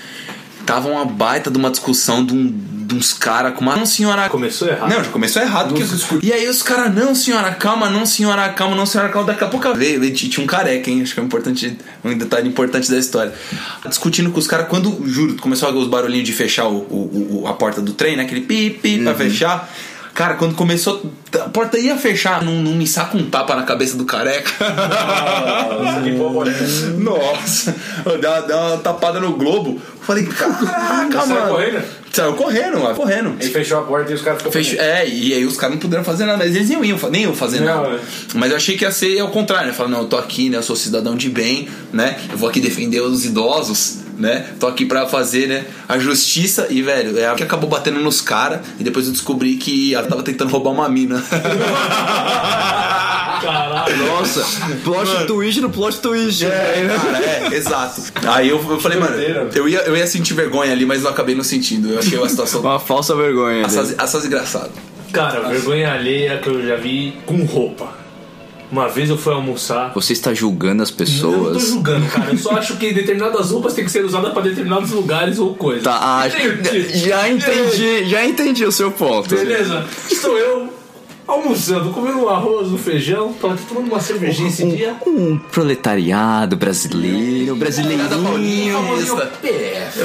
Tava 0.64 0.88
uma 0.88 1.04
baita 1.04 1.50
de 1.50 1.58
uma 1.58 1.70
discussão 1.70 2.24
de, 2.24 2.32
um- 2.32 2.46
de 2.86 2.94
uns 2.94 3.12
caras 3.12 3.52
com 3.54 3.62
uma. 3.62 3.74
Não, 3.76 3.84
senhora. 3.84 4.28
Começou 4.28 4.68
errado. 4.68 4.90
Não, 4.90 5.02
já 5.02 5.10
começou 5.10 5.42
errado. 5.42 5.74
porque- 5.74 5.82
E 6.24 6.32
aí 6.32 6.48
os 6.48 6.62
caras, 6.62 6.94
não, 6.94 7.14
senhora, 7.16 7.50
calma, 7.52 7.90
não, 7.90 8.06
senhora, 8.06 8.48
calma, 8.50 8.76
não, 8.76 8.86
senhora, 8.86 9.10
calma. 9.10 9.26
Daqui 9.26 9.42
a 9.42 9.48
pouco 9.48 9.74
veio, 9.74 10.12
tinha 10.14 10.42
um 10.42 10.46
careca, 10.46 10.88
hein? 10.88 11.02
Acho 11.02 11.14
que 11.14 11.18
é 11.20 11.22
um, 11.22 11.26
importante, 11.26 11.76
um 12.04 12.16
detalhe 12.16 12.48
importante 12.48 12.88
da 12.88 12.96
história. 12.96 13.32
Discutindo 13.88 14.30
com 14.30 14.38
os 14.38 14.46
caras, 14.46 14.68
quando, 14.68 15.02
juro, 15.04 15.34
começou 15.34 15.68
a 15.68 15.72
os 15.72 15.88
barulhinhos 15.88 16.26
de 16.26 16.32
fechar 16.32 16.66
o, 16.68 16.76
o- 16.76 17.40
o- 17.42 17.46
a 17.48 17.54
porta 17.54 17.80
do 17.82 17.92
trem, 17.92 18.16
né? 18.16 18.22
Aquele 18.22 18.42
pi, 18.42 18.70
pi, 18.70 18.98
pra 19.02 19.14
fechar. 19.16 19.68
Cara, 20.14 20.34
quando 20.34 20.54
começou, 20.54 21.10
a 21.34 21.48
porta 21.48 21.78
ia 21.78 21.96
fechar, 21.96 22.44
não, 22.44 22.52
não 22.62 22.72
me 22.74 22.86
saca 22.86 23.16
um 23.16 23.30
tapa 23.30 23.56
na 23.56 23.62
cabeça 23.62 23.96
do 23.96 24.04
careca. 24.04 24.50
Nossa, 26.98 27.74
deu, 28.04 28.46
deu 28.46 28.56
uma 28.58 28.76
tapada 28.78 29.20
no 29.20 29.32
globo. 29.36 29.80
Falei, 30.02 30.24
caraca, 30.26 31.20
Saiu 31.20 31.26
mano. 31.28 31.48
correndo? 31.54 31.82
Saiu 32.12 32.32
correndo, 32.34 32.80
mano, 32.80 32.94
correndo. 32.94 33.36
Ele 33.40 33.50
fechou 33.50 33.78
a 33.78 33.82
porta 33.82 34.10
e 34.10 34.14
os 34.14 34.20
caras 34.22 34.38
ficam. 34.38 34.52
Fechou- 34.52 34.78
é, 34.80 35.08
e 35.08 35.32
aí 35.32 35.44
os 35.46 35.56
caras 35.56 35.74
não 35.76 35.80
puderam 35.80 36.04
fazer 36.04 36.26
nada, 36.26 36.38
mas 36.44 36.54
eles 36.54 36.68
não 36.70 36.84
iam, 36.84 36.98
nem 37.10 37.22
iam 37.22 37.34
fazer 37.34 37.60
Não, 37.60 37.82
nada. 37.82 37.94
é. 37.96 38.00
Mas 38.34 38.50
eu 38.50 38.56
achei 38.56 38.76
que 38.76 38.84
ia 38.84 38.90
ser 38.90 39.18
ao 39.20 39.28
contrário, 39.30 39.68
né? 39.68 39.72
Falar, 39.72 39.88
não, 39.88 40.00
eu 40.00 40.06
tô 40.08 40.16
aqui, 40.16 40.50
né? 40.50 40.58
Eu 40.58 40.62
sou 40.62 40.76
cidadão 40.76 41.16
de 41.16 41.30
bem, 41.30 41.68
né? 41.92 42.18
Eu 42.30 42.36
vou 42.36 42.48
aqui 42.48 42.60
defender 42.60 43.00
os 43.00 43.24
idosos, 43.24 43.98
né? 44.18 44.46
Tô 44.60 44.66
aqui 44.66 44.84
pra 44.84 45.06
fazer, 45.06 45.46
né? 45.48 45.64
A 45.88 45.98
justiça 45.98 46.66
e, 46.70 46.82
velho, 46.82 47.18
é 47.18 47.28
a 47.28 47.34
que 47.34 47.42
acabou 47.42 47.68
batendo 47.68 48.00
nos 48.00 48.20
caras 48.20 48.60
e 48.78 48.84
depois 48.84 49.06
eu 49.06 49.12
descobri 49.12 49.56
que 49.56 49.94
ela 49.94 50.06
tava 50.06 50.22
tentando 50.22 50.50
roubar 50.50 50.70
uma 50.70 50.88
mina. 50.88 51.22
Caralho. 53.42 53.96
Nossa, 54.06 54.44
plot 54.84 55.26
twist 55.26 55.60
no 55.60 55.68
plot 55.70 55.98
twist. 56.00 56.44
É, 56.44 56.86
cara, 57.02 57.18
é, 57.18 57.48
exato. 57.54 58.00
Aí 58.26 58.48
eu, 58.48 58.64
eu 58.70 58.78
falei, 58.80 58.98
mano, 58.98 59.16
eu 59.54 59.68
ia, 59.68 59.80
eu 59.80 59.96
ia 59.96 60.06
sentir 60.06 60.34
vergonha 60.34 60.72
ali, 60.72 60.86
mas 60.86 61.02
eu 61.02 61.10
acabei 61.10 61.34
não 61.34 61.42
sentindo. 61.42 61.90
Eu 61.92 61.98
achei 61.98 62.16
uma 62.16 62.28
situação 62.28 62.60
Uma 62.60 62.78
falsa 62.78 63.14
vergonha. 63.16 63.66
assaz, 63.66 63.94
assaz 63.98 64.24
engraçado. 64.24 64.70
Cara, 65.12 65.40
vergonha 65.48 65.92
alheia 65.92 66.38
que 66.38 66.48
eu 66.48 66.64
já 66.66 66.76
vi 66.76 67.14
com 67.26 67.44
roupa. 67.44 68.01
Uma 68.72 68.88
vez 68.88 69.10
eu 69.10 69.18
fui 69.18 69.34
almoçar. 69.34 69.92
Você 69.94 70.14
está 70.14 70.32
julgando 70.32 70.82
as 70.82 70.88
Eu 70.88 70.94
não 70.94 70.96
tô 70.96 71.04
pessoas. 71.04 71.62
julgando, 71.68 72.06
cara. 72.06 72.30
Eu 72.32 72.38
só 72.38 72.52
acho 72.52 72.78
que 72.78 72.90
determinadas 72.94 73.50
roupas 73.50 73.74
têm 73.74 73.84
que 73.84 73.90
ser 73.90 74.02
usadas 74.02 74.32
pra 74.32 74.40
determinados 74.40 74.90
lugares 74.92 75.38
ou 75.38 75.54
coisas. 75.54 75.82
Tá, 75.84 75.98
ah, 76.00 76.26
já 76.26 77.28
entendi, 77.28 78.08
já 78.08 78.24
entendi 78.24 78.64
o 78.64 78.72
seu 78.72 78.90
ponto. 78.90 79.34
Beleza? 79.34 79.84
Estou 80.10 80.38
eu 80.38 80.70
almoçando, 81.26 81.90
comendo 81.90 82.20
um 82.20 82.28
arroz, 82.28 82.68
um 82.68 82.78
feijão, 82.78 83.32
tava 83.34 83.56
tomando 83.68 83.88
uma 83.88 84.00
cervejinha 84.00 84.48
esse 84.48 84.66
dia. 84.66 84.96
Um 85.06 85.38
proletariado 85.38 86.56
brasileiro, 86.56 87.54
brasileirinho. 87.54 88.08
Famosinho 88.72 89.16
PF. 89.40 89.98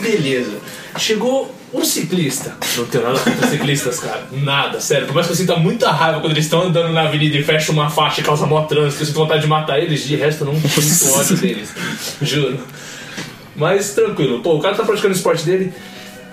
Beleza. 0.00 0.58
Chegou 0.98 1.53
um 1.74 1.84
ciclista. 1.84 2.56
Não 2.76 2.84
tenho 2.86 3.04
nada 3.04 3.18
contra 3.18 3.48
ciclistas, 3.48 3.98
cara. 3.98 4.28
Nada, 4.32 4.80
sério. 4.80 5.06
Por 5.06 5.14
mais 5.14 5.26
que 5.26 5.32
eu 5.32 5.36
sinta 5.36 5.56
muita 5.56 5.90
raiva 5.90 6.20
quando 6.20 6.32
eles 6.32 6.44
estão 6.44 6.62
andando 6.62 6.92
na 6.92 7.02
avenida 7.02 7.36
e 7.36 7.42
fecha 7.42 7.72
uma 7.72 7.90
faixa 7.90 8.20
e 8.20 8.24
causa 8.24 8.46
mó 8.46 8.62
trânsito, 8.62 9.02
eu 9.02 9.06
sinto 9.06 9.16
vontade 9.16 9.42
de 9.42 9.48
matar 9.48 9.80
eles, 9.80 10.06
de 10.06 10.14
resto 10.14 10.44
eu 10.44 10.52
não 10.52 10.60
sinto 10.62 11.14
ódio 11.14 11.36
deles. 11.36 11.70
Juro. 12.22 12.60
Mas 13.56 13.90
tranquilo. 13.94 14.40
Pô, 14.40 14.54
o 14.54 14.60
cara 14.60 14.74
tá 14.76 14.84
praticando 14.84 15.14
o 15.14 15.16
esporte 15.16 15.44
dele, 15.44 15.72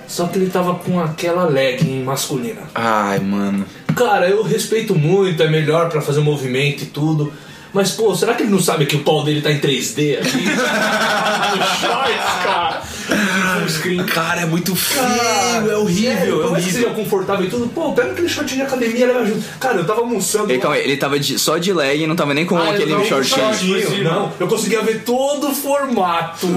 só 0.08 0.28
que 0.28 0.38
ele 0.38 0.50
tava 0.50 0.76
com 0.76 1.00
aquela 1.00 1.46
legging 1.46 2.04
masculina. 2.04 2.62
Ai, 2.76 3.20
mano. 3.20 3.66
Cara, 3.96 4.30
eu 4.30 4.44
respeito 4.44 4.96
muito, 4.96 5.42
é 5.42 5.50
melhor 5.50 5.90
pra 5.90 6.02
fazer 6.02 6.20
o 6.20 6.24
movimento 6.24 6.84
e 6.84 6.88
tudo. 6.88 7.34
Mas, 7.74 7.92
pô, 7.92 8.14
será 8.16 8.34
que 8.34 8.44
ele 8.44 8.52
não 8.52 8.60
sabe 8.60 8.86
que 8.86 8.98
o 8.98 9.00
pau 9.00 9.24
dele 9.24 9.42
tá 9.42 9.52
em 9.52 9.60
3D 9.60 10.20
aqui? 10.20 10.44
no 11.58 11.64
shorts, 11.80 12.44
cara. 12.44 12.82
Full 13.12 13.70
screen. 13.70 14.04
Cara, 14.06 14.42
é 14.42 14.46
muito 14.46 14.76
feio, 14.76 15.72
é 15.72 15.76
horrível, 15.78 16.14
sério, 16.18 16.34
é 16.48 16.50
mais 16.50 16.64
que 16.64 16.70
horrível. 16.72 16.90
seja 16.90 16.90
confortável 16.96 17.46
e 17.46 17.50
tudo, 17.50 17.68
pô, 17.68 17.92
pega 17.92 18.12
aquele 18.12 18.30
shortinho 18.30 18.62
de 18.62 18.66
academia, 18.68 19.06
leva 19.08 19.26
junto. 19.26 19.44
Cara, 19.60 19.78
eu 19.78 19.86
tava 19.86 20.02
almoçando. 20.02 20.52
Ele, 20.52 20.60
calma 20.60 20.78
aí, 20.78 20.84
ele 20.84 20.98
tava 20.98 21.20
de- 21.20 21.38
só 21.38 21.58
de 21.58 21.74
leg 21.74 22.04
e 22.04 22.08
não 22.08 22.16
tava 22.16 22.34
nem 22.34 22.46
com 22.46 22.58
Ah, 22.58 22.70
aquele 22.70 22.92
tava 22.92 23.04
com 23.04 23.08
shortinho. 23.24 23.54
shortinho. 23.82 24.04
Não, 24.04 24.32
eu 24.40 24.48
conseguia 24.48 24.82
ver 24.82 25.04
todo 25.04 25.50
o 25.50 25.56
formato 25.56 26.48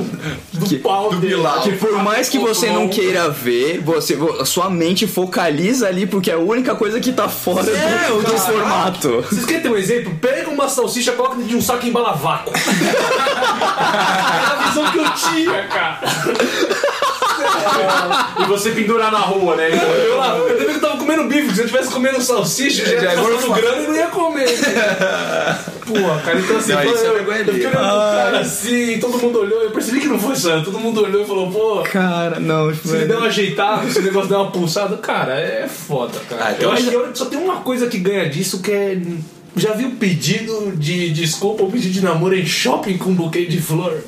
do 0.52 0.78
pau 0.80 1.14
dele. 1.16 1.42
Que 1.62 1.72
por 1.72 1.92
mais 2.02 2.28
que 2.28 2.38
você 2.38 2.70
não 2.70 2.88
queira 2.88 3.28
ver, 3.28 3.80
você, 3.80 4.14
vo- 4.16 4.40
a 4.40 4.44
sua 4.44 4.70
mente 4.70 5.06
focaliza 5.06 5.88
ali 5.88 6.06
porque 6.06 6.30
é 6.30 6.34
a 6.34 6.38
única 6.38 6.74
coisa 6.74 7.00
que 7.00 7.12
tá 7.12 7.28
fora 7.28 7.68
É, 7.70 8.08
do, 8.08 8.18
do 8.22 8.24
cara. 8.24 8.38
formato. 8.38 9.24
Vocês 9.28 9.44
querem 9.44 9.62
ter 9.62 9.68
um 9.70 9.76
exemplo? 9.76 10.14
Pega 10.20 10.48
uma 10.50 10.68
salsicha, 10.68 11.12
coloca 11.12 11.34
dentro 11.36 11.50
de 11.50 11.56
um 11.56 11.62
saco 11.62 11.84
e 11.84 11.88
embala 11.88 12.12
vácuo. 12.12 12.52
Era 12.54 14.52
a 14.58 14.66
visão 14.68 14.90
que 14.92 14.98
eu 14.98 15.10
tinha, 15.14 15.62
cara. 15.68 16.00
E 18.40 18.44
você 18.46 18.70
pendurar 18.70 19.10
na 19.10 19.18
rua, 19.18 19.56
né? 19.56 19.68
Eu 20.06 20.16
lá, 20.16 20.36
eu 20.36 20.56
também 20.58 20.74
que 20.74 20.80
tava 20.80 20.96
comendo 20.98 21.24
bife, 21.24 21.54
se 21.54 21.62
eu 21.62 21.66
tivesse 21.66 21.90
comendo 21.90 22.20
salsicha, 22.20 22.82
eu 22.82 23.00
já 23.00 23.12
ia 23.12 23.12
é 23.12 23.16
gorfado. 23.16 23.54
grana 23.54 23.82
e 23.82 23.86
não 23.86 23.94
ia 23.94 24.06
comer. 24.08 24.48
Pô, 25.86 25.94
cara, 26.24 26.38
então 26.38 26.56
assim, 26.56 26.72
Não, 26.72 26.82
pô, 26.82 26.90
isso 26.92 27.04
é 27.04 27.08
eu, 27.08 27.12
eu 27.12 27.24
fiquei 27.24 27.66
olhando 27.66 27.72
pro 27.72 27.72
cara 27.74 28.40
assim, 28.40 28.98
todo 28.98 29.18
mundo 29.18 29.40
olhou, 29.40 29.62
eu 29.62 29.70
percebi 29.70 30.00
que 30.00 30.06
não 30.06 30.18
foi 30.18 30.34
só, 30.34 30.62
todo 30.62 30.78
mundo 30.80 31.02
olhou 31.02 31.22
e 31.22 31.26
falou, 31.26 31.50
pô, 31.50 31.82
Cara, 31.82 32.40
não, 32.40 32.74
se 32.74 32.94
ele 32.96 33.04
der 33.04 33.16
uma 33.18 33.26
ajeitada, 33.26 33.90
se 33.90 33.98
o 33.98 34.02
negócio 34.02 34.30
der 34.30 34.36
uma 34.36 34.50
pulsada, 34.50 34.96
cara, 34.96 35.34
é 35.38 35.68
foda, 35.68 36.18
cara. 36.28 36.46
Ah, 36.46 36.52
então 36.52 36.70
eu 36.70 36.72
acho 36.74 36.86
mas- 36.86 37.12
que 37.12 37.18
só 37.18 37.26
tem 37.26 37.38
uma 37.38 37.56
coisa 37.56 37.86
que 37.86 37.98
ganha 37.98 38.28
disso 38.28 38.60
que 38.62 38.70
é. 38.72 38.98
Já 39.56 39.72
viu 39.72 39.90
pedido 39.92 40.72
de 40.74 41.10
desculpa 41.10 41.62
ou 41.62 41.70
pedido 41.70 41.92
de 41.92 42.02
namoro 42.02 42.34
em 42.34 42.46
shopping 42.46 42.96
com 42.98 43.10
um 43.10 43.14
buquê 43.14 43.44
de 43.44 43.60
flor? 43.60 44.02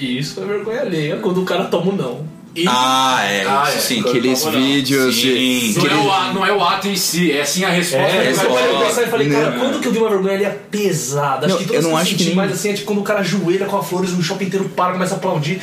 E 0.00 0.18
isso 0.18 0.40
é 0.40 0.44
vergonha 0.46 0.80
alheia 0.80 1.16
quando 1.16 1.42
o 1.42 1.44
cara 1.44 1.64
toma 1.64 1.92
um 1.92 1.96
não. 1.96 2.40
E 2.56 2.64
Ah, 2.66 3.20
é, 3.30 3.44
Ah, 3.46 3.64
é. 3.72 3.78
sim. 3.78 4.00
Aqueles 4.00 4.44
não? 4.44 4.50
vídeos 4.52 5.14
Sim. 5.14 5.72
de. 5.72 5.78
Não 5.78 5.86
é, 5.86 5.94
o, 5.94 6.10
a- 6.12 6.32
não 6.32 6.46
é 6.46 6.52
o 6.52 6.64
ato 6.64 6.88
em 6.88 6.96
si, 6.96 7.30
é 7.30 7.44
sim 7.44 7.64
a 7.64 7.68
resposta. 7.68 8.06
É, 8.08 8.10
que 8.10 8.16
eu 8.16 8.24
resposta. 8.54 8.84
pensar 8.86 9.02
e 9.02 9.06
falei, 9.06 9.30
cara, 9.30 9.50
Não. 9.50 9.58
quando 9.60 9.80
que 9.80 9.86
eu 9.86 9.92
vi 9.92 9.98
uma 9.98 10.08
vergonha 10.10 10.34
ali 10.34 10.44
é 10.44 10.58
pesada? 10.68 11.46
Acho 11.46 11.54
Não, 11.54 11.58
que 11.62 11.66
todas 11.68 11.84
eu 11.84 11.90
não 11.90 11.96
acho 11.96 12.16
que 12.16 12.24
nem- 12.24 12.34
mais 12.34 12.50
assim 12.52 12.70
é 12.70 12.72
tipo 12.72 12.86
quando 12.86 12.98
o 12.98 13.04
cara 13.04 13.20
ajoelha 13.20 13.66
com 13.66 13.78
as 13.78 13.86
flores, 13.88 14.10
o 14.10 14.20
shopping 14.22 14.46
inteiro 14.46 14.68
para, 14.70 14.92
começa 14.94 15.14
a 15.14 15.16
aplaudir. 15.18 15.60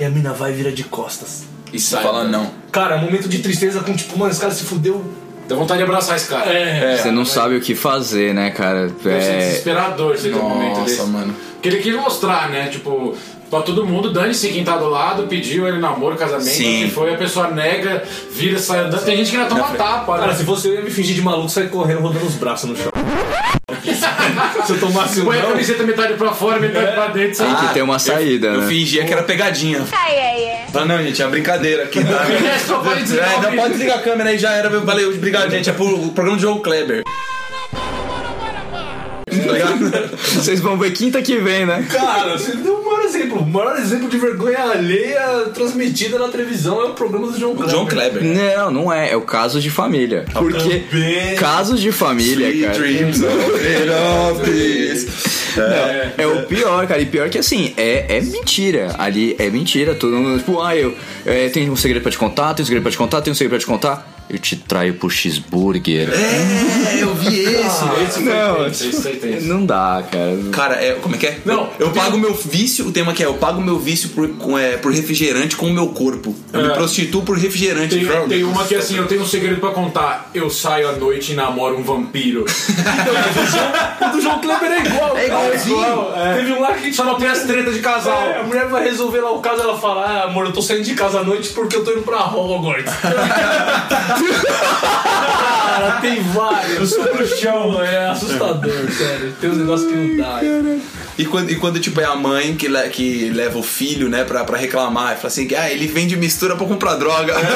E 0.00 0.04
a 0.04 0.10
mina 0.10 0.32
vai 0.32 0.50
e 0.50 0.54
vira 0.54 0.72
de 0.72 0.82
costas. 0.84 1.44
E 1.72 1.78
sai. 1.78 2.02
Fala 2.02 2.24
não. 2.24 2.50
Cara, 2.72 2.96
momento 2.98 3.28
de 3.28 3.38
tristeza 3.38 3.80
com 3.80 3.94
tipo, 3.94 4.18
mano, 4.18 4.30
esse 4.32 4.40
cara 4.40 4.52
se 4.52 4.64
fudeu. 4.64 5.04
Dá 5.48 5.54
vontade 5.54 5.78
de 5.78 5.84
abraçar 5.84 6.16
esse 6.16 6.26
cara. 6.28 6.50
É. 6.52 6.96
Você 6.96 7.12
não 7.12 7.24
sabe 7.24 7.56
o 7.56 7.60
que 7.60 7.76
fazer, 7.76 8.34
né, 8.34 8.50
cara? 8.50 8.90
É, 9.04 9.38
desesperador 9.38 10.16
ter 10.18 10.34
um 10.34 10.42
momento 10.42 10.80
desse. 10.80 10.98
Nossa, 10.98 11.08
mano. 11.10 11.32
Porque 11.52 11.68
ele 11.68 11.78
quis 11.78 11.94
mostrar, 11.94 12.50
né? 12.50 12.66
Tipo, 12.68 13.14
pra 13.50 13.60
todo 13.62 13.86
mundo, 13.86 14.12
dane-se 14.12 14.48
quem 14.48 14.64
tá 14.64 14.76
do 14.76 14.88
lado, 14.88 15.24
pediu 15.26 15.66
ele 15.68 15.78
namoro, 15.78 16.16
casamento, 16.16 16.48
Sim. 16.48 16.84
que 16.86 16.90
foi, 16.90 17.14
a 17.14 17.16
pessoa 17.16 17.48
nega, 17.50 18.02
vira, 18.32 18.58
sai 18.58 18.80
andando. 18.80 19.04
Tem 19.04 19.16
gente 19.16 19.30
que 19.30 19.36
ainda 19.36 19.48
toma 19.48 19.68
tapa, 19.76 20.18
Cara, 20.18 20.28
né? 20.28 20.34
se 20.34 20.44
fosse 20.44 20.68
eu, 20.68 20.74
ia 20.74 20.82
me 20.82 20.90
fingir 20.90 21.14
de 21.14 21.22
maluco 21.22 21.48
sair 21.48 21.68
correndo 21.68 22.00
rodando 22.00 22.26
os 22.26 22.34
braços 22.34 22.68
no 22.70 22.76
chão. 22.76 22.90
se 24.66 24.72
eu 24.72 24.80
tomasse 24.80 25.20
um 25.20 25.24
Põe 25.24 25.38
a 25.38 25.42
não, 25.42 25.50
camiseta 25.50 25.82
metade 25.84 26.14
pra 26.14 26.32
fora, 26.32 26.58
metade 26.58 26.92
pra 26.92 27.06
dentro. 27.08 27.36
tem 27.44 27.46
Sem... 27.46 27.54
que 27.68 27.74
ter 27.74 27.82
uma 27.82 27.98
saída, 27.98 28.48
Eu 28.48 28.60
né? 28.62 28.66
fingia 28.68 29.04
que 29.04 29.12
era 29.12 29.22
pegadinha. 29.22 29.84
Fala, 30.72 30.86
não, 30.86 31.02
gente, 31.02 31.20
é 31.22 31.24
uma 31.24 31.30
brincadeira 31.30 31.84
aqui, 31.84 32.02
tá? 32.04 32.26
É, 32.54 32.58
só 32.58 32.78
pode 32.78 33.02
desligar 33.02 33.28
É, 33.28 33.32
não 33.36 33.42
vídeo. 33.42 33.56
pode 33.56 33.72
desligar 33.74 33.98
a 33.98 34.02
câmera 34.02 34.30
aí, 34.30 34.38
já 34.38 34.52
era. 34.52 34.68
Valeu, 34.80 35.10
obrigado, 35.10 35.50
gente. 35.50 35.70
É 35.70 35.72
pro 35.72 36.08
programa 36.10 36.36
de 36.36 36.42
Jogo 36.42 36.60
Kleber. 36.60 37.02
Vocês 40.34 40.60
vão 40.60 40.78
ver 40.78 40.92
quinta 40.92 41.22
que 41.22 41.36
vem, 41.38 41.66
né? 41.66 41.86
Cara, 41.90 42.38
você 42.38 42.56
deu 42.56 42.74
o 42.76 42.84
maior 42.84 43.04
exemplo. 43.04 43.38
O 43.38 43.46
maior 43.46 43.78
exemplo 43.78 44.08
de 44.08 44.18
vergonha 44.18 44.58
alheia 44.58 45.50
transmitida 45.54 46.18
na 46.18 46.28
televisão 46.28 46.80
é 46.80 46.84
o 46.84 46.94
programa 46.94 47.28
do 47.28 47.38
João 47.38 47.54
Kleber. 47.54 47.74
João 47.74 47.86
Kleber. 47.86 48.22
Não, 48.22 48.70
não 48.70 48.92
é. 48.92 49.10
É 49.10 49.16
o 49.16 49.22
caso 49.22 49.60
de 49.60 49.70
família. 49.70 50.24
Porque 50.32 50.80
Também. 50.80 51.34
casos 51.36 51.80
de 51.80 51.92
família, 51.92 52.48
Sweet 52.48 52.66
cara. 52.66 52.78
dreams 52.78 53.22
of. 53.22 54.46
Não, 55.56 56.24
é 56.24 56.26
o 56.26 56.46
pior, 56.46 56.86
cara. 56.86 57.00
E 57.00 57.06
pior 57.06 57.28
que 57.30 57.38
assim, 57.38 57.72
é, 57.76 58.16
é 58.16 58.20
mentira. 58.20 58.94
Ali 58.98 59.36
é 59.38 59.48
mentira. 59.50 59.94
Todo 59.94 60.16
mundo, 60.16 60.38
tipo, 60.38 60.60
ah, 60.60 60.76
eu 60.76 60.94
é, 61.24 61.48
tenho 61.48 61.72
um 61.72 61.76
segredo 61.76 62.02
pra 62.02 62.10
te 62.10 62.18
contar, 62.18 62.54
tenho 62.54 62.64
um 62.64 62.66
segredo 62.66 62.82
pra 62.82 62.92
te 62.92 62.98
contar, 62.98 63.22
tenho 63.22 63.32
um 63.32 63.36
segredo 63.36 63.50
pra 63.50 63.58
te 63.58 63.66
contar. 63.66 64.15
Eu 64.28 64.38
te 64.40 64.56
traio 64.56 64.94
pro 64.94 65.08
cheeseburger. 65.08 66.08
É, 66.12 67.00
eu 67.02 67.14
vi 67.14 67.38
esse. 67.44 68.20
Não, 68.24 68.64
tenso, 68.64 68.88
esse 68.88 69.10
tenso. 69.20 69.46
Não 69.46 69.64
dá, 69.64 70.02
cara. 70.10 70.36
Cara, 70.50 70.74
é, 70.84 70.92
como 70.94 71.14
é 71.14 71.18
que 71.18 71.26
é? 71.28 71.38
Não, 71.44 71.70
eu 71.78 71.90
tem- 71.90 72.02
pago 72.02 72.18
meu 72.18 72.34
vício, 72.34 72.88
o 72.88 72.92
tema 72.92 73.12
que 73.12 73.22
é, 73.22 73.26
eu 73.26 73.34
pago 73.34 73.60
meu 73.62 73.78
vício 73.78 74.08
por, 74.08 74.28
com, 74.30 74.58
é, 74.58 74.76
por 74.78 74.92
refrigerante 74.92 75.54
com 75.54 75.66
o 75.66 75.72
meu 75.72 75.88
corpo. 75.90 76.34
Eu 76.52 76.60
me 76.62 76.66
É. 76.68 76.70
prostituo 76.70 77.22
por 77.22 77.38
refrigerante. 77.38 77.94
Tem, 77.94 78.04
Droga. 78.04 78.28
tem 78.28 78.42
uma 78.42 78.64
que 78.64 78.74
é 78.74 78.78
assim, 78.78 78.96
eu 78.96 79.06
tenho 79.06 79.22
um 79.22 79.26
segredo 79.26 79.60
pra 79.60 79.70
contar. 79.70 80.28
Eu 80.34 80.50
saio 80.50 80.88
à 80.88 80.92
noite 80.92 81.30
e 81.32 81.34
namoro 81.36 81.78
um 81.78 81.84
vampiro. 81.84 82.44
Então, 82.68 83.14
o 84.08 84.12
do 84.12 84.20
João 84.20 84.40
Kleber 84.40 84.72
é 84.72 84.86
igual. 84.86 85.16
É 85.16 85.26
igualzinho. 85.26 85.76
igual, 85.78 86.12
é. 86.16 86.34
Teve 86.34 86.52
um 86.52 86.60
lá 86.60 86.72
que 86.74 86.92
Só 86.92 87.04
não 87.04 87.14
tem 87.14 87.28
as 87.28 87.42
tretas 87.44 87.74
de 87.74 87.80
casal. 87.80 88.20
É, 88.26 88.40
a 88.40 88.42
mulher 88.42 88.66
vai 88.66 88.82
resolver 88.82 89.20
lá 89.20 89.30
o 89.30 89.38
caso, 89.40 89.62
ela 89.62 89.78
fala: 89.78 90.04
Ah, 90.04 90.24
amor, 90.24 90.46
eu 90.46 90.52
tô 90.52 90.60
saindo 90.60 90.82
de 90.82 90.94
casa 90.94 91.20
à 91.20 91.22
noite 91.24 91.50
porque 91.50 91.76
eu 91.76 91.84
tô 91.84 91.92
indo 91.92 92.02
pra 92.02 92.24
Hogwarts. 92.26 92.92
Cara, 94.16 96.00
tem 96.00 96.22
vários. 96.22 96.78
Eu 96.78 96.86
sou 96.86 97.14
bruxão, 97.14 97.82
é 97.82 98.08
assustador, 98.08 98.90
sério. 98.90 99.34
Tem 99.40 99.50
uns 99.50 99.58
negócios 99.58 99.90
que 99.90 99.96
não 99.96 100.16
dá. 100.16 100.40
E 101.18 101.24
quando, 101.24 101.50
e 101.50 101.56
quando, 101.56 101.80
tipo, 101.80 101.98
é 102.00 102.04
a 102.04 102.14
mãe 102.14 102.54
que, 102.56 102.68
le- 102.68 102.88
que 102.90 103.30
leva 103.30 103.58
o 103.58 103.62
filho, 103.62 104.08
né, 104.08 104.22
pra, 104.24 104.44
pra 104.44 104.58
reclamar, 104.58 105.12
e 105.12 105.16
fala 105.16 105.28
assim, 105.28 105.48
ah, 105.54 105.70
ele 105.70 105.86
vende 105.86 106.14
mistura 106.16 106.54
pra 106.56 106.66
comprar 106.66 106.96
droga. 106.96 107.34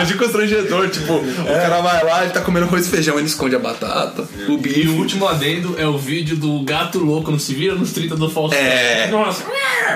É 0.00 0.04
de 0.04 0.14
constrangedor, 0.14 0.88
tipo, 0.88 1.14
o 1.14 1.44
cara 1.46 1.80
vai 1.80 2.04
lá, 2.04 2.22
ele 2.22 2.32
tá 2.32 2.40
comendo 2.40 2.66
arroz 2.66 2.86
e 2.86 2.90
feijão, 2.90 3.18
ele 3.18 3.26
esconde 3.26 3.54
a 3.54 3.58
batata, 3.58 4.22
o 4.48 4.60
E 4.66 4.88
o 4.88 4.96
último 4.96 5.26
adendo 5.28 5.74
é 5.78 5.86
o 5.86 5.96
vídeo 5.98 6.36
do 6.36 6.60
gato 6.62 6.98
louco, 6.98 7.30
não 7.30 7.38
se 7.38 7.54
vira 7.54 7.74
nos 7.74 7.92
30 7.92 8.16
do 8.16 8.28
Faustão. 8.30 8.58
É. 8.58 9.08
Nossa, 9.10 9.44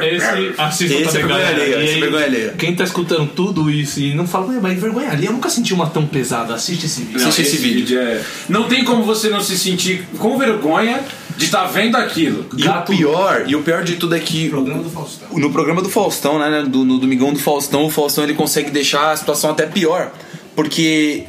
esse 0.02 0.54
assista 0.58 0.94
Esse 0.94 1.16
é 1.16 1.20
vergonha 1.20 1.46
alheia, 1.48 1.76
esse 1.82 1.90
é 1.90 1.94
aí, 1.94 2.00
vergonha 2.00 2.24
alheia. 2.24 2.54
Quem 2.58 2.74
tá 2.74 2.84
escutando 2.84 3.26
tudo 3.34 3.70
isso 3.70 4.00
e 4.00 4.14
não 4.14 4.26
fala, 4.26 4.46
"Ué, 4.46 4.58
mas 4.60 4.78
vergonha 4.80 5.10
ali, 5.10 5.26
eu 5.26 5.32
nunca 5.32 5.48
senti 5.50 5.72
uma 5.74 5.86
tão 5.86 6.06
pesada. 6.06 6.54
Assiste 6.54 6.86
esse 6.86 7.00
vídeo. 7.02 7.20
Não, 7.20 7.28
Assiste 7.28 7.48
esse 7.48 7.56
vídeo. 7.62 7.98
é- 8.00 8.20
Não 8.48 8.64
tem 8.64 8.84
como 8.84 9.02
você 9.04 9.28
não 9.28 9.40
se 9.40 9.58
sentir 9.58 10.04
com 10.18 10.38
vergonha 10.38 11.00
de 11.40 11.46
estar 11.46 11.64
vendo 11.66 11.96
aquilo. 11.96 12.46
E 12.56 12.68
o 12.68 12.82
pior, 12.82 13.44
e 13.46 13.56
o 13.56 13.62
pior 13.62 13.82
de 13.82 13.96
tudo 13.96 14.14
é 14.14 14.20
que 14.20 14.48
Programa 14.50 14.82
do 14.82 14.90
Faustão. 14.90 15.28
no 15.32 15.50
programa 15.50 15.82
do 15.82 15.88
Faustão, 15.90 16.38
né, 16.38 16.62
do, 16.62 16.84
no 16.84 16.98
Domingão 16.98 17.32
do 17.32 17.38
Faustão, 17.38 17.84
o 17.86 17.90
Faustão 17.90 18.24
ele 18.24 18.34
consegue 18.34 18.70
deixar 18.70 19.10
a 19.12 19.16
situação 19.16 19.50
até 19.50 19.66
pior, 19.66 20.12
porque 20.54 21.24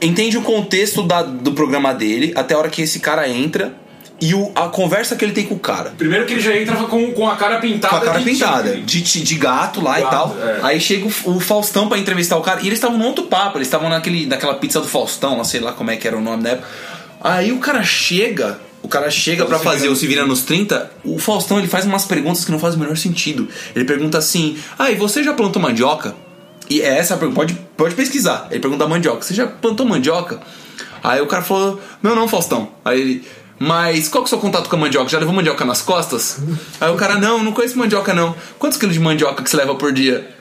entende 0.00 0.36
o 0.38 0.42
contexto 0.42 1.02
da- 1.02 1.22
do 1.22 1.52
programa 1.52 1.92
dele 1.94 2.32
até 2.36 2.54
a 2.54 2.58
hora 2.58 2.68
que 2.68 2.82
esse 2.82 3.00
cara 3.00 3.28
entra 3.28 3.74
e 4.20 4.34
o- 4.34 4.52
a 4.54 4.68
conversa 4.68 5.16
que 5.16 5.24
ele 5.24 5.32
tem 5.32 5.46
com 5.46 5.54
o 5.54 5.58
cara. 5.58 5.94
Primeiro 5.96 6.26
que 6.26 6.34
ele 6.34 6.40
já 6.42 6.54
entra 6.56 6.76
com, 6.76 7.10
com 7.12 7.28
a 7.28 7.36
cara 7.36 7.58
pintada. 7.58 7.96
Com 7.96 8.02
a 8.02 8.04
cara 8.06 8.18
de 8.18 8.24
pintada, 8.24 8.76
de, 8.76 9.00
de, 9.02 9.22
de 9.22 9.34
gato 9.36 9.80
lá 9.82 9.98
e 9.98 10.02
Gato, 10.02 10.10
tal. 10.10 10.36
é. 10.38 10.60
Aí 10.62 10.80
chega 10.80 11.06
o, 11.06 11.36
o 11.36 11.40
Faustão 11.40 11.88
pra 11.88 11.98
entrevistar 11.98 12.36
o 12.36 12.42
cara. 12.42 12.60
E 12.60 12.66
eles 12.66 12.78
estavam 12.78 12.98
num 12.98 13.06
outro 13.06 13.24
papo, 13.24 13.56
eles 13.56 13.66
estavam 13.68 13.88
naquele, 13.88 14.26
naquela 14.26 14.54
pizza 14.54 14.80
do 14.80 14.86
Faustão, 14.86 15.38
lá, 15.38 15.44
sei 15.44 15.60
lá 15.60 15.72
como 15.72 15.90
é 15.90 15.96
que 15.96 16.06
era 16.06 16.16
o 16.16 16.20
nome 16.20 16.42
da 16.42 16.50
época. 16.50 16.68
Aí 17.22 17.52
o 17.52 17.58
cara 17.58 17.82
chega, 17.82 18.58
o 18.82 18.88
cara 18.88 19.10
chega 19.10 19.44
pra 19.44 19.58
fazer 19.58 19.88
o 19.88 19.96
Se 19.96 20.06
Vira 20.06 20.26
nos 20.26 20.42
30, 20.42 20.90
o 21.04 21.18
Faustão 21.18 21.58
ele 21.58 21.68
faz 21.68 21.84
umas 21.84 22.04
perguntas 22.04 22.44
que 22.44 22.50
não 22.50 22.58
fazem 22.58 22.78
o 22.78 22.82
menor 22.82 22.96
sentido. 22.96 23.48
Ele 23.74 23.84
pergunta 23.84 24.18
assim: 24.18 24.58
Ah, 24.78 24.90
e 24.90 24.94
você 24.94 25.22
já 25.22 25.32
plantou 25.32 25.60
mandioca? 25.60 26.14
E 26.68 26.80
é 26.80 26.98
essa 26.98 27.14
a 27.14 27.16
pergunta, 27.16 27.40
pode, 27.40 27.54
pode 27.76 27.94
pesquisar. 27.94 28.48
Ele 28.50 28.60
pergunta 28.60 28.86
mandioca: 28.86 29.22
Você 29.22 29.34
já 29.34 29.46
plantou 29.46 29.84
mandioca? 29.86 30.40
Aí 31.02 31.20
o 31.20 31.26
cara 31.26 31.42
falou: 31.42 31.80
Não, 32.02 32.14
não, 32.14 32.28
Faustão. 32.28 32.70
Aí 32.84 33.00
ele. 33.00 33.24
Mas 33.58 34.08
qual 34.08 34.24
que 34.24 34.28
é 34.28 34.28
o 34.28 34.30
seu 34.30 34.38
contato 34.38 34.70
com 34.70 34.76
a 34.76 34.78
mandioca? 34.78 35.10
Já 35.10 35.18
levou 35.18 35.34
mandioca 35.34 35.66
nas 35.66 35.82
costas? 35.82 36.38
Aí 36.80 36.90
o 36.90 36.96
cara, 36.96 37.18
não, 37.18 37.44
não 37.44 37.52
conheço 37.52 37.76
mandioca 37.76 38.14
não. 38.14 38.34
Quantos 38.58 38.78
quilos 38.78 38.94
de 38.94 39.00
mandioca 39.00 39.42
que 39.42 39.50
você 39.50 39.56
leva 39.58 39.74
por 39.74 39.92
dia? 39.92 40.34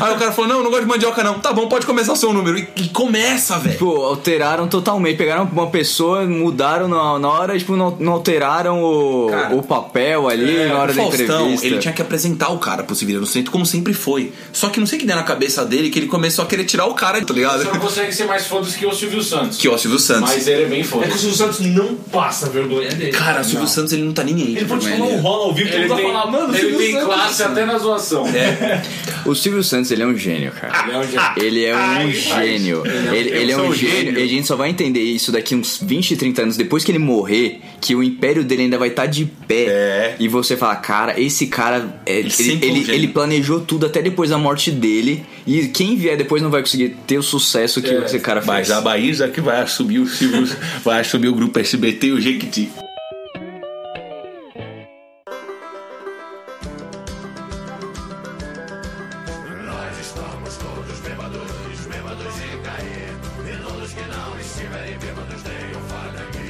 Aí 0.00 0.12
o 0.12 0.16
cara 0.18 0.32
falou, 0.32 0.48
não, 0.50 0.62
não 0.62 0.70
gosto 0.70 0.82
de 0.82 0.88
mandioca 0.88 1.22
não. 1.22 1.38
Tá 1.38 1.52
bom, 1.52 1.68
pode 1.68 1.86
começar 1.86 2.12
o 2.12 2.16
seu 2.16 2.32
número. 2.32 2.58
E, 2.58 2.68
e 2.76 2.88
começa, 2.88 3.58
velho. 3.58 3.78
Pô, 3.78 4.04
alteraram 4.04 4.66
totalmente. 4.66 5.16
Pegaram 5.16 5.44
uma 5.50 5.68
pessoa, 5.68 6.24
mudaram 6.24 6.88
na, 6.88 7.18
na 7.18 7.28
hora, 7.28 7.58
tipo, 7.58 7.76
não, 7.76 7.96
não 7.98 8.12
alteraram 8.12 8.82
o, 8.82 9.28
Cara, 9.30 9.54
o 9.54 9.62
papel 9.62 10.28
ali 10.28 10.66
na 10.66 10.78
hora 10.78 10.92
o 10.92 10.94
da 10.94 11.02
Faustão, 11.02 11.40
entrevista. 11.42 11.66
ele 11.66 11.78
tinha 11.78 11.94
que 11.94 12.02
apresentar 12.02 12.48
o 12.50 12.58
cara 12.58 12.82
pro 12.82 12.96
no 13.02 13.26
Centro, 13.26 13.50
como 13.50 13.66
sempre 13.66 13.92
foi. 13.92 14.32
Só 14.52 14.68
que 14.68 14.80
não 14.80 14.86
sei 14.86 14.98
o 14.98 15.00
que 15.00 15.06
deu 15.06 15.16
na 15.16 15.22
cabeça 15.22 15.64
dele, 15.64 15.90
que 15.90 15.98
ele 15.98 16.06
começou 16.06 16.44
a 16.44 16.48
querer 16.48 16.64
tirar 16.64 16.86
o 16.86 16.94
cara, 16.94 17.22
tá 17.24 17.34
ligado? 17.34 17.58
Você 17.62 17.70
não 17.70 17.80
consegue 17.80 18.12
ser 18.12 18.24
mais 18.26 18.46
foda 18.46 18.66
que 18.70 18.86
o 18.86 18.92
Silvio 18.92 19.22
Santos. 19.22 19.58
Que 19.58 19.66
é 19.68 19.70
o 19.70 19.78
Silvio 19.78 19.98
Santos. 19.98 20.30
Mas 20.30 20.46
ele 20.46 20.62
é 20.64 20.66
bem 20.66 20.80
É 20.80 20.82
que 20.82 20.88
o 20.88 20.90
foda. 20.90 21.06
Silvio 21.18 21.36
Santos 21.36 21.60
não 21.60 21.94
passa 21.96 22.48
vergonha 22.48 22.90
dele. 22.90 23.12
Cara, 23.12 23.40
o 23.40 23.44
Silvio 23.44 23.66
Santos 23.68 23.92
ele 23.92 24.02
não 24.02 24.12
tá 24.12 24.22
nem 24.24 24.34
aí. 24.36 24.56
ele 24.56 24.64
pode 24.64 24.86
pra 24.86 24.96
tomar 24.96 25.06
um 25.06 25.20
rola 25.20 25.44
ao 25.46 25.54
vivo, 25.54 25.68
todo 25.70 25.78
Ele 25.78 25.88
mundo 25.88 25.94
vai 25.94 26.04
tem, 26.04 26.12
falar, 26.12 26.30
mano, 26.30 26.52
o 26.52 26.56
ele 26.56 26.76
tem 26.76 26.92
Santos. 26.92 27.06
classe 27.06 27.42
até 27.42 27.64
na 27.66 27.78
zoação. 27.78 28.24
O 29.24 29.34
Silvio 29.36 29.51
Santos, 29.60 29.90
ele 29.90 30.02
é 30.02 30.06
um 30.06 30.16
gênio, 30.16 30.52
cara. 30.52 30.84
Ele 30.86 30.94
é 30.94 30.98
um 30.98 31.02
gênio. 31.08 31.32
Ele 31.36 31.64
é 31.64 31.76
um 32.06 32.12
gênio. 32.12 32.82
Ele, 32.86 33.30
ele 33.30 33.52
é 33.52 33.56
um 33.56 33.72
gênio. 33.74 34.04
gênio. 34.04 34.18
E 34.20 34.22
a 34.22 34.26
gente 34.28 34.46
só 34.46 34.54
vai 34.54 34.70
entender 34.70 35.00
isso 35.00 35.32
daqui 35.32 35.56
uns 35.56 35.78
20, 35.82 36.16
30 36.16 36.42
anos 36.42 36.56
depois 36.56 36.84
que 36.84 36.92
ele 36.92 36.98
morrer, 36.98 37.60
que 37.80 37.94
o 37.96 38.02
império 38.02 38.44
dele 38.44 38.62
ainda 38.62 38.78
vai 38.78 38.88
estar 38.88 39.06
de 39.06 39.24
pé. 39.24 39.64
É. 39.66 40.16
E 40.20 40.28
você 40.28 40.56
fala, 40.56 40.76
cara, 40.76 41.20
esse 41.20 41.48
cara. 41.48 42.00
é, 42.06 42.20
ele, 42.20 42.28
um 42.30 42.58
ele, 42.62 42.90
ele 42.92 43.08
planejou 43.08 43.60
tudo 43.60 43.86
até 43.86 44.00
depois 44.00 44.30
da 44.30 44.38
morte 44.38 44.70
dele. 44.70 45.24
E 45.46 45.66
quem 45.68 45.96
vier 45.96 46.16
depois 46.16 46.40
não 46.40 46.50
vai 46.50 46.60
conseguir 46.60 46.96
ter 47.06 47.18
o 47.18 47.22
sucesso 47.22 47.82
que 47.82 47.90
É. 47.90 48.04
esse 48.04 48.20
cara 48.20 48.40
fez. 48.40 48.46
Mas 48.52 48.70
a 48.70 48.80
Baísa 48.80 49.28
que 49.28 49.40
vai 49.40 49.60
assumir 49.60 49.98
o 49.98 50.06
Silvio, 50.06 50.46
vai 50.84 51.00
assumir 51.00 51.28
o 51.28 51.34
grupo 51.34 51.58
SBT 51.58 52.06
e 52.08 52.12
o 52.12 52.20
Jequiti. 52.20 52.68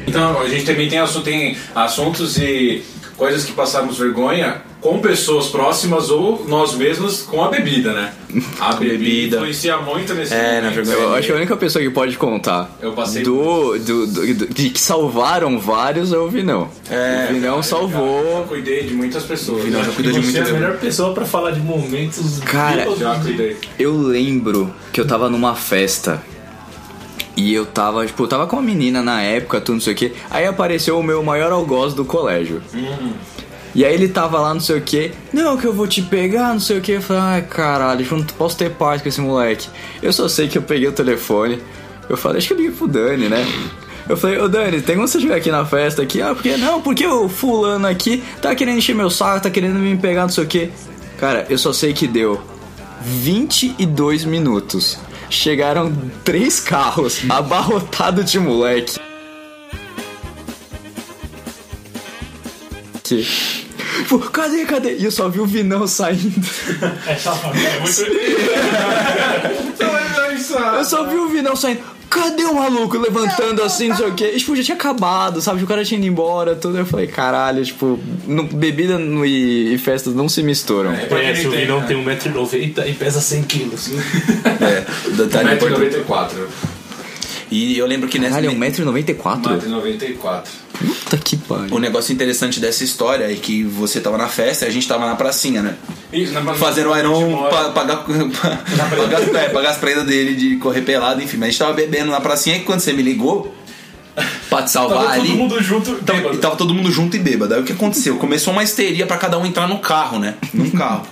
Então, 0.06 0.40
a 0.40 0.48
gente 0.48 0.64
também 0.66 0.88
tem, 0.88 0.98
assu- 0.98 1.22
tem 1.22 1.56
assuntos 1.74 2.36
e 2.38 2.84
coisas 3.16 3.44
que 3.44 3.52
passamos 3.52 3.98
vergonha 3.98 4.62
com 4.82 4.98
pessoas 4.98 5.46
próximas 5.46 6.10
ou 6.10 6.44
nós 6.48 6.74
mesmos 6.74 7.22
com 7.22 7.42
a 7.42 7.48
bebida, 7.48 7.92
né? 7.92 8.12
A 8.60 8.72
bebida 8.74 8.98
bebida. 8.98 9.36
influencia 9.36 9.76
muito 9.78 10.12
nesse 10.14 10.34
É, 10.34 10.60
na 10.60 10.70
vergonha. 10.70 10.96
Eu 10.96 11.14
acho 11.14 11.26
que 11.28 11.32
a 11.32 11.36
única 11.36 11.56
pessoa 11.56 11.82
que 11.84 11.90
pode 11.90 12.16
contar 12.16 12.76
Eu 12.80 12.92
passei 12.92 13.22
do, 13.22 13.78
do, 13.78 14.06
do- 14.06 14.34
do- 14.34 14.46
de 14.52 14.70
que 14.70 14.80
salvaram 14.80 15.58
vários 15.58 16.12
é 16.12 16.18
o 16.18 16.28
Vinão. 16.28 16.68
É, 16.90 17.28
o 17.30 17.34
Vinão 17.34 17.56
Eu 17.58 17.62
salvou. 17.62 18.44
cuidei 18.48 18.82
de 18.84 18.94
muitas 18.94 19.22
pessoas. 19.24 19.62
Vinão 19.64 19.80
né? 19.80 19.86
já 19.86 19.92
cuidou 19.92 20.12
de 20.12 20.18
Você 20.20 20.24
muita 20.38 20.38
é 20.40 20.50
a 20.50 20.54
melhor 20.60 20.76
pessoa 20.78 21.14
pra 21.14 21.24
falar 21.26 21.52
de 21.52 21.60
momentos 21.60 22.40
Cara, 22.40 22.84
Já 22.96 23.14
de- 23.14 23.22
cuidei. 23.22 23.56
Eu 23.78 23.96
lembro 23.96 24.74
que 24.92 25.00
eu 25.00 25.06
tava 25.06 25.30
numa 25.30 25.54
festa 25.54 26.20
e 27.36 27.54
eu 27.54 27.64
tava, 27.64 28.04
tipo, 28.06 28.22
eu 28.24 28.28
tava 28.28 28.46
com 28.46 28.56
uma 28.56 28.62
menina 28.62 29.02
na 29.02 29.22
época, 29.22 29.60
tudo 29.60 29.74
não 29.76 29.80
sei 29.80 29.92
o 29.94 29.96
que. 29.96 30.12
Aí 30.30 30.46
apareceu 30.46 30.98
o 30.98 31.02
meu 31.02 31.22
maior 31.22 31.50
algoz 31.52 31.94
do 31.94 32.04
colégio. 32.04 32.60
E 33.74 33.84
aí 33.84 33.94
ele 33.94 34.08
tava 34.08 34.38
lá, 34.38 34.52
não 34.52 34.60
sei 34.60 34.78
o 34.78 34.82
que. 34.82 35.12
Não, 35.32 35.56
que 35.56 35.66
eu 35.66 35.72
vou 35.72 35.86
te 35.86 36.02
pegar, 36.02 36.52
não 36.52 36.60
sei 36.60 36.78
o 36.78 36.80
que. 36.80 36.92
Eu 36.92 37.02
falei, 37.02 37.22
ai 37.22 37.42
caralho, 37.42 38.06
eu 38.08 38.18
não 38.18 38.24
posso 38.24 38.56
ter 38.56 38.70
paz 38.70 39.00
com 39.00 39.08
esse 39.08 39.20
moleque. 39.20 39.68
Eu 40.02 40.12
só 40.12 40.28
sei 40.28 40.48
que 40.48 40.58
eu 40.58 40.62
peguei 40.62 40.88
o 40.88 40.92
telefone. 40.92 41.58
Eu 42.08 42.16
falei, 42.16 42.38
acho 42.38 42.48
que 42.48 42.52
eu 42.52 42.58
liguei 42.58 42.72
pro 42.72 42.86
Dani, 42.86 43.28
né? 43.28 43.46
Eu 44.08 44.16
falei, 44.16 44.38
ô 44.38 44.48
Dani, 44.48 44.82
tem 44.82 44.96
como 44.96 45.08
você 45.08 45.20
chegar 45.20 45.36
aqui 45.36 45.50
na 45.50 45.64
festa 45.64 46.02
aqui? 46.02 46.20
Ah, 46.20 46.34
porque 46.34 46.56
não, 46.56 46.82
porque 46.82 47.06
o 47.06 47.28
fulano 47.28 47.86
aqui 47.86 48.22
tá 48.42 48.54
querendo 48.54 48.78
encher 48.78 48.94
meu 48.94 49.08
saco, 49.08 49.42
tá 49.42 49.50
querendo 49.50 49.78
me 49.78 49.96
pegar, 49.96 50.22
não 50.22 50.28
sei 50.28 50.44
o 50.44 50.46
que. 50.46 50.70
Cara, 51.18 51.46
eu 51.48 51.56
só 51.56 51.72
sei 51.72 51.92
que 51.92 52.06
deu 52.06 52.40
22 53.00 54.24
minutos. 54.24 54.98
Chegaram 55.30 55.92
três 56.24 56.60
carros 56.60 57.22
abarrotados 57.30 58.30
de 58.30 58.38
moleque. 58.38 59.00
Pô, 64.08 64.18
cadê, 64.18 64.64
cadê? 64.64 64.96
E 64.96 65.04
eu 65.04 65.10
só 65.10 65.28
vi 65.28 65.40
o 65.40 65.46
Vinão 65.46 65.86
saindo. 65.86 66.32
Essa 67.06 67.32
família 67.32 67.68
é 67.68 67.80
muito. 67.80 68.02
Eu 70.78 70.84
só 70.84 71.04
vi 71.06 71.16
o 71.16 71.28
Vinão 71.28 71.54
saindo. 71.56 71.80
Cadê 72.10 72.44
o 72.44 72.54
maluco 72.56 72.98
levantando 72.98 73.62
assim, 73.62 73.88
não 73.88 73.96
sei 73.96 74.06
o 74.08 74.12
quê? 74.14 74.32
E, 74.34 74.38
tipo, 74.38 74.54
já 74.54 74.62
tinha 74.62 74.74
acabado, 74.76 75.40
sabe? 75.40 75.64
O 75.64 75.66
cara 75.66 75.82
tinha 75.82 75.96
ido 75.98 76.06
embora, 76.06 76.54
tudo. 76.54 76.76
Eu 76.76 76.84
falei, 76.84 77.06
caralho, 77.06 77.64
tipo, 77.64 77.98
não- 78.26 78.44
bebida 78.44 78.98
no- 78.98 79.24
e, 79.24 79.72
e 79.72 79.78
festas 79.78 80.14
não 80.14 80.28
se 80.28 80.42
misturam. 80.42 80.92
quem 80.94 81.18
É, 81.18 81.34
se 81.34 81.46
o 81.46 81.50
não 81.50 81.56
Vinão 81.58 81.82
tem 81.82 81.96
1,90m 81.96 82.86
e 82.86 82.92
pesa 82.92 83.18
100kg. 83.18 83.72
É, 84.60 84.84
detalhe 85.16 85.54
importante. 85.54 85.96
1,94m. 86.06 86.48
E 87.52 87.76
eu 87.78 87.86
lembro 87.86 88.08
que 88.08 88.18
nessa. 88.18 88.36
Caralho, 88.40 88.50
é 88.50 88.70
1,94m? 88.70 89.42
1,94m. 89.42 90.42
Puta 90.72 91.16
que 91.18 91.36
pariu. 91.36 91.74
O 91.74 91.78
negócio 91.78 92.12
interessante 92.12 92.58
dessa 92.58 92.82
história 92.82 93.30
é 93.30 93.34
que 93.34 93.62
você 93.62 94.00
tava 94.00 94.16
na 94.16 94.26
festa 94.26 94.64
e 94.64 94.68
a 94.68 94.70
gente 94.70 94.88
tava 94.88 95.06
na 95.06 95.14
pracinha, 95.14 95.62
né? 95.62 95.74
Fazendo 96.58 96.90
o 96.90 96.98
Iron 96.98 97.48
pa- 97.50 97.68
pagar, 97.70 97.96
pa- 98.04 98.06
pagar, 98.96 99.22
é, 99.36 99.48
pagar 99.50 99.70
as 99.70 99.76
prendas 99.76 100.06
dele 100.06 100.34
de 100.34 100.56
correr 100.56 100.80
pelado, 100.82 101.22
enfim. 101.22 101.36
Mas 101.36 101.48
a 101.48 101.50
gente 101.50 101.58
tava 101.58 101.72
bebendo 101.74 102.10
na 102.10 102.20
pracinha 102.20 102.56
e 102.56 102.60
quando 102.60 102.80
você 102.80 102.92
me 102.92 103.02
ligou, 103.02 103.54
pra 104.48 104.62
te 104.62 104.70
salvar 104.70 104.98
Tava 105.04 105.12
ali. 105.12 105.28
todo 105.28 105.36
mundo 105.38 105.62
junto. 105.62 105.94
Tava, 105.96 106.18
bêbado. 106.18 106.36
e 106.36 106.38
tava 106.38 106.56
todo 106.56 106.74
mundo 106.74 106.90
junto 106.90 107.16
e 107.16 107.20
bêbado. 107.20 107.54
Aí 107.54 107.60
o 107.60 107.64
que 107.64 107.72
aconteceu? 107.72 108.16
Começou 108.16 108.52
uma 108.52 108.62
histeria 108.64 109.06
pra 109.06 109.18
cada 109.18 109.38
um 109.38 109.44
entrar 109.46 109.68
no 109.68 109.78
carro, 109.78 110.18
né? 110.18 110.34
Num 110.54 110.70
carro. 110.70 111.06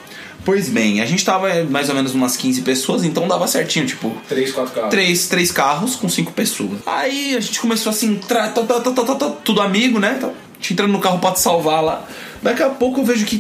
Pois 0.51 0.69
bem, 0.69 1.01
a 1.01 1.07
gente 1.07 1.25
tava 1.25 1.49
mais 1.71 1.89
ou 1.89 1.95
menos 1.95 2.13
umas 2.13 2.37
15 2.37 2.63
pessoas, 2.63 3.05
então 3.05 3.29
dava 3.29 3.47
certinho, 3.47 3.87
tipo, 3.87 4.13
Três, 4.29 4.51
quatro 4.51 4.75
carros. 4.75 4.91
três, 4.91 5.29
três 5.29 5.53
carros 5.53 5.95
com 5.95 6.09
cinco 6.09 6.33
pessoas. 6.33 6.81
Aí 6.87 7.37
a 7.37 7.41
gente 7.41 7.61
começou 7.61 7.89
assim, 7.89 8.17
tra, 8.17 8.49
tá, 8.49 8.61
tá, 8.65 8.81
tá, 8.81 9.31
tudo 9.45 9.61
amigo, 9.61 10.01
né? 10.01 10.19
A 10.21 10.27
gente 10.57 10.73
entrando 10.73 10.91
no 10.91 10.99
carro 10.99 11.21
pra 11.21 11.31
te 11.31 11.39
salvar 11.39 11.85
lá. 11.85 12.05
Daqui 12.43 12.65
a 12.65 12.69
pouco 12.69 12.99
eu 12.99 13.05
vejo 13.05 13.25
que. 13.27 13.39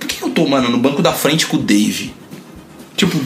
Por 0.00 0.08
que, 0.08 0.24
eu 0.24 0.30
tô, 0.30 0.44
mano, 0.48 0.68
no 0.70 0.78
banco 0.78 1.00
da 1.00 1.12
frente 1.12 1.46
com 1.46 1.56
o 1.56 1.60
Dave? 1.60 2.12
Tipo, 2.96 3.16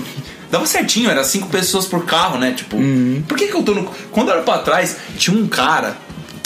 dava 0.51 0.67
certinho, 0.67 1.09
era 1.09 1.25
cinco 1.25 1.49
pessoas 1.49 1.87
por 1.87 2.05
carro, 2.05 2.39
né? 2.39 2.53
Tipo, 2.53 2.77
por 3.27 3.39
que, 3.39 3.47
que 3.47 3.55
eu 3.55 3.63
tô 3.63 3.73
no. 3.75 3.91
Quando 4.11 4.29
eu 4.29 4.35
era 4.35 4.43
pra 4.43 4.59
trás, 4.59 4.99
tinha 5.17 5.35
um 5.35 5.49
cara 5.49 5.97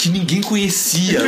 que 0.03 0.09
ninguém 0.09 0.41
conhecia. 0.41 1.21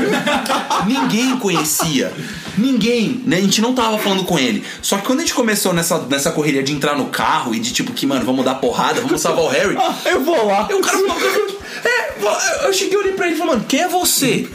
ninguém 0.85 1.37
conhecia. 1.37 2.11
Ninguém, 2.57 3.21
né? 3.25 3.37
A 3.37 3.41
gente 3.41 3.61
não 3.61 3.73
tava 3.73 3.97
falando 3.97 4.25
com 4.25 4.37
ele. 4.37 4.65
Só 4.81 4.97
que 4.97 5.05
quando 5.05 5.19
a 5.19 5.21
gente 5.21 5.33
começou 5.33 5.73
nessa, 5.73 5.97
nessa 5.99 6.29
correria 6.31 6.61
de 6.61 6.73
entrar 6.73 6.97
no 6.97 7.05
carro 7.05 7.55
e 7.55 7.59
de 7.59 7.71
tipo 7.71 7.93
que, 7.93 8.05
mano, 8.05 8.25
vamos 8.25 8.43
dar 8.43 8.55
porrada, 8.55 8.99
vamos 8.99 9.21
salvar 9.21 9.45
o 9.45 9.47
Harry. 9.47 9.77
Eu 10.03 10.25
vou 10.25 10.45
lá. 10.45 10.67
Aí 10.69 10.75
o 10.75 10.81
cara 10.81 10.97
falou, 10.97 11.61
é, 11.85 12.67
eu 12.67 12.73
cheguei 12.73 12.95
e 12.95 12.97
olhei 12.97 13.11
pra 13.13 13.27
ele 13.27 13.35
e 13.35 13.37
falei, 13.37 13.53
mano, 13.53 13.65
quem 13.67 13.81
é 13.81 13.87
você? 13.87 14.47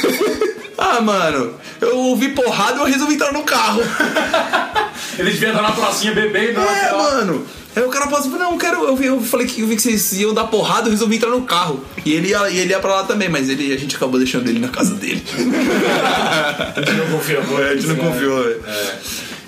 ah, 0.78 1.00
mano, 1.00 1.54
eu 1.80 1.98
ouvi 1.98 2.28
porrada 2.28 2.76
e 2.76 2.80
eu 2.80 2.84
resolvi 2.84 3.14
entrar 3.14 3.32
no 3.32 3.42
carro. 3.42 3.82
Ele 5.18 5.30
devia 5.32 5.48
estar 5.48 5.62
na 5.62 5.72
pracinha 5.72 6.14
bebendo. 6.14 6.60
É, 6.60 6.64
né? 6.64 6.92
mano. 6.92 7.46
Aí 7.76 7.82
o 7.84 7.88
cara 7.88 8.06
falou 8.06 8.18
assim, 8.18 8.30
não, 8.30 8.52
eu 8.52 8.58
quero. 8.58 8.84
Eu, 8.84 8.96
vi- 8.96 9.06
eu 9.06 9.20
falei 9.20 9.46
que 9.46 9.60
eu 9.60 9.66
vi 9.66 9.76
que 9.76 9.82
vocês 9.82 10.12
iam 10.20 10.34
dar 10.34 10.44
porrada, 10.44 10.88
eu 10.88 10.90
resolvi 10.92 11.16
entrar 11.16 11.30
no 11.30 11.42
carro. 11.42 11.84
E 12.04 12.12
ele 12.12 12.28
ia, 12.30 12.50
e 12.50 12.58
ele 12.58 12.70
ia 12.70 12.80
pra 12.80 12.96
lá 12.96 13.04
também, 13.04 13.28
mas 13.28 13.48
ele, 13.48 13.72
a 13.72 13.76
gente 13.78 13.94
acabou 13.96 14.18
deixando 14.18 14.48
ele 14.48 14.58
na 14.58 14.68
casa 14.68 14.94
dele. 14.94 15.22
A 16.76 16.80
gente 16.80 16.92
não 16.92 17.06
confia 17.06 17.40
muito. 17.40 17.62
a 17.62 17.74
gente 17.74 17.86
não 17.86 17.94
né? 17.96 18.04
confiou, 18.10 18.42
velho. 18.42 18.62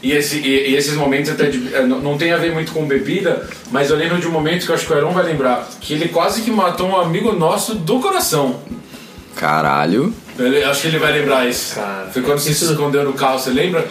E, 0.03 0.12
esse, 0.12 0.37
e, 0.39 0.70
e 0.70 0.77
esses 0.77 0.95
momentos 0.95 1.31
até 1.31 1.47
de- 1.49 1.73
é, 1.75 1.85
não, 1.87 2.01
não 2.01 2.18
tem 2.18 2.33
a 2.33 2.37
ver 2.37 2.53
muito 2.53 2.73
com 2.73 2.85
bebida, 2.87 3.49
mas 3.70 3.89
eu 3.91 3.97
lembro 3.97 4.18
de 4.18 4.27
um 4.27 4.31
momento 4.33 4.64
que 4.66 4.70
eu 4.70 4.75
acho 4.75 4.85
que 4.87 4.93
o 4.93 4.97
Heron 4.97 5.12
vai 5.12 5.25
lembrar, 5.25 5.68
que 5.81 5.95
ele 5.95 6.09
quase 6.09 6.43
que 6.43 6.51
matou 6.51 6.89
um 6.89 6.97
amigo 7.01 7.33
nosso 7.33 7.75
do 7.75 8.01
coração. 8.01 8.61
Caralho. 9.37 10.12
Ele- 10.39 10.64
acho 10.64 10.83
que 10.83 10.87
ele 10.89 10.99
vai 10.99 11.12
lembrar 11.12 11.49
isso. 11.49 11.75
Cara, 11.77 12.09
Foi 12.12 12.23
quando 12.23 12.39
você 12.41 12.53
se 12.55 12.64
escondeu 12.64 13.05
no 13.05 13.12
carro, 13.12 13.39
você 13.39 13.51
lembra? 13.51 13.87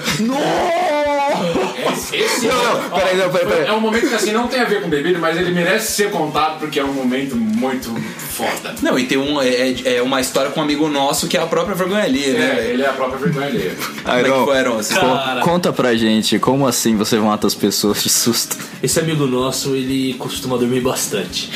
Esse, 1.92 2.16
esse 2.16 2.48
Não, 2.48 2.56
não, 2.56 2.86
ó, 2.92 3.00
peraí, 3.00 3.18
não, 3.18 3.30
peraí, 3.30 3.48
peraí. 3.48 3.66
É 3.68 3.72
um 3.74 3.80
momento 3.82 4.08
que 4.08 4.16
assim 4.16 4.32
não 4.32 4.48
tem 4.48 4.60
a 4.62 4.66
ver 4.66 4.82
com 4.82 4.90
bebida, 4.90 5.20
mas 5.20 5.38
ele 5.38 5.52
merece 5.52 5.92
ser 5.92 6.12
contado 6.12 6.60
porque 6.60 6.80
é 6.80 6.84
um 6.84 6.94
momento 6.94 7.36
muito 7.36 7.90
foda. 8.30 8.76
Não, 8.82 8.98
e 8.98 9.06
tem 9.06 9.18
um, 9.18 9.42
é, 9.42 9.96
é 9.98 10.02
uma 10.02 10.20
história 10.22 10.52
com 10.52 10.60
um 10.60 10.64
amigo 10.64 10.88
nosso 10.90 11.28
que 11.28 11.38
é 11.38 11.42
a 11.42 11.46
própria 11.48 11.76
vergonha 11.76 12.04
ali, 12.04 12.28
né? 12.28 12.58
É, 12.60 12.70
ele 12.72 12.82
é 12.84 12.88
a 12.90 12.94
própria 12.94 13.20
vergonha 13.20 13.48
alheia. 13.48 13.76
Como 14.04 14.18
é 14.18 14.24
que 14.24 14.30
Iron, 14.62 14.78
co- 14.78 15.42
conta 15.44 15.72
pra 15.74 15.96
gente, 15.96 16.40
como 16.40 16.68
assim 16.68 16.96
você 16.96 17.18
mata 17.18 17.48
as 17.48 17.56
pessoas 17.56 18.02
de 18.04 18.10
susto? 18.10 18.58
Esse 18.82 19.00
amigo 19.00 19.26
nosso, 19.28 19.76
ele 19.76 20.14
costuma 20.16 20.58
dormir 20.58 20.82
bastante. 20.82 21.50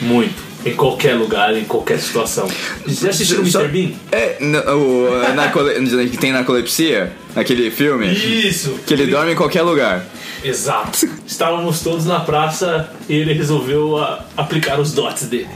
Muito. 0.00 0.43
Em 0.64 0.74
qualquer 0.74 1.14
lugar, 1.14 1.54
em 1.56 1.64
qualquer 1.64 1.98
situação. 1.98 2.48
Já 2.86 3.10
assistiram 3.10 3.42
o 3.42 3.44
Mr. 3.46 3.68
Bean? 3.68 3.90
É, 4.10 4.36
no, 4.40 4.58
o, 4.60 5.34
narcole- 5.34 6.08
que 6.08 6.16
tem 6.16 6.32
narcolepsia, 6.32 7.12
naquele 7.34 7.70
filme, 7.70 8.10
Isso! 8.10 8.78
que 8.86 8.94
ele 8.94 9.06
dorme 9.06 9.32
em 9.32 9.36
qualquer 9.36 9.62
lugar. 9.62 10.04
Exato. 10.42 11.06
Estávamos 11.26 11.80
todos 11.80 12.06
na 12.06 12.20
praça 12.20 12.88
e 13.08 13.14
ele 13.14 13.32
resolveu 13.34 13.98
a- 13.98 14.24
aplicar 14.36 14.80
os 14.80 14.92
dots 14.92 15.24
dele. 15.24 15.48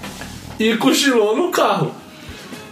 E 0.59 0.77
cochilou 0.77 1.37
no 1.37 1.51
carro. 1.51 1.95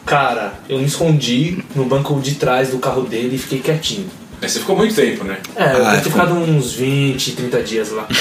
Cara, 0.05 0.55
eu 0.69 0.79
me 0.79 0.85
escondi 0.85 1.59
no 1.75 1.85
banco 1.85 2.21
de 2.21 2.35
trás 2.37 2.69
do 2.71 2.79
carro 2.79 3.03
dele 3.03 3.37
e 3.37 3.39
fiquei 3.39 3.59
quietinho. 3.61 4.09
Mas 4.41 4.53
você 4.53 4.61
ficou 4.61 4.77
muito 4.77 4.95
tempo, 4.95 5.25
né? 5.25 5.39
É, 5.57 5.73
eu 5.75 5.87
Ah, 5.87 5.93
ter 5.93 6.03
ficou- 6.05 6.13
ficado 6.13 6.35
uns 6.35 6.73
20, 6.75 7.33
30 7.33 7.63
dias 7.63 7.91
lá. 7.91 8.07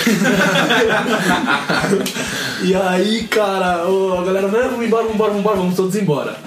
e 2.63 2.73
aí, 2.75 3.23
cara, 3.29 3.85
ô, 3.87 4.17
a 4.19 4.23
galera, 4.23 4.47
vamos 4.47 4.85
embora, 4.85 5.03
vamos 5.03 5.15
embora, 5.15 5.29
vamos 5.31 5.39
embora, 5.39 5.57
vamos 5.57 5.75
todos 5.75 5.95
embora. 5.95 6.37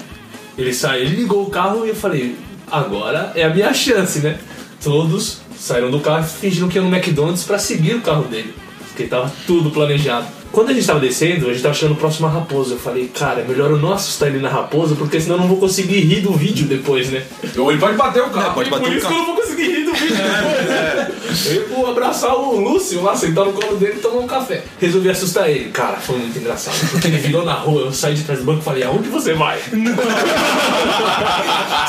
Ele 0.57 0.73
saiu, 0.73 1.03
ele 1.05 1.15
ligou 1.17 1.43
o 1.43 1.49
carro 1.49 1.85
e 1.85 1.89
eu 1.89 1.95
falei, 1.95 2.35
agora 2.69 3.31
é 3.35 3.43
a 3.43 3.49
minha 3.53 3.73
chance, 3.73 4.19
né? 4.19 4.37
Todos 4.83 5.39
saíram 5.57 5.91
do 5.91 5.99
carro 5.99 6.23
fingindo 6.23 6.67
que 6.67 6.77
iam 6.77 6.89
no 6.89 6.95
McDonald's 6.95 7.43
pra 7.43 7.57
seguir 7.59 7.95
o 7.95 8.01
carro 8.01 8.23
dele. 8.23 8.53
Porque 8.87 9.03
tava 9.03 9.31
tudo 9.47 9.69
planejado. 9.71 10.25
Quando 10.51 10.69
a 10.69 10.73
gente 10.73 10.85
tava 10.87 10.99
descendo, 10.99 11.47
a 11.49 11.53
gente 11.53 11.61
tava 11.61 11.73
chegando 11.75 11.95
próximo 11.97 12.27
à 12.27 12.29
raposa. 12.31 12.73
Eu 12.73 12.79
falei, 12.79 13.07
cara, 13.07 13.41
é 13.41 13.43
melhor 13.43 13.69
eu 13.71 13.77
não 13.77 13.93
assustar 13.93 14.29
ele 14.29 14.39
na 14.39 14.49
raposa, 14.49 14.95
porque 14.95 15.19
senão 15.21 15.35
eu 15.35 15.41
não 15.41 15.47
vou 15.47 15.57
conseguir 15.57 15.99
rir 16.01 16.21
do 16.21 16.33
vídeo 16.33 16.65
depois, 16.67 17.09
né? 17.09 17.23
Ou 17.57 17.71
ele 17.71 17.79
pode 17.79 17.95
bater 17.97 18.23
o 18.23 18.29
carro. 18.29 18.53
pode 18.53 18.67
E 18.67 18.71
bater 18.71 18.83
por 18.85 18.91
o 18.93 18.97
isso 18.97 19.07
carro. 19.07 19.15
que 19.15 19.21
eu 19.21 19.25
não 19.27 19.35
vou 19.35 19.43
conseguir 19.43 19.63
rir 19.71 19.85
do 19.85 19.93
vídeo 19.93 20.15
depois. 20.17 21.45
Eu 21.55 21.67
vou 21.69 21.87
abraçar 21.91 22.35
o 22.35 22.59
Lúcio 22.59 23.01
lá, 23.03 23.15
sentar 23.15 23.45
no 23.45 23.53
colo 23.53 23.77
dele 23.77 23.93
e 23.97 23.99
tomar 24.01 24.21
um 24.21 24.27
café. 24.27 24.63
Resolvi 24.79 25.09
assustar 25.09 25.49
ele. 25.49 25.69
Cara, 25.69 25.97
foi 25.97 26.17
muito 26.17 26.37
engraçado. 26.37 26.75
Porque 26.91 27.07
ele 27.07 27.17
virou 27.17 27.45
na 27.45 27.53
rua, 27.53 27.83
eu 27.83 27.93
saí 27.93 28.15
de 28.15 28.23
trás 28.23 28.39
do 28.39 28.45
banco 28.45 28.59
e 28.61 28.63
falei, 28.63 28.83
aonde 28.83 29.07
você 29.09 29.33
vai? 29.33 29.59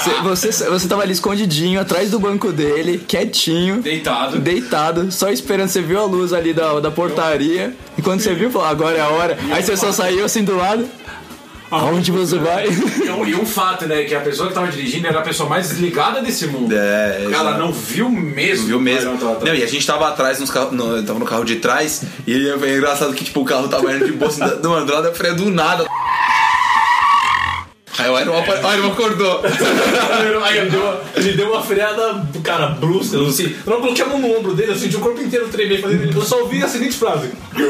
Você, 0.00 0.50
você, 0.50 0.64
você 0.70 0.88
tava 0.88 1.02
ali 1.02 1.12
escondidinho, 1.12 1.78
atrás 1.78 2.10
do 2.10 2.18
banco 2.18 2.50
dele, 2.52 2.98
quietinho, 3.06 3.82
Deitado. 3.82 4.38
deitado, 4.38 5.12
só 5.12 5.28
esperando. 5.30 5.68
Você 5.68 5.82
viu 5.82 6.00
a 6.00 6.04
luz 6.04 6.32
ali 6.32 6.54
da, 6.54 6.80
da 6.80 6.90
portaria. 6.90 7.74
E 7.98 8.02
quando 8.02 8.20
você 8.20 8.34
viu, 8.34 8.49
falou, 8.50 8.66
agora 8.68 8.96
é 8.96 9.00
a 9.00 9.08
hora. 9.08 9.38
Aí 9.52 9.62
você 9.62 9.76
só 9.76 9.92
saiu 9.92 10.24
assim 10.24 10.42
do 10.44 10.56
lado. 10.56 10.86
Aonde 11.72 12.10
você 12.10 12.36
vai? 12.36 12.66
E 12.66 13.08
um, 13.10 13.24
e 13.24 13.34
um 13.36 13.46
fato, 13.46 13.86
né? 13.86 14.02
Que 14.02 14.12
a 14.12 14.18
pessoa 14.20 14.48
que 14.48 14.54
tava 14.54 14.66
dirigindo 14.66 15.06
era 15.06 15.20
a 15.20 15.22
pessoa 15.22 15.48
mais 15.48 15.68
desligada 15.68 16.20
desse 16.20 16.48
mundo. 16.48 16.74
É, 16.76 17.20
Ela 17.26 17.30
exato. 17.52 17.58
não 17.60 17.72
viu 17.72 18.08
mesmo. 18.10 18.66
Viu 18.66 18.80
mesmo? 18.80 19.12
Não, 19.12 19.18
tava- 19.18 19.34
tava- 19.34 19.46
Não, 19.46 19.54
e 19.54 19.62
a 19.62 19.66
gente 19.68 19.86
tava 19.86 20.08
atrás, 20.08 20.40
nos 20.40 20.50
carro, 20.50 20.72
no, 20.72 21.00
tava 21.04 21.20
no 21.20 21.24
carro 21.24 21.44
de 21.44 21.56
trás, 21.56 22.02
e 22.26 22.48
é 22.48 22.76
engraçado 22.76 23.14
que 23.14 23.22
tipo, 23.22 23.40
o 23.42 23.44
carro 23.44 23.68
tava 23.68 23.92
indo 23.94 24.04
de 24.04 24.10
boa, 24.10 24.26
assim, 24.32 24.40
do 24.60 24.68
lado 24.68 25.02
da 25.04 25.14
freia 25.14 25.32
do 25.32 25.48
nada. 25.48 25.86
Aí 28.00 28.10
o 28.10 28.18
Iron, 28.20 28.38
apa- 28.38 28.66
o 28.68 28.72
Iron 28.74 28.86
acordou. 28.92 29.42
Aí 30.44 30.58
ele 30.58 30.70
deu, 30.70 30.80
uma, 30.80 31.00
ele 31.16 31.32
deu 31.32 31.50
uma 31.52 31.62
freada, 31.62 32.22
cara, 32.42 32.68
brusca. 32.68 33.16
Eu, 33.16 33.26
assim, 33.28 33.54
eu 33.66 33.72
não 33.72 33.80
coloquei 33.80 34.04
a 34.04 34.08
mão 34.08 34.18
no 34.18 34.36
ombro 34.38 34.54
dele, 34.54 34.72
eu 34.72 34.76
senti 34.76 34.96
o 34.96 35.00
corpo 35.00 35.20
inteiro 35.22 35.48
tremer. 35.48 35.80
fazendo- 35.80 36.16
Eu 36.16 36.22
só 36.24 36.40
ouvi 36.40 36.62
a 36.62 36.68
seguinte 36.68 36.96
frase. 36.96 37.30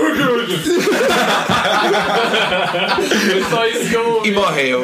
Só 3.51 3.67
isso 3.67 3.89
que 3.89 3.95
eu. 3.95 4.23
E 4.25 4.31
morreu. 4.31 4.83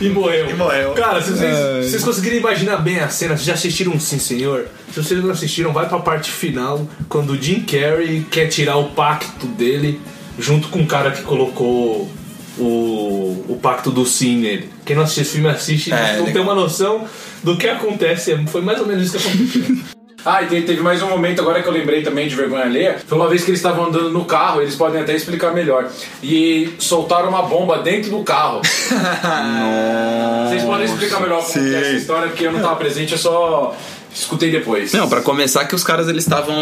E 0.00 0.08
morreu. 0.08 0.50
E 0.50 0.54
morreu. 0.54 0.92
Cara, 0.92 1.20
se 1.22 1.30
vocês, 1.30 1.56
se 1.84 1.90
vocês 1.90 2.04
conseguirem 2.04 2.38
imaginar 2.38 2.78
bem 2.78 2.98
a 3.00 3.08
cena, 3.08 3.36
vocês 3.36 3.46
já 3.46 3.54
assistiram 3.54 3.98
Sim 4.00 4.18
Senhor? 4.18 4.66
Se 4.92 5.02
vocês 5.02 5.22
não 5.22 5.30
assistiram, 5.30 5.72
vai 5.72 5.88
pra 5.88 5.98
parte 5.98 6.30
final, 6.30 6.86
quando 7.08 7.30
o 7.30 7.40
Jim 7.40 7.60
Carrey 7.60 8.26
quer 8.30 8.46
tirar 8.48 8.76
o 8.76 8.90
pacto 8.90 9.46
dele 9.46 10.00
junto 10.38 10.68
com 10.68 10.80
o 10.80 10.86
cara 10.86 11.10
que 11.10 11.22
colocou 11.22 12.10
o, 12.58 13.44
o 13.48 13.58
pacto 13.62 13.90
do 13.90 14.04
Sim 14.04 14.38
nele. 14.38 14.70
Quem 14.84 14.94
não 14.96 15.02
assistiu 15.04 15.22
esse 15.22 15.32
filme 15.32 15.48
assiste 15.48 15.90
e 15.90 15.92
É, 15.92 15.96
não 15.96 16.10
legal. 16.26 16.32
tem 16.32 16.42
uma 16.42 16.54
noção 16.54 17.04
do 17.42 17.56
que 17.56 17.68
acontece. 17.68 18.36
Foi 18.48 18.60
mais 18.60 18.80
ou 18.80 18.86
menos 18.86 19.06
isso 19.06 19.18
que 19.18 19.28
aconteceu. 19.28 19.76
Ah, 20.24 20.40
e 20.40 20.46
te- 20.46 20.62
teve 20.62 20.80
mais 20.80 21.02
um 21.02 21.08
momento 21.08 21.40
agora 21.40 21.60
que 21.60 21.66
eu 21.68 21.72
lembrei 21.72 22.00
também 22.00 22.28
de 22.28 22.36
vergonha 22.36 22.62
alheia. 22.62 22.96
Foi 23.08 23.18
uma 23.18 23.28
vez 23.28 23.42
que 23.42 23.50
eles 23.50 23.58
estavam 23.58 23.86
andando 23.86 24.08
no 24.10 24.24
carro, 24.24 24.62
eles 24.62 24.76
podem 24.76 25.00
até 25.00 25.16
explicar 25.16 25.52
melhor. 25.52 25.90
E 26.22 26.74
soltaram 26.78 27.28
uma 27.28 27.42
bomba 27.42 27.78
dentro 27.78 28.08
do 28.12 28.22
carro. 28.22 28.60
Vocês 30.48 30.62
podem 30.62 30.84
explicar 30.86 31.20
melhor 31.20 31.44
como 31.44 31.66
é 31.66 31.80
essa 31.80 31.92
história, 31.92 32.28
porque 32.28 32.46
eu 32.46 32.52
não 32.52 32.58
estava 32.60 32.76
presente, 32.76 33.12
eu 33.12 33.18
só 33.18 33.76
escutei 34.14 34.50
depois. 34.52 34.92
Não, 34.92 35.08
pra 35.08 35.22
começar 35.22 35.64
que 35.64 35.74
os 35.74 35.82
caras 35.82 36.08
eles 36.08 36.22
estavam. 36.24 36.54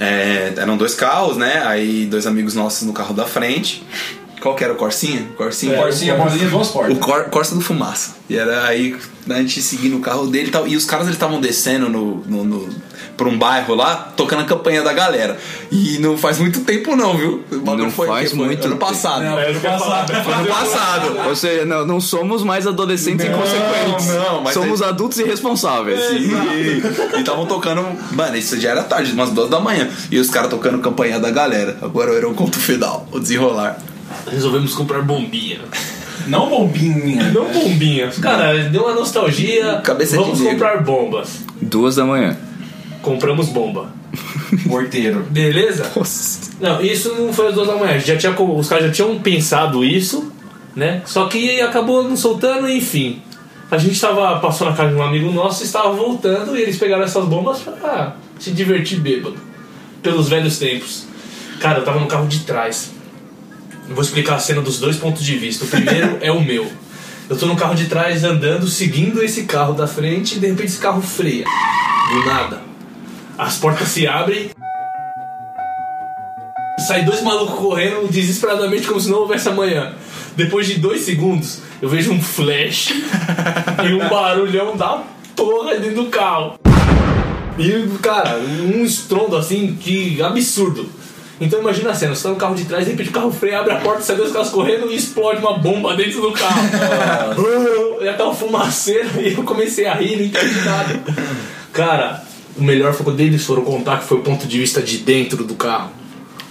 é, 0.00 0.54
eram 0.56 0.76
dois 0.78 0.94
carros, 0.94 1.36
né? 1.36 1.62
Aí 1.66 2.06
dois 2.06 2.26
amigos 2.26 2.54
nossos 2.54 2.86
no 2.86 2.92
carro 2.92 3.12
da 3.12 3.26
frente. 3.26 3.84
Qual 4.40 4.54
que 4.54 4.62
era 4.62 4.72
o 4.72 4.76
Corsinha? 4.76 5.26
Corsinha? 5.36 5.76
Corsinha, 5.76 6.14
bolinha, 6.14 6.48
duas 6.48 6.68
O 6.68 6.72
portas. 6.72 6.98
Cor, 6.98 7.24
Corsa 7.24 7.54
do 7.54 7.60
Fumaça. 7.60 8.16
E 8.28 8.36
era 8.36 8.66
aí 8.66 8.96
a 9.28 9.34
gente 9.38 9.60
seguindo 9.62 9.96
o 9.96 10.00
carro 10.00 10.26
dele 10.26 10.48
e 10.48 10.50
tal. 10.50 10.68
E 10.68 10.76
os 10.76 10.84
caras 10.84 11.06
eles 11.06 11.16
estavam 11.16 11.40
descendo 11.40 11.88
no, 11.88 12.22
no, 12.26 12.44
no, 12.44 12.68
pra 13.16 13.28
um 13.28 13.38
bairro 13.38 13.74
lá, 13.74 14.12
tocando 14.16 14.42
a 14.42 14.44
campanha 14.44 14.82
da 14.82 14.92
galera. 14.92 15.38
E 15.70 15.98
não 15.98 16.16
faz 16.16 16.38
muito 16.38 16.60
tempo 16.60 16.94
não, 16.94 17.16
viu? 17.16 17.44
O 17.50 17.56
Não 17.56 17.90
foi, 17.90 18.06
faz 18.06 18.30
foi 18.30 18.46
muito 18.46 18.66
ano 18.66 18.76
passado. 18.76 19.24
É, 19.24 19.48
eu 19.48 19.54
não 19.54 19.60
quero 19.60 19.78
falar. 19.78 20.06
Foi 20.06 20.32
ano 20.32 20.46
passado. 20.46 21.28
Ou 21.28 21.36
seja, 21.36 21.64
não, 21.64 21.86
não 21.86 22.00
somos 22.00 22.42
mais 22.42 22.66
adolescentes 22.66 23.26
inconsequentes. 23.26 24.06
não, 24.08 24.42
mas 24.42 24.54
somos 24.54 24.82
adultos 24.82 25.18
irresponsáveis. 25.18 25.98
E 26.12 27.18
estavam 27.18 27.46
tocando. 27.46 27.84
Mano, 28.12 28.36
isso 28.36 28.60
já 28.60 28.70
era 28.70 28.82
tarde, 28.82 29.12
umas 29.12 29.30
duas 29.30 29.48
da 29.48 29.58
manhã. 29.58 29.88
E 30.10 30.18
os 30.18 30.30
caras 30.30 30.50
tocando 30.50 30.78
campanha 30.78 31.18
da 31.18 31.30
galera. 31.30 31.78
Agora 31.80 32.14
era 32.14 32.28
o 32.28 32.34
conto 32.34 32.58
final, 32.58 33.08
o 33.10 33.18
desenrolar. 33.18 33.78
Resolvemos 34.30 34.74
comprar 34.74 35.02
bombinha. 35.02 35.60
Não 36.26 36.48
bombinha. 36.48 37.30
Não 37.30 37.46
bombinhas. 37.52 38.18
Cara, 38.18 38.68
deu 38.68 38.82
uma 38.82 38.94
nostalgia. 38.94 39.80
Cabeça 39.84 40.16
de 40.16 40.22
Vamos 40.22 40.40
negro. 40.40 40.54
comprar 40.54 40.82
bombas. 40.82 41.44
Duas 41.60 41.96
da 41.96 42.04
manhã. 42.04 42.36
Compramos 43.02 43.48
bomba. 43.48 43.92
Porteiro. 44.68 45.24
Beleza? 45.30 45.90
Não, 46.60 46.80
isso 46.80 47.14
não 47.14 47.32
foi 47.32 47.48
às 47.48 47.54
duas 47.54 47.68
da 47.68 47.76
manhã. 47.76 47.98
Já 47.98 48.16
tinha, 48.16 48.32
os 48.32 48.68
caras 48.68 48.86
já 48.86 48.92
tinham 48.92 49.18
pensado 49.20 49.84
isso 49.84 50.32
né? 50.76 51.00
Só 51.06 51.26
que 51.26 51.58
acabou 51.62 52.04
não 52.04 52.16
soltando, 52.16 52.68
enfim. 52.68 53.22
A 53.70 53.78
gente 53.78 53.98
tava, 53.98 54.38
passou 54.38 54.68
na 54.68 54.76
casa 54.76 54.90
de 54.90 54.94
um 54.94 55.02
amigo 55.02 55.32
nosso, 55.32 55.64
estava 55.64 55.90
voltando 55.90 56.56
e 56.56 56.62
eles 56.62 56.76
pegaram 56.76 57.02
essas 57.02 57.24
bombas 57.24 57.60
pra 57.60 58.14
se 58.38 58.50
divertir 58.50 59.00
bêbado. 59.00 59.38
Pelos 60.02 60.28
velhos 60.28 60.58
tempos. 60.58 61.06
Cara, 61.58 61.78
eu 61.78 61.84
tava 61.84 61.98
no 61.98 62.06
carro 62.06 62.28
de 62.28 62.40
trás. 62.40 62.92
Vou 63.88 64.02
explicar 64.02 64.36
a 64.36 64.38
cena 64.38 64.60
dos 64.60 64.78
dois 64.78 64.96
pontos 64.96 65.24
de 65.24 65.36
vista. 65.36 65.64
O 65.64 65.68
primeiro 65.68 66.18
é 66.22 66.30
o 66.32 66.40
meu. 66.40 66.70
Eu 67.28 67.36
tô 67.36 67.46
no 67.46 67.56
carro 67.56 67.74
de 67.74 67.86
trás 67.86 68.24
andando, 68.24 68.68
seguindo 68.68 69.22
esse 69.22 69.44
carro 69.44 69.74
da 69.74 69.86
frente 69.86 70.36
e 70.36 70.38
de 70.38 70.46
repente 70.46 70.66
esse 70.66 70.78
carro 70.78 71.02
freia. 71.02 71.44
Do 72.12 72.24
nada. 72.24 72.62
As 73.36 73.56
portas 73.56 73.88
se 73.88 74.06
abrem. 74.06 74.50
Sai 76.86 77.04
dois 77.04 77.22
malucos 77.22 77.58
correndo 77.58 78.08
desesperadamente 78.08 78.86
como 78.86 79.00
se 79.00 79.10
não 79.10 79.20
houvesse 79.20 79.48
amanhã. 79.48 79.94
Depois 80.36 80.66
de 80.66 80.74
dois 80.74 81.02
segundos, 81.02 81.60
eu 81.80 81.88
vejo 81.88 82.12
um 82.12 82.22
flash 82.22 82.92
e 83.84 83.94
um 83.94 84.08
barulhão 84.08 84.76
da 84.76 85.02
porra 85.34 85.74
dentro 85.76 86.04
do 86.04 86.10
carro. 86.10 86.58
E, 87.58 87.98
cara, 88.02 88.38
um 88.38 88.84
estrondo 88.84 89.36
assim 89.36 89.76
que 89.80 90.20
absurdo. 90.22 90.88
Então 91.40 91.60
imagina 91.60 91.90
a 91.90 91.94
cena, 91.94 92.14
você 92.14 92.22
tá 92.22 92.30
no 92.30 92.36
carro 92.36 92.54
de 92.54 92.64
trás, 92.64 92.84
de 92.84 92.92
repente 92.92 93.10
o 93.10 93.12
carro 93.12 93.30
freia, 93.30 93.60
abre 93.60 93.72
a 93.72 93.76
porta, 93.76 94.00
sai 94.00 94.16
dois 94.16 94.32
caras 94.32 94.48
correndo 94.48 94.90
e 94.90 94.96
explode 94.96 95.38
uma 95.40 95.58
bomba 95.58 95.94
dentro 95.94 96.22
do 96.22 96.32
carro. 96.32 96.60
e 98.00 98.08
aquela 98.08 98.34
fumaceira 98.34 99.08
e 99.20 99.34
eu 99.34 99.42
comecei 99.42 99.86
a 99.86 99.94
rir, 99.94 100.16
não 100.16 100.24
entendi 100.24 100.60
nada. 100.64 101.02
Cara, 101.72 102.22
o 102.56 102.62
melhor 102.62 102.94
foi 102.94 103.04
quando 103.04 103.20
eles 103.20 103.44
foram 103.44 103.62
contar 103.64 103.98
que 103.98 104.06
foi 104.06 104.16
o 104.18 104.22
ponto 104.22 104.46
de 104.46 104.58
vista 104.58 104.80
de 104.80 104.98
dentro 104.98 105.44
do 105.44 105.54
carro. 105.54 105.90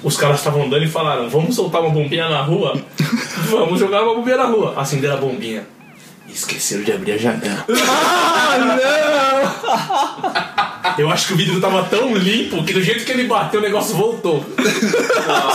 Os 0.03 0.15
caras 0.17 0.37
estavam 0.37 0.65
andando 0.65 0.83
e 0.83 0.87
falaram, 0.87 1.27
vamos 1.29 1.55
soltar 1.55 1.81
uma 1.81 1.89
bombinha 1.89 2.29
na 2.29 2.43
rua? 2.43 2.79
vamos 3.49 3.79
jogar 3.79 4.03
uma 4.03 4.13
bombinha 4.13 4.37
na 4.37 4.45
rua. 4.45 4.75
Acenderam 4.77 5.15
a 5.15 5.17
bombinha. 5.17 5.65
E 6.27 6.31
esqueceram 6.31 6.83
de 6.83 6.91
abrir 6.91 7.13
a 7.13 7.17
janela. 7.17 7.65
Eu 10.97 11.09
acho 11.09 11.27
que 11.27 11.33
o 11.33 11.37
vidro 11.37 11.59
tava 11.59 11.83
tão 11.85 12.13
limpo 12.15 12.63
que 12.63 12.73
do 12.73 12.81
jeito 12.81 13.03
que 13.05 13.11
ele 13.11 13.23
bateu 13.25 13.59
o 13.59 13.63
negócio 13.63 13.95
voltou. 13.95 14.45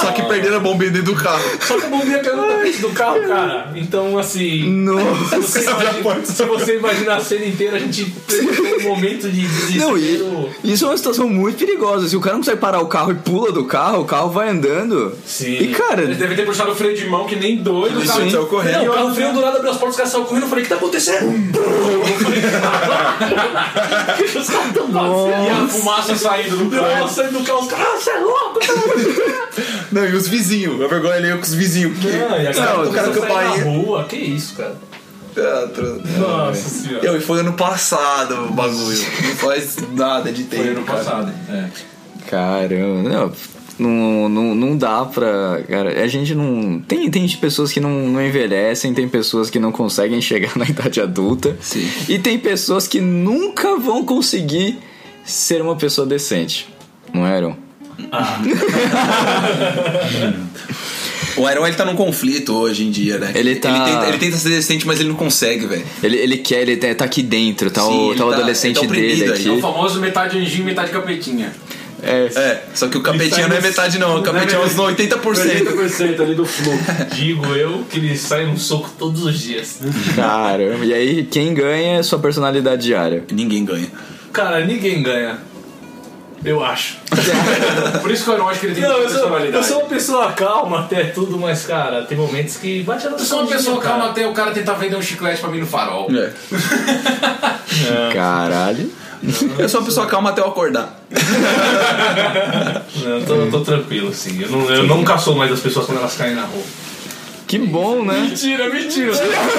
Só 0.01 0.13
que 0.13 0.23
perderam 0.23 0.57
a 0.57 0.61
bombinha 0.61 0.91
dentro 0.91 1.15
do 1.15 1.21
carro. 1.23 1.43
Só 1.61 1.79
que 1.79 1.87
a 1.87 1.89
bombinha 1.89 2.19
caiu 2.21 2.37
no 2.37 2.47
tapete 2.49 2.79
do 2.79 2.91
carro, 2.91 3.21
cara. 3.27 3.73
Então, 3.77 4.19
assim. 4.19 4.69
Nossa. 4.71 5.41
Se 5.43 5.61
você, 5.65 5.71
imagina, 5.71 6.25
se 6.25 6.45
você 6.45 6.77
imaginar 6.77 7.17
a 7.17 7.21
cena 7.21 7.45
inteira, 7.47 7.77
a 7.77 7.81
gente 7.81 8.05
tem 8.27 8.41
um 8.41 8.83
momento 8.89 9.29
de 9.31 9.43
Não, 9.79 9.95
desespero. 9.95 10.49
e 10.65 10.73
isso 10.73 10.85
é 10.85 10.89
uma 10.89 10.97
situação 10.97 11.29
muito 11.29 11.59
perigosa. 11.59 12.09
Se 12.09 12.17
o 12.17 12.21
cara 12.21 12.35
não 12.35 12.41
consegue 12.41 12.59
parar 12.61 12.81
o 12.81 12.87
carro 12.87 13.13
e 13.13 13.15
pula 13.15 13.53
do 13.53 13.65
carro, 13.65 14.01
o 14.03 14.05
carro 14.05 14.31
vai 14.31 14.49
andando. 14.49 15.13
Sim. 15.25 15.57
E 15.59 15.69
cara, 15.69 16.03
Ele 16.03 16.15
deve 16.15 16.35
ter 16.35 16.45
puxado 16.45 16.71
o 16.73 16.75
freio 16.75 16.97
de 16.97 17.07
mão 17.07 17.27
que 17.27 17.37
nem 17.37 17.57
doido. 17.57 18.03
Isso 18.03 18.13
saiu 18.15 18.47
correndo. 18.47 18.85
Não, 18.85 18.91
o 18.93 18.95
carro 18.95 19.15
freio 19.15 19.33
do 19.33 19.41
nada 19.41 19.57
abriu 19.57 19.71
as 19.71 19.77
portas, 19.77 19.91
os 19.95 19.97
caras 19.97 20.13
saíram 20.13 20.27
correndo. 20.27 20.45
Eu 20.45 20.49
falei, 20.49 20.63
o 20.65 20.67
que 20.67 20.71
tá 20.71 20.77
acontecendo? 20.77 21.51
Eu 21.55 22.05
falei, 22.19 22.41
"Caralho, 22.43 24.25
Os 24.41 24.49
caras 24.51 24.73
tão 24.73 24.89
fazendo. 25.27 25.47
E 25.47 25.51
a 25.51 25.69
fumaça 25.69 26.17
saindo 26.17 26.57
do 26.57 26.71
carro. 26.71 27.09
saindo 27.09 27.39
do 27.39 27.45
carro, 27.45 27.61
os 27.61 27.69
caras, 27.69 27.87
ah, 27.87 27.99
você 27.99 28.11
é 28.11 28.19
louco? 28.19 28.61
É 28.63 28.73
louco?" 28.73 29.51
Não, 29.93 30.07
e 30.07 30.15
os 30.15 30.29
vizinhos. 30.29 30.81
A 30.81 30.87
vergonha 30.87 31.15
ali 31.15 31.29
é 31.29 31.37
com 31.37 31.43
os 31.43 31.55
vizinhos. 31.55 31.99
Que... 31.99 32.07
Não, 32.07 32.41
e 32.41 32.47
a 32.47 32.53
Não, 32.53 32.93
cara 32.93 33.11
o 33.11 33.23
cara 33.23 33.45
na 33.45 33.65
rua, 33.65 34.05
que 34.05 34.17
isso, 34.17 34.55
cara. 34.55 34.77
Teatro. 35.35 36.03
Nossa 36.19 36.69
senhora. 36.69 37.07
Eu, 37.07 37.17
e 37.17 37.21
foi 37.21 37.41
ano 37.41 37.53
passado 37.53 38.47
o 38.47 38.53
bagulho. 38.53 38.99
Não 39.23 39.37
faz 39.37 39.77
nada 39.93 40.33
de 40.33 40.45
tempo. 40.45 40.63
Foi 40.63 40.73
ano 40.73 40.83
cara. 40.83 40.99
passado. 40.99 41.33
É. 41.49 41.69
caramba, 42.29 43.09
não, 43.09 43.33
não, 43.79 44.29
não, 44.29 44.55
não 44.55 44.77
dá 44.77 45.05
pra. 45.05 45.63
Cara, 45.69 46.03
a 46.03 46.07
gente 46.07 46.35
não. 46.35 46.81
Tem, 46.81 47.11
tem 47.11 47.29
pessoas 47.29 47.73
que 47.73 47.81
não, 47.81 48.09
não 48.09 48.25
envelhecem, 48.25 48.93
tem 48.93 49.09
pessoas 49.09 49.49
que 49.49 49.59
não 49.59 49.73
conseguem 49.73 50.21
chegar 50.21 50.53
na 50.59 50.65
idade 50.65 51.01
adulta. 51.01 51.57
Sim. 51.61 51.89
E 52.09 52.19
tem 52.19 52.39
pessoas 52.39 52.87
que 52.87 53.01
nunca 53.01 53.77
vão 53.77 54.05
conseguir 54.05 54.79
ser 55.25 55.63
uma 55.63 55.77
pessoa 55.77 56.07
decente. 56.07 56.69
Não 57.13 57.27
eram? 57.27 57.57
O 61.37 61.49
Iron 61.49 61.67
ele 61.67 61.77
tá 61.77 61.85
num 61.87 61.95
conflito 61.95 62.53
hoje 62.55 62.85
em 62.85 62.91
dia, 62.91 63.17
né? 63.17 63.31
Ele 63.35 63.55
tá- 63.57 63.71
Ele 63.71 63.85
tenta, 63.85 64.09
ele 64.09 64.19
tenta 64.19 64.37
ser 64.37 64.49
decente, 64.51 64.87
mas 64.87 65.01
ele 65.01 65.09
não 65.09 65.17
consegue, 65.17 65.65
velho. 65.65 65.85
Ele, 66.03 66.17
ele 66.19 66.37
quer, 66.39 66.63
ele 66.63 66.77
tá, 66.77 66.93
tá 66.95 67.05
aqui 67.05 67.23
dentro, 67.23 67.71
tá, 67.71 67.81
Sim, 67.83 67.89
o, 67.89 68.11
ele 68.11 68.19
tá 68.19 68.27
o 68.27 68.31
tá- 68.31 68.37
adolescente 68.37 68.77
ele 68.79 68.87
tá 68.89 68.95
dele 68.95 69.23
aí. 69.25 69.47
É 69.47 69.49
o 69.49 69.53
aqui. 69.53 69.61
famoso 69.63 70.01
metade 70.01 70.39
anjinho, 70.39 70.65
metade 70.65 70.91
capetinha. 70.91 71.53
É, 72.03 72.31
É, 72.35 72.63
só 72.75 72.89
que 72.89 72.99
o 72.99 73.03
capetinho 73.03 73.37
sai 73.37 73.49
não 73.49 73.57
é 73.57 73.61
metade 73.61 73.99
não, 73.99 74.19
o 74.19 74.23
capetinho 74.23 74.61
é 74.61 74.65
uns 74.67 74.75
80%. 74.75 75.21
80% 75.21 76.21
ali 76.21 76.35
do 76.35 76.45
fluxo. 76.45 76.85
Digo 77.15 77.47
eu 77.55 77.85
que 77.89 77.99
ele 77.99 78.17
sai 78.19 78.45
no 78.47 78.59
soco 78.59 78.91
todos 78.99 79.23
os 79.25 79.39
dias. 79.39 79.79
caramba. 80.17 80.85
E 80.85 80.93
aí, 80.93 81.25
quem 81.25 81.55
ganha 81.55 82.01
é 82.01 82.03
sua 82.03 82.19
personalidade 82.19 82.83
diária. 82.83 83.23
Ninguém 83.33 83.65
ganha. 83.65 83.87
Cara, 84.33 84.65
ninguém 84.65 85.03
ganha. 85.03 85.39
Eu 86.45 86.65
acho. 86.65 86.97
Por 88.01 88.11
isso 88.11 88.25
que 88.25 88.31
eu 88.31 88.39
não 88.39 88.49
acho 88.49 88.61
que 88.61 88.67
ele 88.67 88.75
tem 88.75 88.83
Não, 88.83 88.97
eu 88.97 89.09
sou, 89.11 89.39
eu 89.39 89.63
sou 89.63 89.81
uma 89.81 89.89
pessoa 89.89 90.33
calma 90.33 90.81
até 90.81 91.05
tudo, 91.05 91.39
mas, 91.39 91.67
cara, 91.67 92.03
tem 92.05 92.17
momentos 92.17 92.57
que 92.57 92.83
bate 92.83 93.07
a 93.07 93.11
Eu 93.11 93.19
sou 93.19 93.41
uma 93.41 93.51
pessoa 93.51 93.79
calma 93.81 94.07
até 94.07 94.27
o 94.27 94.33
cara 94.33 94.51
tentar 94.53 94.73
vender 94.75 94.97
um 94.97 95.03
chiclete 95.03 95.41
pra 95.41 95.51
mim 95.51 95.61
no 95.61 95.67
farol. 95.67 96.09
É. 96.11 96.33
Caralho. 98.15 98.91
Eu 99.59 99.69
sou 99.69 99.81
uma 99.81 99.87
pessoa 99.87 100.07
calma 100.07 100.31
até 100.31 100.41
eu 100.41 100.47
acordar. 100.47 100.99
Não, 103.05 103.11
eu 103.11 103.27
tô, 103.27 103.35
eu 103.35 103.51
tô 103.51 103.61
tranquilo, 103.61 104.09
assim. 104.09 104.41
Eu, 104.43 104.49
não, 104.51 104.71
eu 104.71 104.85
nunca 104.85 105.19
sou 105.19 105.35
mais 105.35 105.51
das 105.51 105.61
pessoas 105.61 105.85
quando 105.87 105.99
elas 105.99 106.17
caem 106.17 106.35
na 106.35 106.43
rua. 106.43 106.63
Que 107.51 107.59
bom, 107.59 108.05
né? 108.05 108.29
Mentira, 108.29 108.69
mentira. 108.71 109.13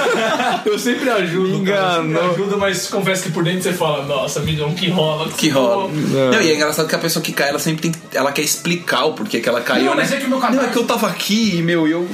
Eu 0.65 0.79
sempre 0.79 1.09
ajudo. 1.09 1.59
Me 1.59 1.65
cara, 1.65 2.01
enganou. 2.01 2.31
ajudo, 2.31 2.57
mas 2.57 2.87
confesso 2.87 3.23
que 3.23 3.31
por 3.31 3.43
dentro 3.43 3.63
você 3.63 3.73
fala, 3.73 4.05
nossa, 4.05 4.39
milhão, 4.39 4.73
que 4.73 4.89
rola. 4.89 5.27
Que 5.29 5.49
rola. 5.49 5.91
Não, 5.91 6.41
e 6.41 6.51
é 6.51 6.55
engraçado 6.55 6.87
que 6.87 6.95
a 6.95 6.99
pessoa 6.99 7.21
que 7.21 7.33
cai, 7.33 7.49
ela 7.49 7.59
sempre 7.59 7.89
tem. 7.89 8.01
Ela 8.13 8.31
quer 8.31 8.43
explicar 8.43 9.03
o 9.03 9.13
porquê 9.13 9.41
que 9.41 9.49
ela 9.49 9.59
caiu, 9.59 9.83
Não, 9.83 9.95
né? 9.95 10.03
mas 10.03 10.13
é 10.13 10.17
que 10.17 10.25
o 10.25 10.29
meu 10.29 10.39
Não, 10.39 10.63
é 10.63 10.67
que 10.67 10.77
eu 10.77 10.85
tava 10.85 11.07
aqui 11.07 11.57
e, 11.57 11.61
meu, 11.61 11.85
eu. 11.85 12.07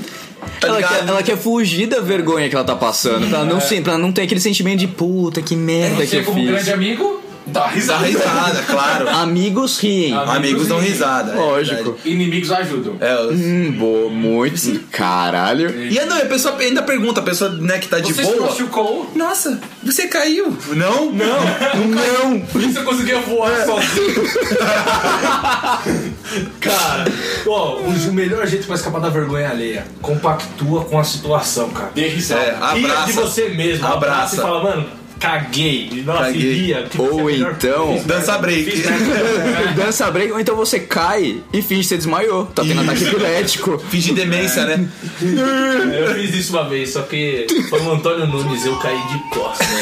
Tá 0.60 0.68
Ela 0.68 0.82
quer, 0.82 1.08
ela 1.08 1.22
quer 1.24 1.38
fugir 1.38 1.86
da 1.86 2.00
vergonha 2.00 2.50
que 2.50 2.56
ela 2.56 2.66
tá 2.66 2.76
passando, 2.76 3.30
pra 3.30 3.44
não, 3.44 3.62
ser, 3.62 3.84
pra 3.84 4.00
não 4.00 4.12
ter 4.12 4.24
aquele 4.24 4.40
sentimento 4.40 4.80
de 4.80 4.88
puta, 4.88 5.44
que 5.44 5.56
merda 5.56 6.02
que 6.02 6.08
Você, 6.08 6.20
eu 6.20 6.24
como 6.24 6.40
fiz. 6.40 6.50
grande 6.50 6.72
amigo, 6.72 7.22
dá 7.48 7.62
Dá 7.62 7.68
risada. 7.68 8.06
risada, 8.06 8.62
claro. 8.64 9.10
Amigos 9.10 9.80
riem. 9.80 10.14
Amigos 10.14 10.68
dão 10.68 10.80
risada. 10.80 11.34
é 11.34 11.36
Lógico. 11.36 11.84
verdade. 11.84 12.10
Inimigos 12.10 12.52
ajudam. 12.52 12.96
É, 13.00 13.20
os- 13.22 13.38
Hum, 13.40 13.72
boa, 13.72 14.10
muito. 14.10 14.80
Caralho. 14.92 15.70
E 15.92 16.00
não, 16.06 16.18
a 16.18 16.26
pessoa 16.26 16.58
ainda 16.60 16.82
pergunta, 16.84 17.20
a 17.20 17.24
pessoa 17.24 17.50
né, 17.52 17.78
que 17.80 17.88
tá 17.88 18.00
de 18.00 18.14
Você 18.14 18.22
boa. 18.24 18.48
machucou? 18.48 19.12
Nossa, 19.16 19.60
você 19.84 20.08
caiu. 20.08 20.56
Não? 20.70 21.12
Não. 21.12 21.38
Não. 21.88 22.40
Por 22.42 22.62
isso 22.62 22.80
eu 22.80 22.84
conseguia 22.84 23.20
voar 23.22 23.66
sozinho. 23.66 24.24
cara, 26.60 27.06
ó, 27.48 27.76
o 27.78 28.14
melhor 28.14 28.46
jeito 28.48 28.66
pra 28.68 28.76
escapar 28.76 29.00
da 29.02 29.10
vergonha 29.10 29.50
alheia, 29.50 29.86
compactua 30.02 30.86
com 30.86 31.00
a 31.00 31.04
situação, 31.04 31.70
cara. 31.70 31.92
Dê 31.94 32.08
risada. 32.10 32.42
É, 32.42 32.74
Ria 32.74 32.88
de 32.88 32.92
abraça. 32.92 33.22
você 33.22 33.50
mesmo, 33.50 33.86
abraça. 33.88 34.08
Abraça. 34.08 34.36
e 34.36 34.40
fala, 34.40 34.64
mano, 34.64 34.86
caguei. 35.20 36.04
Nossa, 36.06 36.24
Caguei. 36.26 36.54
ria. 36.54 36.84
que 36.84 37.02
Ou 37.02 37.26
melhor 37.26 37.52
então-. 37.58 38.02
Dança 38.06 38.38
break. 38.38 38.64
Fiz 38.72 38.86
merda. 38.86 39.72
Dança 39.76 40.12
break, 40.12 40.32
ou 40.32 40.40
então 40.40 40.56
você 40.56 40.80
cai 40.80 41.42
e 41.54 41.62
finge 41.62 41.82
que 41.82 41.88
você 41.90 41.98
desmaiou. 41.98 42.46
Tá 42.48 42.64
tendo 42.64 42.82
ataque 42.82 43.04
epilético. 43.06 43.78
Fingir 43.90 44.14
demência, 44.14 44.66
né? 44.66 44.88
Eu 45.22 46.14
fiz 46.16 46.34
isso 46.36 46.54
uma 46.54 46.68
vez, 46.68 46.92
só 46.94 47.02
que 47.04 47.48
foi 47.70 47.82
o 47.82 47.92
Antônio 47.92 48.26
Nunes, 48.28 48.66
eu 48.66 48.76
caí 48.78 48.98
de 49.08 49.20
costas. 49.30 49.68
Né? 49.68 49.78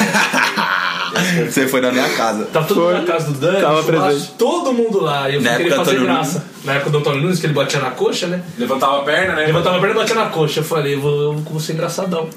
Você 1.50 1.66
foi 1.66 1.80
na 1.80 1.92
minha 1.94 2.10
casa. 2.10 2.44
Tava 2.46 2.68
todo 2.68 2.82
mundo 2.82 2.94
na 2.94 3.04
casa 3.04 3.32
do 3.32 3.40
Dani, 3.40 3.62
Tava 3.62 3.84
presente. 3.84 4.32
todo 4.38 4.74
mundo 4.74 5.00
lá. 5.02 5.30
E 5.30 5.36
eu 5.36 5.42
Na 5.42 5.54
fui 5.54 5.64
querer 5.64 5.76
fazer 5.76 5.92
Antônio 5.92 6.04
graça. 6.14 6.46
Na 6.66 6.74
época 6.74 6.90
do 6.90 6.98
Antônio 6.98 7.22
Nunes, 7.22 7.40
que 7.40 7.46
ele 7.46 7.54
batia 7.54 7.80
na 7.80 7.92
coxa, 7.92 8.28
né? 8.28 8.44
Levantava 8.58 8.98
a 9.00 9.04
perna, 9.04 9.34
né? 9.36 9.46
Levantava 9.46 9.78
a 9.78 9.80
perna 9.80 9.96
e 9.96 9.98
batia 10.00 10.16
na 10.16 10.26
coxa. 10.26 10.60
Eu 10.60 10.64
falei, 10.66 10.96
eu 10.96 11.00
vou, 11.00 11.22
eu 11.22 11.34
vou 11.38 11.60
ser 11.60 11.72
engraçadão. 11.74 12.30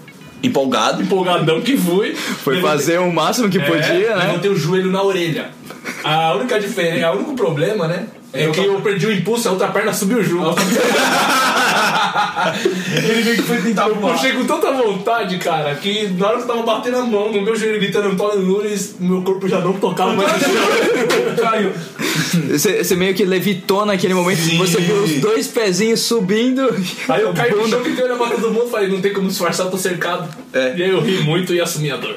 Empolgado. 0.42 1.02
Empolgadão 1.02 1.60
que 1.60 1.76
fui. 1.76 2.14
Foi 2.14 2.56
Levantei- 2.56 2.78
fazer 2.78 2.98
o 3.00 3.12
máximo 3.12 3.48
que 3.48 3.58
É, 3.58 3.62
podia, 3.64 4.16
né? 4.16 4.24
Levantei 4.26 4.50
o 4.50 4.56
joelho 4.56 4.90
na 4.90 5.02
orelha. 5.02 5.50
A 6.04 6.34
única 6.34 6.60
diferença, 6.60 7.10
o 7.10 7.16
único 7.16 7.34
problema, 7.34 7.86
né? 7.88 8.06
É 8.32 8.46
que 8.48 8.60
eu 8.60 8.80
perdi 8.82 9.06
o 9.06 9.12
impulso, 9.12 9.48
a 9.48 9.52
outra 9.52 9.68
perna 9.68 9.92
subiu 9.92 10.22
junto. 10.22 10.54
Ele 12.92 13.24
meio 13.24 13.36
que 13.36 13.42
foi 13.42 13.58
tentar 13.62 13.88
Eu 13.88 13.96
puxei 13.96 14.32
com 14.32 14.44
tanta 14.44 14.72
vontade, 14.72 15.38
cara, 15.38 15.74
que 15.74 16.08
na 16.08 16.26
hora 16.28 16.36
que 16.36 16.42
eu 16.42 16.46
tava 16.46 16.62
batendo 16.62 16.98
a 16.98 17.02
mão 17.04 17.32
no 17.32 17.40
meu 17.42 17.56
joelho 17.56 17.78
gritando 17.80 18.08
Antônio 18.08 18.40
Nunes, 18.40 18.96
meu 19.00 19.22
corpo 19.22 19.48
já 19.48 19.60
não 19.60 19.72
tocava 19.74 20.12
mais 20.12 20.30
no 20.32 20.38
chão. 20.40 20.50
Caiu. 21.42 21.72
Você, 22.50 22.82
você 22.82 22.94
meio 22.96 23.14
que 23.14 23.24
levitou 23.24 23.84
naquele 23.84 24.14
momento, 24.14 24.40
você 24.56 24.80
viu 24.80 25.02
os 25.02 25.12
dois 25.20 25.46
pezinhos 25.48 26.00
subindo. 26.00 26.62
Aí 27.08 27.22
eu 27.22 27.32
caí 27.32 27.54
no 27.54 27.68
chão, 27.68 27.82
gritei 27.82 28.04
olhando 28.04 28.18
pra 28.18 28.30
todo 28.30 28.52
mundo 28.52 28.68
falei, 28.70 28.88
não 28.88 29.00
tem 29.00 29.12
como 29.12 29.28
disfarçar, 29.28 29.66
eu 29.66 29.70
tô 29.70 29.78
cercado. 29.78 30.28
É. 30.52 30.76
E 30.76 30.82
aí 30.82 30.90
eu 30.90 31.00
ri 31.00 31.20
muito 31.22 31.54
e 31.54 31.60
assumi 31.60 31.90
a 31.90 31.96
dor. 31.96 32.16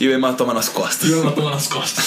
E 0.00 0.08
o 0.08 0.12
hematoma 0.12 0.54
nas 0.54 0.68
costas. 0.68 1.08
E 1.08 1.12
eu 1.12 1.24
na 1.24 1.30
toma 1.32 1.50
nas 1.50 1.66
costas. 1.66 2.04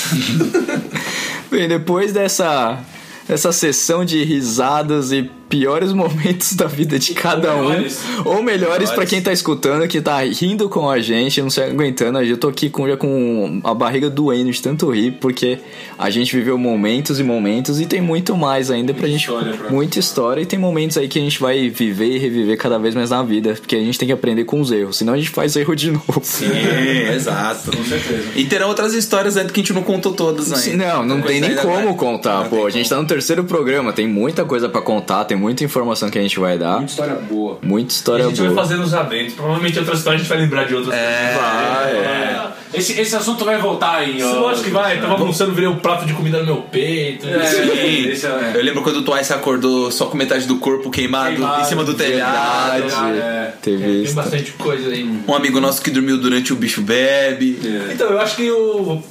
Bem, 1.51 1.67
depois 1.67 2.11
dessa, 2.11 2.79
dessa 3.27 3.51
sessão 3.51 4.03
de 4.03 4.23
risadas 4.23 5.11
e 5.11 5.29
piores 5.53 5.93
momentos 5.93 6.55
da 6.55 6.65
vida 6.65 6.97
de 6.97 7.13
cada 7.13 7.55
um. 7.55 7.69
melhores. 7.69 8.01
Ou 8.25 8.41
melhores 8.41 8.89
pra 8.89 9.05
quem 9.05 9.21
tá 9.21 9.31
escutando, 9.31 9.87
que 9.87 10.01
tá 10.01 10.19
rindo 10.23 10.67
com 10.67 10.89
a 10.89 10.99
gente, 10.99 11.39
não 11.43 11.49
se 11.51 11.61
aguentando. 11.61 12.19
Eu 12.23 12.37
tô 12.37 12.47
aqui 12.47 12.71
com, 12.71 12.87
já 12.87 12.97
com 12.97 13.61
a 13.63 13.71
barriga 13.73 14.09
doendo 14.09 14.51
de 14.51 14.59
tanto 14.59 14.89
rir, 14.89 15.11
porque 15.21 15.59
a 15.97 16.09
gente 16.09 16.35
viveu 16.35 16.57
momentos 16.57 17.19
e 17.19 17.23
momentos 17.23 17.79
e 17.79 17.85
tem 17.85 18.01
muito 18.01 18.35
mais 18.35 18.71
ainda 18.71 18.95
pra 18.95 19.07
gente. 19.07 19.21
história 19.21 19.53
pra- 19.53 19.69
Muita 19.69 19.99
história 19.99 20.41
e 20.41 20.45
tem 20.45 20.57
momentos 20.57 20.97
aí 20.97 21.07
que 21.07 21.19
a 21.19 21.21
gente 21.21 21.39
vai 21.39 21.69
viver 21.69 22.15
e 22.15 22.17
reviver 22.17 22.57
cada 22.57 22.79
vez 22.79 22.95
mais 22.95 23.11
na 23.11 23.21
vida, 23.21 23.53
porque 23.53 23.75
a 23.75 23.79
gente 23.79 23.99
tem 23.99 24.07
que 24.07 24.13
aprender 24.13 24.45
com 24.45 24.59
os 24.59 24.71
erros, 24.71 24.97
senão 24.97 25.13
a 25.13 25.17
gente 25.17 25.29
faz 25.29 25.55
erro 25.55 25.75
de 25.75 25.91
novo. 25.91 26.21
É, 26.51 27.13
exato. 27.13 27.75
Com 27.77 27.83
certeza. 27.83 28.23
E 28.35 28.43
terão 28.45 28.69
outras 28.69 28.93
histórias 28.95 29.37
ainda 29.37 29.51
que 29.53 29.59
a 29.59 29.63
gente 29.63 29.73
não 29.73 29.83
contou 29.83 30.13
todas 30.13 30.45
Sim, 30.47 30.71
ainda. 30.71 30.93
Não, 30.95 31.05
não 31.05 31.21
tem 31.21 31.39
nem 31.39 31.55
como 31.57 31.73
vai- 31.73 31.93
contar, 31.95 32.43
Não 32.43 32.49
pô. 32.49 32.65
A 32.65 32.69
gente 32.71 32.89
tá 32.89 32.95
no 32.99 33.05
terceiro 33.05 33.43
programa, 33.43 33.93
tem 33.93 34.07
muita 34.07 34.43
coisa 34.45 34.67
pra 34.67 34.81
contar, 34.81 35.25
tem 35.25 35.37
muita 35.43 35.63
informação 35.63 36.09
que 36.09 36.17
a 36.17 36.21
gente 36.21 36.39
vai 36.39 36.57
dar. 36.57 36.77
Muita 36.77 36.91
história 36.91 37.15
boa. 37.15 37.59
Muita 37.61 37.91
A 37.91 37.95
história 37.95 38.25
gente 38.25 38.39
vai 38.39 38.49
boa. 38.49 38.61
fazer 38.63 38.75
nos 38.77 38.93
aventos. 38.93 39.33
Provavelmente 39.33 39.77
outras 39.79 39.97
histórias 39.99 40.21
a 40.21 40.23
gente 40.23 40.29
vai 40.33 40.37
lembrar 40.43 40.63
de 40.65 40.73
outras. 40.75 40.95
É, 40.95 41.37
Vai, 41.39 41.91
é. 41.91 42.53
Esse, 42.73 42.99
esse 42.99 43.15
assunto 43.15 43.45
vai 43.45 43.59
voltar 43.59 44.07
em. 44.07 44.19
Eu 44.19 44.47
acho 44.47 44.63
que 44.63 44.71
vai. 44.71 44.99
Tava 44.99 45.13
almoçando, 45.13 45.51
virei 45.53 45.69
um 45.69 45.75
prato 45.77 46.05
de 46.07 46.13
comida 46.13 46.39
no 46.39 46.45
meu 46.45 46.57
peito. 46.71 47.25
Sim. 47.27 48.09
Esse 48.09 48.25
é- 48.25 48.51
Eu 48.55 48.63
lembro 48.63 48.81
quando 48.81 48.97
o 48.97 49.01
Twice 49.03 49.31
acordou 49.31 49.91
só 49.91 50.05
com 50.07 50.17
metade 50.17 50.47
do 50.47 50.57
corpo 50.57 50.89
queimado, 50.89 51.35
Queimado, 51.35 51.61
em 51.61 51.65
cima 51.65 51.83
do 51.83 51.93
telhado. 51.93 52.81
Verdade. 52.81 53.17
É. 53.19 53.53
Teve 53.61 54.03
Tem 54.05 54.13
bastante 54.13 54.51
coisa 54.53 54.89
aí. 54.89 55.03
Um 55.27 55.35
amigo 55.35 55.59
nosso 55.59 55.81
que 55.83 55.91
dormiu 55.91 56.17
durante 56.17 56.51
o 56.51 56.55
bicho 56.55 56.81
bebe. 56.81 57.59
Então, 57.93 58.09
eu 58.09 58.19
acho 58.19 58.35
que 58.37 58.49
o. 58.49 59.03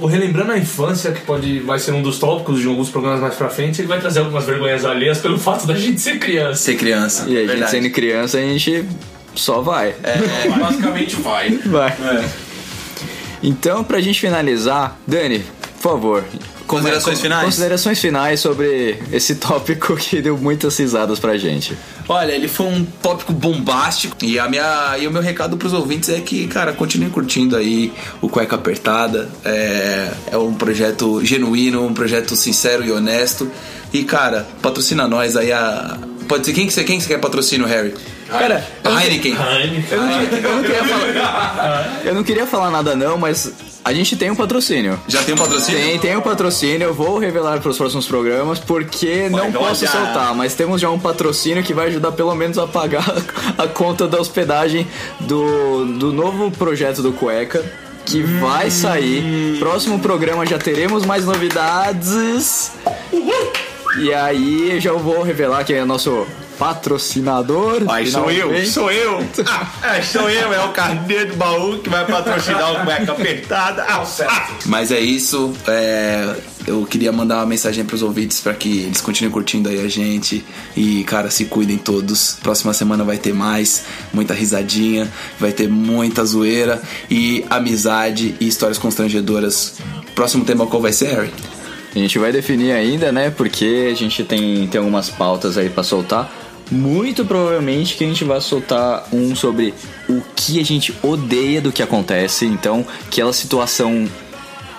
O 0.00 0.06
Relembrando 0.06 0.52
a 0.52 0.58
Infância, 0.58 1.12
que 1.12 1.20
pode, 1.20 1.60
vai 1.60 1.78
ser 1.78 1.92
um 1.92 2.02
dos 2.02 2.18
tópicos 2.18 2.60
de 2.60 2.66
alguns 2.66 2.90
programas 2.90 3.20
mais 3.20 3.34
pra 3.34 3.48
frente, 3.48 3.80
ele 3.80 3.88
vai 3.88 4.00
trazer 4.00 4.20
algumas 4.20 4.44
vergonhas 4.44 4.84
alheias 4.84 5.18
pelo 5.18 5.38
fato 5.38 5.66
da 5.66 5.74
gente 5.74 6.00
ser 6.00 6.18
criança. 6.18 6.60
Ser 6.62 6.74
criança. 6.76 7.24
E 7.28 7.36
a 7.36 7.40
gente 7.40 7.46
Verdade. 7.48 7.70
sendo 7.70 7.90
criança, 7.90 8.38
a 8.38 8.40
gente 8.40 8.84
só 9.34 9.60
vai. 9.60 9.94
É, 10.02 10.48
basicamente 10.58 11.16
vai. 11.16 11.50
Vai. 11.66 11.90
É. 11.90 12.28
Então, 13.42 13.84
pra 13.84 14.00
gente 14.00 14.20
finalizar, 14.20 14.98
Dani, 15.06 15.44
por 15.80 15.90
favor. 15.90 16.24
Considerações 16.66 17.20
finais? 17.20 17.44
Considerações 17.44 18.00
finais 18.00 18.40
sobre 18.40 18.98
esse 19.12 19.36
tópico 19.36 19.96
que 19.96 20.20
deu 20.20 20.36
muitas 20.36 20.76
risadas 20.78 21.18
pra 21.18 21.36
gente. 21.36 21.76
Olha, 22.08 22.32
ele 22.32 22.48
foi 22.48 22.66
um 22.66 22.84
tópico 22.84 23.32
bombástico 23.32 24.16
e 24.22 24.38
a 24.38 24.48
minha 24.48 24.96
e 24.98 25.06
o 25.06 25.10
meu 25.10 25.22
recado 25.22 25.56
pros 25.56 25.72
ouvintes 25.72 26.08
é 26.08 26.20
que, 26.20 26.46
cara, 26.46 26.72
continuem 26.72 27.10
curtindo 27.10 27.56
aí 27.56 27.92
o 28.20 28.28
Cueca 28.28 28.56
Apertada. 28.56 29.28
É, 29.44 30.10
é 30.32 30.38
um 30.38 30.54
projeto 30.54 31.24
genuíno, 31.24 31.86
um 31.86 31.94
projeto 31.94 32.34
sincero 32.36 32.84
e 32.84 32.90
honesto. 32.90 33.50
E, 33.92 34.02
cara, 34.04 34.46
patrocina 34.60 35.06
nós 35.06 35.36
aí 35.36 35.52
a 35.52 35.98
Pode 36.26 36.46
ser 36.46 36.52
quem 36.52 36.66
que 36.66 36.72
você 36.72 36.84
quem 36.84 36.98
que 36.98 37.04
você 37.04 37.10
quer 37.10 37.20
patrocínio, 37.20 37.66
Harry? 37.66 37.94
Cara, 38.28 38.66
A 38.82 39.04
Heineken. 39.04 39.36
eu 39.90 40.00
não, 40.00 40.10
eu 40.22 40.56
não 40.56 40.62
queria 40.62 40.84
falar. 40.84 42.00
Eu 42.04 42.14
não 42.14 42.24
queria 42.24 42.46
falar 42.46 42.70
nada 42.70 42.96
não, 42.96 43.18
mas 43.18 43.52
a 43.84 43.92
gente 43.92 44.16
tem 44.16 44.30
um 44.30 44.34
patrocínio. 44.34 44.98
Já 45.06 45.22
tem 45.22 45.34
um 45.34 45.38
patrocínio? 45.38 45.80
Tem, 45.80 45.98
tem 45.98 46.16
um 46.16 46.22
patrocínio, 46.22 46.86
eu 46.86 46.94
vou 46.94 47.18
revelar 47.18 47.60
para 47.60 47.70
os 47.70 47.76
próximos 47.76 48.06
programas 48.06 48.58
porque 48.58 49.28
não 49.28 49.48
então 49.48 49.62
posso 49.62 49.86
soltar, 49.86 50.34
mas 50.34 50.54
temos 50.54 50.80
já 50.80 50.88
um 50.90 50.98
patrocínio 50.98 51.62
que 51.62 51.74
vai 51.74 51.88
ajudar 51.88 52.12
pelo 52.12 52.34
menos 52.34 52.56
a 52.56 52.66
pagar 52.66 53.04
a 53.58 53.66
conta 53.68 54.08
da 54.08 54.18
hospedagem 54.18 54.86
do, 55.20 55.84
do 55.84 56.12
novo 56.12 56.50
projeto 56.50 57.02
do 57.02 57.12
Cueca. 57.12 57.62
Que 58.06 58.22
vai 58.22 58.70
sair. 58.70 59.58
Próximo 59.58 59.98
programa 59.98 60.44
já 60.44 60.58
teremos 60.58 61.06
mais 61.06 61.24
novidades. 61.24 62.70
E 63.98 64.12
aí 64.12 64.72
eu 64.72 64.80
já 64.80 64.92
vou 64.92 65.22
revelar 65.22 65.64
que 65.64 65.72
é 65.72 65.86
nosso 65.86 66.26
patrocinador. 66.58 67.82
Ai, 67.88 68.06
sou 68.06 68.30
eu, 68.30 68.66
sou 68.66 68.90
eu. 68.90 69.24
Ah, 69.86 69.98
é, 69.98 70.02
sou 70.02 70.28
eu, 70.30 70.52
é 70.52 70.64
o 70.64 70.72
carneiro 70.72 71.30
do 71.32 71.36
baú 71.36 71.78
que 71.78 71.88
vai 71.90 72.04
patrocinar 72.06 72.72
o 72.72 72.84
cueca 72.84 73.12
apertada. 73.12 73.84
Ah, 73.86 74.48
Mas 74.66 74.90
é 74.90 75.00
isso. 75.00 75.52
é, 75.66 76.34
eu 76.66 76.84
queria 76.86 77.12
mandar 77.12 77.36
uma 77.36 77.46
mensagem 77.46 77.84
pros 77.84 78.02
ouvintes 78.02 78.40
para 78.40 78.54
que 78.54 78.84
eles 78.84 79.00
continuem 79.00 79.30
curtindo 79.32 79.68
aí 79.68 79.84
a 79.84 79.88
gente. 79.88 80.44
E, 80.76 81.04
cara, 81.04 81.30
se 81.30 81.44
cuidem 81.44 81.76
todos. 81.76 82.38
Próxima 82.42 82.72
semana 82.72 83.04
vai 83.04 83.18
ter 83.18 83.34
mais, 83.34 83.84
muita 84.12 84.32
risadinha, 84.32 85.10
vai 85.38 85.52
ter 85.52 85.68
muita 85.68 86.24
zoeira 86.24 86.80
e 87.10 87.44
amizade 87.50 88.34
e 88.40 88.48
histórias 88.48 88.78
constrangedoras. 88.78 89.74
Próximo 90.14 90.44
tema 90.44 90.66
qual 90.66 90.80
vai 90.80 90.92
ser, 90.92 91.14
Harry? 91.14 91.30
A 91.94 91.98
gente 91.98 92.18
vai 92.18 92.32
definir 92.32 92.72
ainda, 92.72 93.12
né? 93.12 93.30
Porque 93.30 93.90
a 93.92 93.94
gente 93.94 94.24
tem, 94.24 94.66
tem 94.66 94.78
algumas 94.80 95.10
pautas 95.10 95.56
aí 95.56 95.68
pra 95.70 95.82
soltar. 95.84 96.43
Muito 96.70 97.24
provavelmente 97.24 97.94
que 97.94 98.04
a 98.04 98.06
gente 98.06 98.24
vai 98.24 98.40
soltar 98.40 99.06
um 99.12 99.36
sobre 99.36 99.74
o 100.08 100.22
que 100.34 100.58
a 100.58 100.64
gente 100.64 100.94
odeia 101.02 101.60
do 101.60 101.70
que 101.70 101.82
acontece. 101.82 102.46
Então, 102.46 102.86
aquela 103.06 103.32
situação 103.32 104.08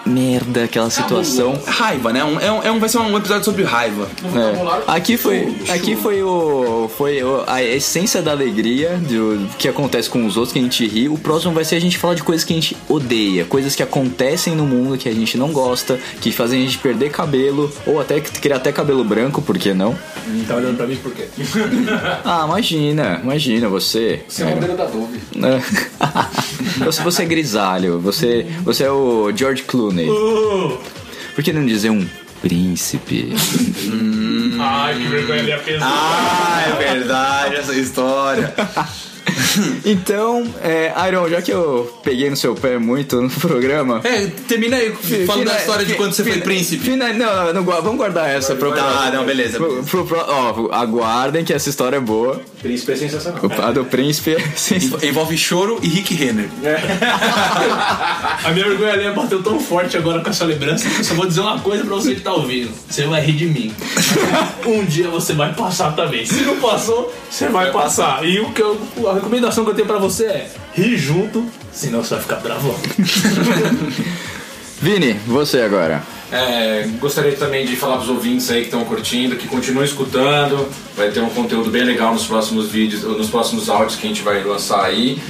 merda, 0.06 0.64
aquela 0.66 0.90
situação. 0.90 1.60
Raiva, 1.66 2.14
né? 2.14 2.24
Um- 2.24 2.40
é 2.40 2.52
um, 2.52 2.64
é 2.64 2.72
um- 2.72 2.80
vai 2.80 2.90
ser 2.90 3.00
um 3.00 3.18
episódio 3.18 3.44
sobre 3.46 3.64
raiva. 3.64 4.08
É. 4.24 4.92
Aqui 4.92 5.18
foi, 5.18 5.56
aqui 5.70 5.96
foi 5.96 6.22
o, 6.22 6.90
foi 6.98 7.24
o- 7.24 7.44
a 7.48 7.64
essência 7.64 8.22
da 8.22 8.32
alegria 8.32 8.98
do 8.98 9.48
que 9.58 9.68
acontece 9.68 10.10
com 10.10 10.26
os 10.26 10.38
outros 10.38 10.54
que 10.54 10.60
a 10.60 10.62
gente 10.62 10.86
ri. 10.88 11.10
O 11.10 11.18
próximo 11.18 11.54
vai 11.54 11.64
ser 11.66 11.76
a 11.76 11.82
gente 11.82 11.98
falar 11.98 12.14
de 12.14 12.24
coisas 12.24 12.44
que 12.46 12.54
a 12.54 12.56
gente 12.56 12.78
odeia, 12.88 13.46
coisas 13.46 13.76
que 13.76 13.82
acontecem 13.84 14.56
no 14.56 14.66
mundo 14.66 14.98
que 14.98 15.10
a 15.10 15.14
gente 15.14 15.38
não 15.38 15.52
gosta, 15.52 16.00
que 16.22 16.32
fazem 16.32 16.62
a 16.62 16.66
gente 16.66 16.78
perder 16.78 17.10
cabelo 17.12 17.72
ou 17.88 18.00
até 18.00 18.20
criar 18.22 18.58
até 18.58 18.72
cabelo 18.72 19.04
branco, 19.04 19.42
por 19.42 19.58
que 19.58 19.74
não? 19.74 19.96
Tá 20.48 20.56
olhando 20.56 20.78
pra 20.78 20.86
mim 20.88 20.96
por 20.98 21.12
quê? 21.14 21.26
Ah, 22.24 22.44
imagina, 22.46 23.20
imagina 23.24 23.68
você. 23.70 24.22
Você 24.28 24.42
é 24.44 24.46
uma 24.46 24.56
bandeira 24.56 24.76
da 24.76 24.86
Dove. 24.86 25.20
É. 25.38 26.80
você, 26.86 27.02
você 27.04 27.24
é 27.24 27.26
grisalho, 27.26 28.00
você, 28.00 28.46
você 28.64 28.84
é 28.84 28.92
o 28.92 29.32
George 29.36 29.64
Clooney. 29.64 29.95
Por 30.04 31.44
que 31.44 31.52
não 31.54 31.66
dizer 31.66 31.90
um 31.90 32.06
príncipe? 32.42 33.34
Ai, 34.60 34.96
que 34.96 35.08
vergonha 35.08 35.56
a 35.56 35.60
pesada. 35.60 35.92
Ah, 35.94 36.64
é 36.80 36.94
verdade 36.94 37.56
essa 37.56 37.74
história. 37.76 38.54
Então, 39.84 40.44
é, 40.62 40.94
Iron, 41.08 41.28
já 41.30 41.42
que 41.42 41.52
eu 41.52 41.92
peguei 42.04 42.30
no 42.30 42.36
seu 42.38 42.56
pé 42.56 42.78
muito 42.78 43.22
no 43.22 43.30
programa. 43.30 44.00
É, 44.04 44.28
termina 44.48 44.78
aí 44.78 44.92
falando 45.26 45.40
Fina- 45.40 45.52
da 45.54 45.60
história 45.60 45.86
de 45.86 45.94
quando 45.96 46.14
você 46.14 46.24
foi 46.24 46.40
príncipe. 46.42 46.90
não, 46.96 47.54
não, 47.54 47.64
vamos 47.64 47.96
guardar 47.98 48.30
essa 48.30 48.56
pro 48.56 48.72
Ah, 48.74 49.10
não, 49.14 49.26
beleza. 49.26 49.58
pro- 49.58 49.84
pro- 50.06 50.18
ó, 50.18 50.70
aguardem 50.74 51.44
que 51.44 51.54
essa 51.54 51.70
história 51.70 51.98
é 51.98 52.00
boa. 52.00 52.42
Príncipe 52.66 52.92
é 52.94 52.96
sensacional. 52.96 53.42
A 53.62 53.72
do 53.72 53.86
príncipe 53.86 54.32
é 54.34 54.38
Env- 54.76 55.04
Envolve 55.04 55.38
choro 55.38 55.78
e 55.84 55.88
Rick 55.88 56.16
Renner. 56.16 56.50
A 58.44 58.50
minha 58.52 58.68
vergonha 58.68 58.94
ali 58.94 59.12
bateu 59.14 59.44
tão 59.44 59.60
forte 59.60 59.96
agora 59.96 60.20
com 60.22 60.32
essa 60.32 60.46
lembrança 60.46 60.90
que 60.90 61.00
eu 61.00 61.04
só 61.04 61.14
vou 61.14 61.28
dizer 61.28 61.42
uma 61.42 61.60
coisa 61.60 61.84
pra 61.86 61.94
você 61.94 62.16
que 62.16 62.22
tá 62.22 62.34
ouvindo. 62.34 62.72
Você 62.90 63.06
vai 63.06 63.22
rir 63.22 63.34
de 63.34 63.46
mim. 63.46 63.72
um 64.66 64.84
dia 64.84 65.08
você 65.10 65.34
vai 65.34 65.54
passar 65.54 65.92
também. 65.96 66.26
Se 66.26 66.42
não 66.42 66.56
passou, 66.60 67.14
você 67.30 67.50
vai 67.50 67.72
passar. 67.72 68.26
E 68.26 68.40
o 68.40 68.52
que 68.52 68.64
eu, 68.64 68.80
a 69.12 69.14
recomendação 69.14 69.64
que 69.64 69.70
eu 69.70 69.76
tenho 69.76 69.88
pra 69.88 70.00
você 70.00 70.26
é 70.26 70.52
rir 70.74 70.98
junto, 70.98 71.46
senão 71.72 72.04
você 72.04 72.16
vai 72.16 72.24
ficar 72.24 72.38
bravão. 72.38 72.76
Vini, 74.82 75.14
você 75.28 75.62
agora. 75.62 76.02
É, 76.32 76.88
gostaria 77.00 77.34
também 77.34 77.66
de 77.66 77.76
falar 77.76 77.98
para 77.98 78.04
os 78.04 78.10
ouvintes 78.10 78.50
aí 78.50 78.62
que 78.62 78.66
estão 78.66 78.84
curtindo, 78.84 79.36
que 79.36 79.48
continuem 79.48 79.86
escutando. 79.86 80.68
Vai 80.96 81.10
ter 81.10 81.20
um 81.20 81.30
conteúdo 81.30 81.70
bem 81.70 81.84
legal 81.84 82.14
nos 82.14 82.26
próximos 82.26 82.70
vídeos, 82.70 83.04
nos 83.04 83.30
próximos 83.30 83.70
áudios 83.70 83.96
que 83.96 84.06
a 84.06 84.10
gente 84.10 84.22
vai 84.22 84.44
lançar 84.44 84.84
aí. 84.84 85.22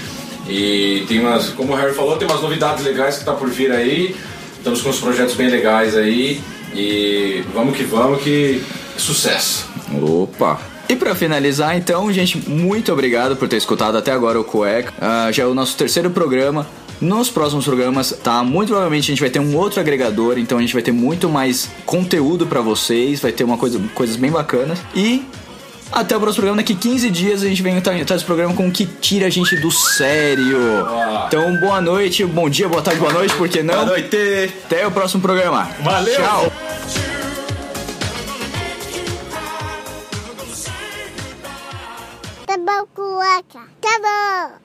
E 0.48 1.04
tem 1.08 1.20
umas, 1.20 1.50
como 1.50 1.74
o 1.74 1.76
Harry 1.76 1.94
falou, 1.94 2.18
tem 2.18 2.28
umas 2.28 2.42
novidades 2.42 2.84
legais 2.84 3.18
que 3.18 3.26
tá 3.26 3.34
por 3.34 3.50
vir 3.50 3.72
aí. 3.72 4.16
Estamos 4.58 4.82
com 4.82 4.90
uns 4.90 5.00
projetos 5.00 5.36
bem 5.36 5.50
legais 5.50 5.96
aí. 5.98 6.42
E 6.74 7.44
vamos 7.54 7.76
que 7.76 7.84
vamos, 7.84 8.22
que 8.22 8.64
sucesso. 8.98 9.68
Opa! 10.02 10.60
E 10.88 10.96
pra 10.96 11.16
finalizar, 11.16 11.76
então, 11.76 12.12
gente, 12.14 12.38
muito 12.48 12.94
obrigado 12.94 13.36
por 13.36 13.48
ter 13.48 13.58
escutado 13.58 13.98
até 13.98 14.12
agora 14.12 14.40
o 14.40 14.44
Cueca. 14.44 14.94
Ah, 15.02 15.32
já 15.32 15.44
é 15.44 15.46
o 15.46 15.54
nosso 15.54 15.76
terceiro 15.76 16.12
programa. 16.12 16.68
Nos 17.02 17.30
próximos 17.30 17.66
programas, 17.66 18.12
tá? 18.24 18.44
Muito 18.44 18.70
provavelmente 18.70 19.04
a 19.04 19.08
gente 19.14 19.20
vai 19.20 19.30
ter 19.30 19.40
um 19.40 19.56
outro 19.58 19.80
agregador, 19.80 20.38
então 20.40 20.58
a 20.58 20.62
gente 20.62 20.74
vai 20.74 20.82
ter 20.82 20.92
muito 20.94 21.30
mais 21.30 21.70
conteúdo 21.86 22.48
pra 22.48 22.62
vocês, 22.62 23.20
vai 23.20 23.32
ter 23.34 23.44
uma 23.44 23.58
coisa, 23.58 23.80
coisas 23.94 24.16
bem 24.16 24.32
bacanas. 24.32 24.80
E 24.96 25.26
até 25.92 26.16
o 26.16 26.20
próximo 26.20 26.42
programa, 26.44 26.58
daqui 26.62 26.74
15 26.74 27.10
dias 27.10 27.44
a 27.44 27.48
gente 27.48 27.62
vem 27.62 27.80
tra- 27.82 28.04
traz 28.06 28.22
o 28.22 28.26
programa 28.26 28.54
com 28.54 28.68
o 28.68 28.72
que 28.72 28.86
tira 28.86 29.28
a 29.28 29.30
gente 29.30 29.56
do 29.58 29.70
sério. 29.72 30.58
Então, 31.28 31.56
boa 31.58 31.82
noite, 31.82 32.24
bom 32.26 32.50
dia, 32.50 32.68
boa 32.70 32.82
tarde, 32.82 33.00
boa 33.00 33.12
noite, 33.14 33.36
por 33.36 33.48
que 33.50 33.62
não? 33.62 33.74
Boa 33.76 33.86
noite! 33.88 34.54
Até 34.66 34.88
o 34.88 34.92
próximo 34.92 35.22
programa. 35.22 35.70
Valeu! 35.84 36.16
Tchau! 36.16 36.52
Tá 42.46 42.58
bom, 42.58 42.86
cueca. 42.94 43.68
Tá 43.82 44.00
bom. 44.02 44.65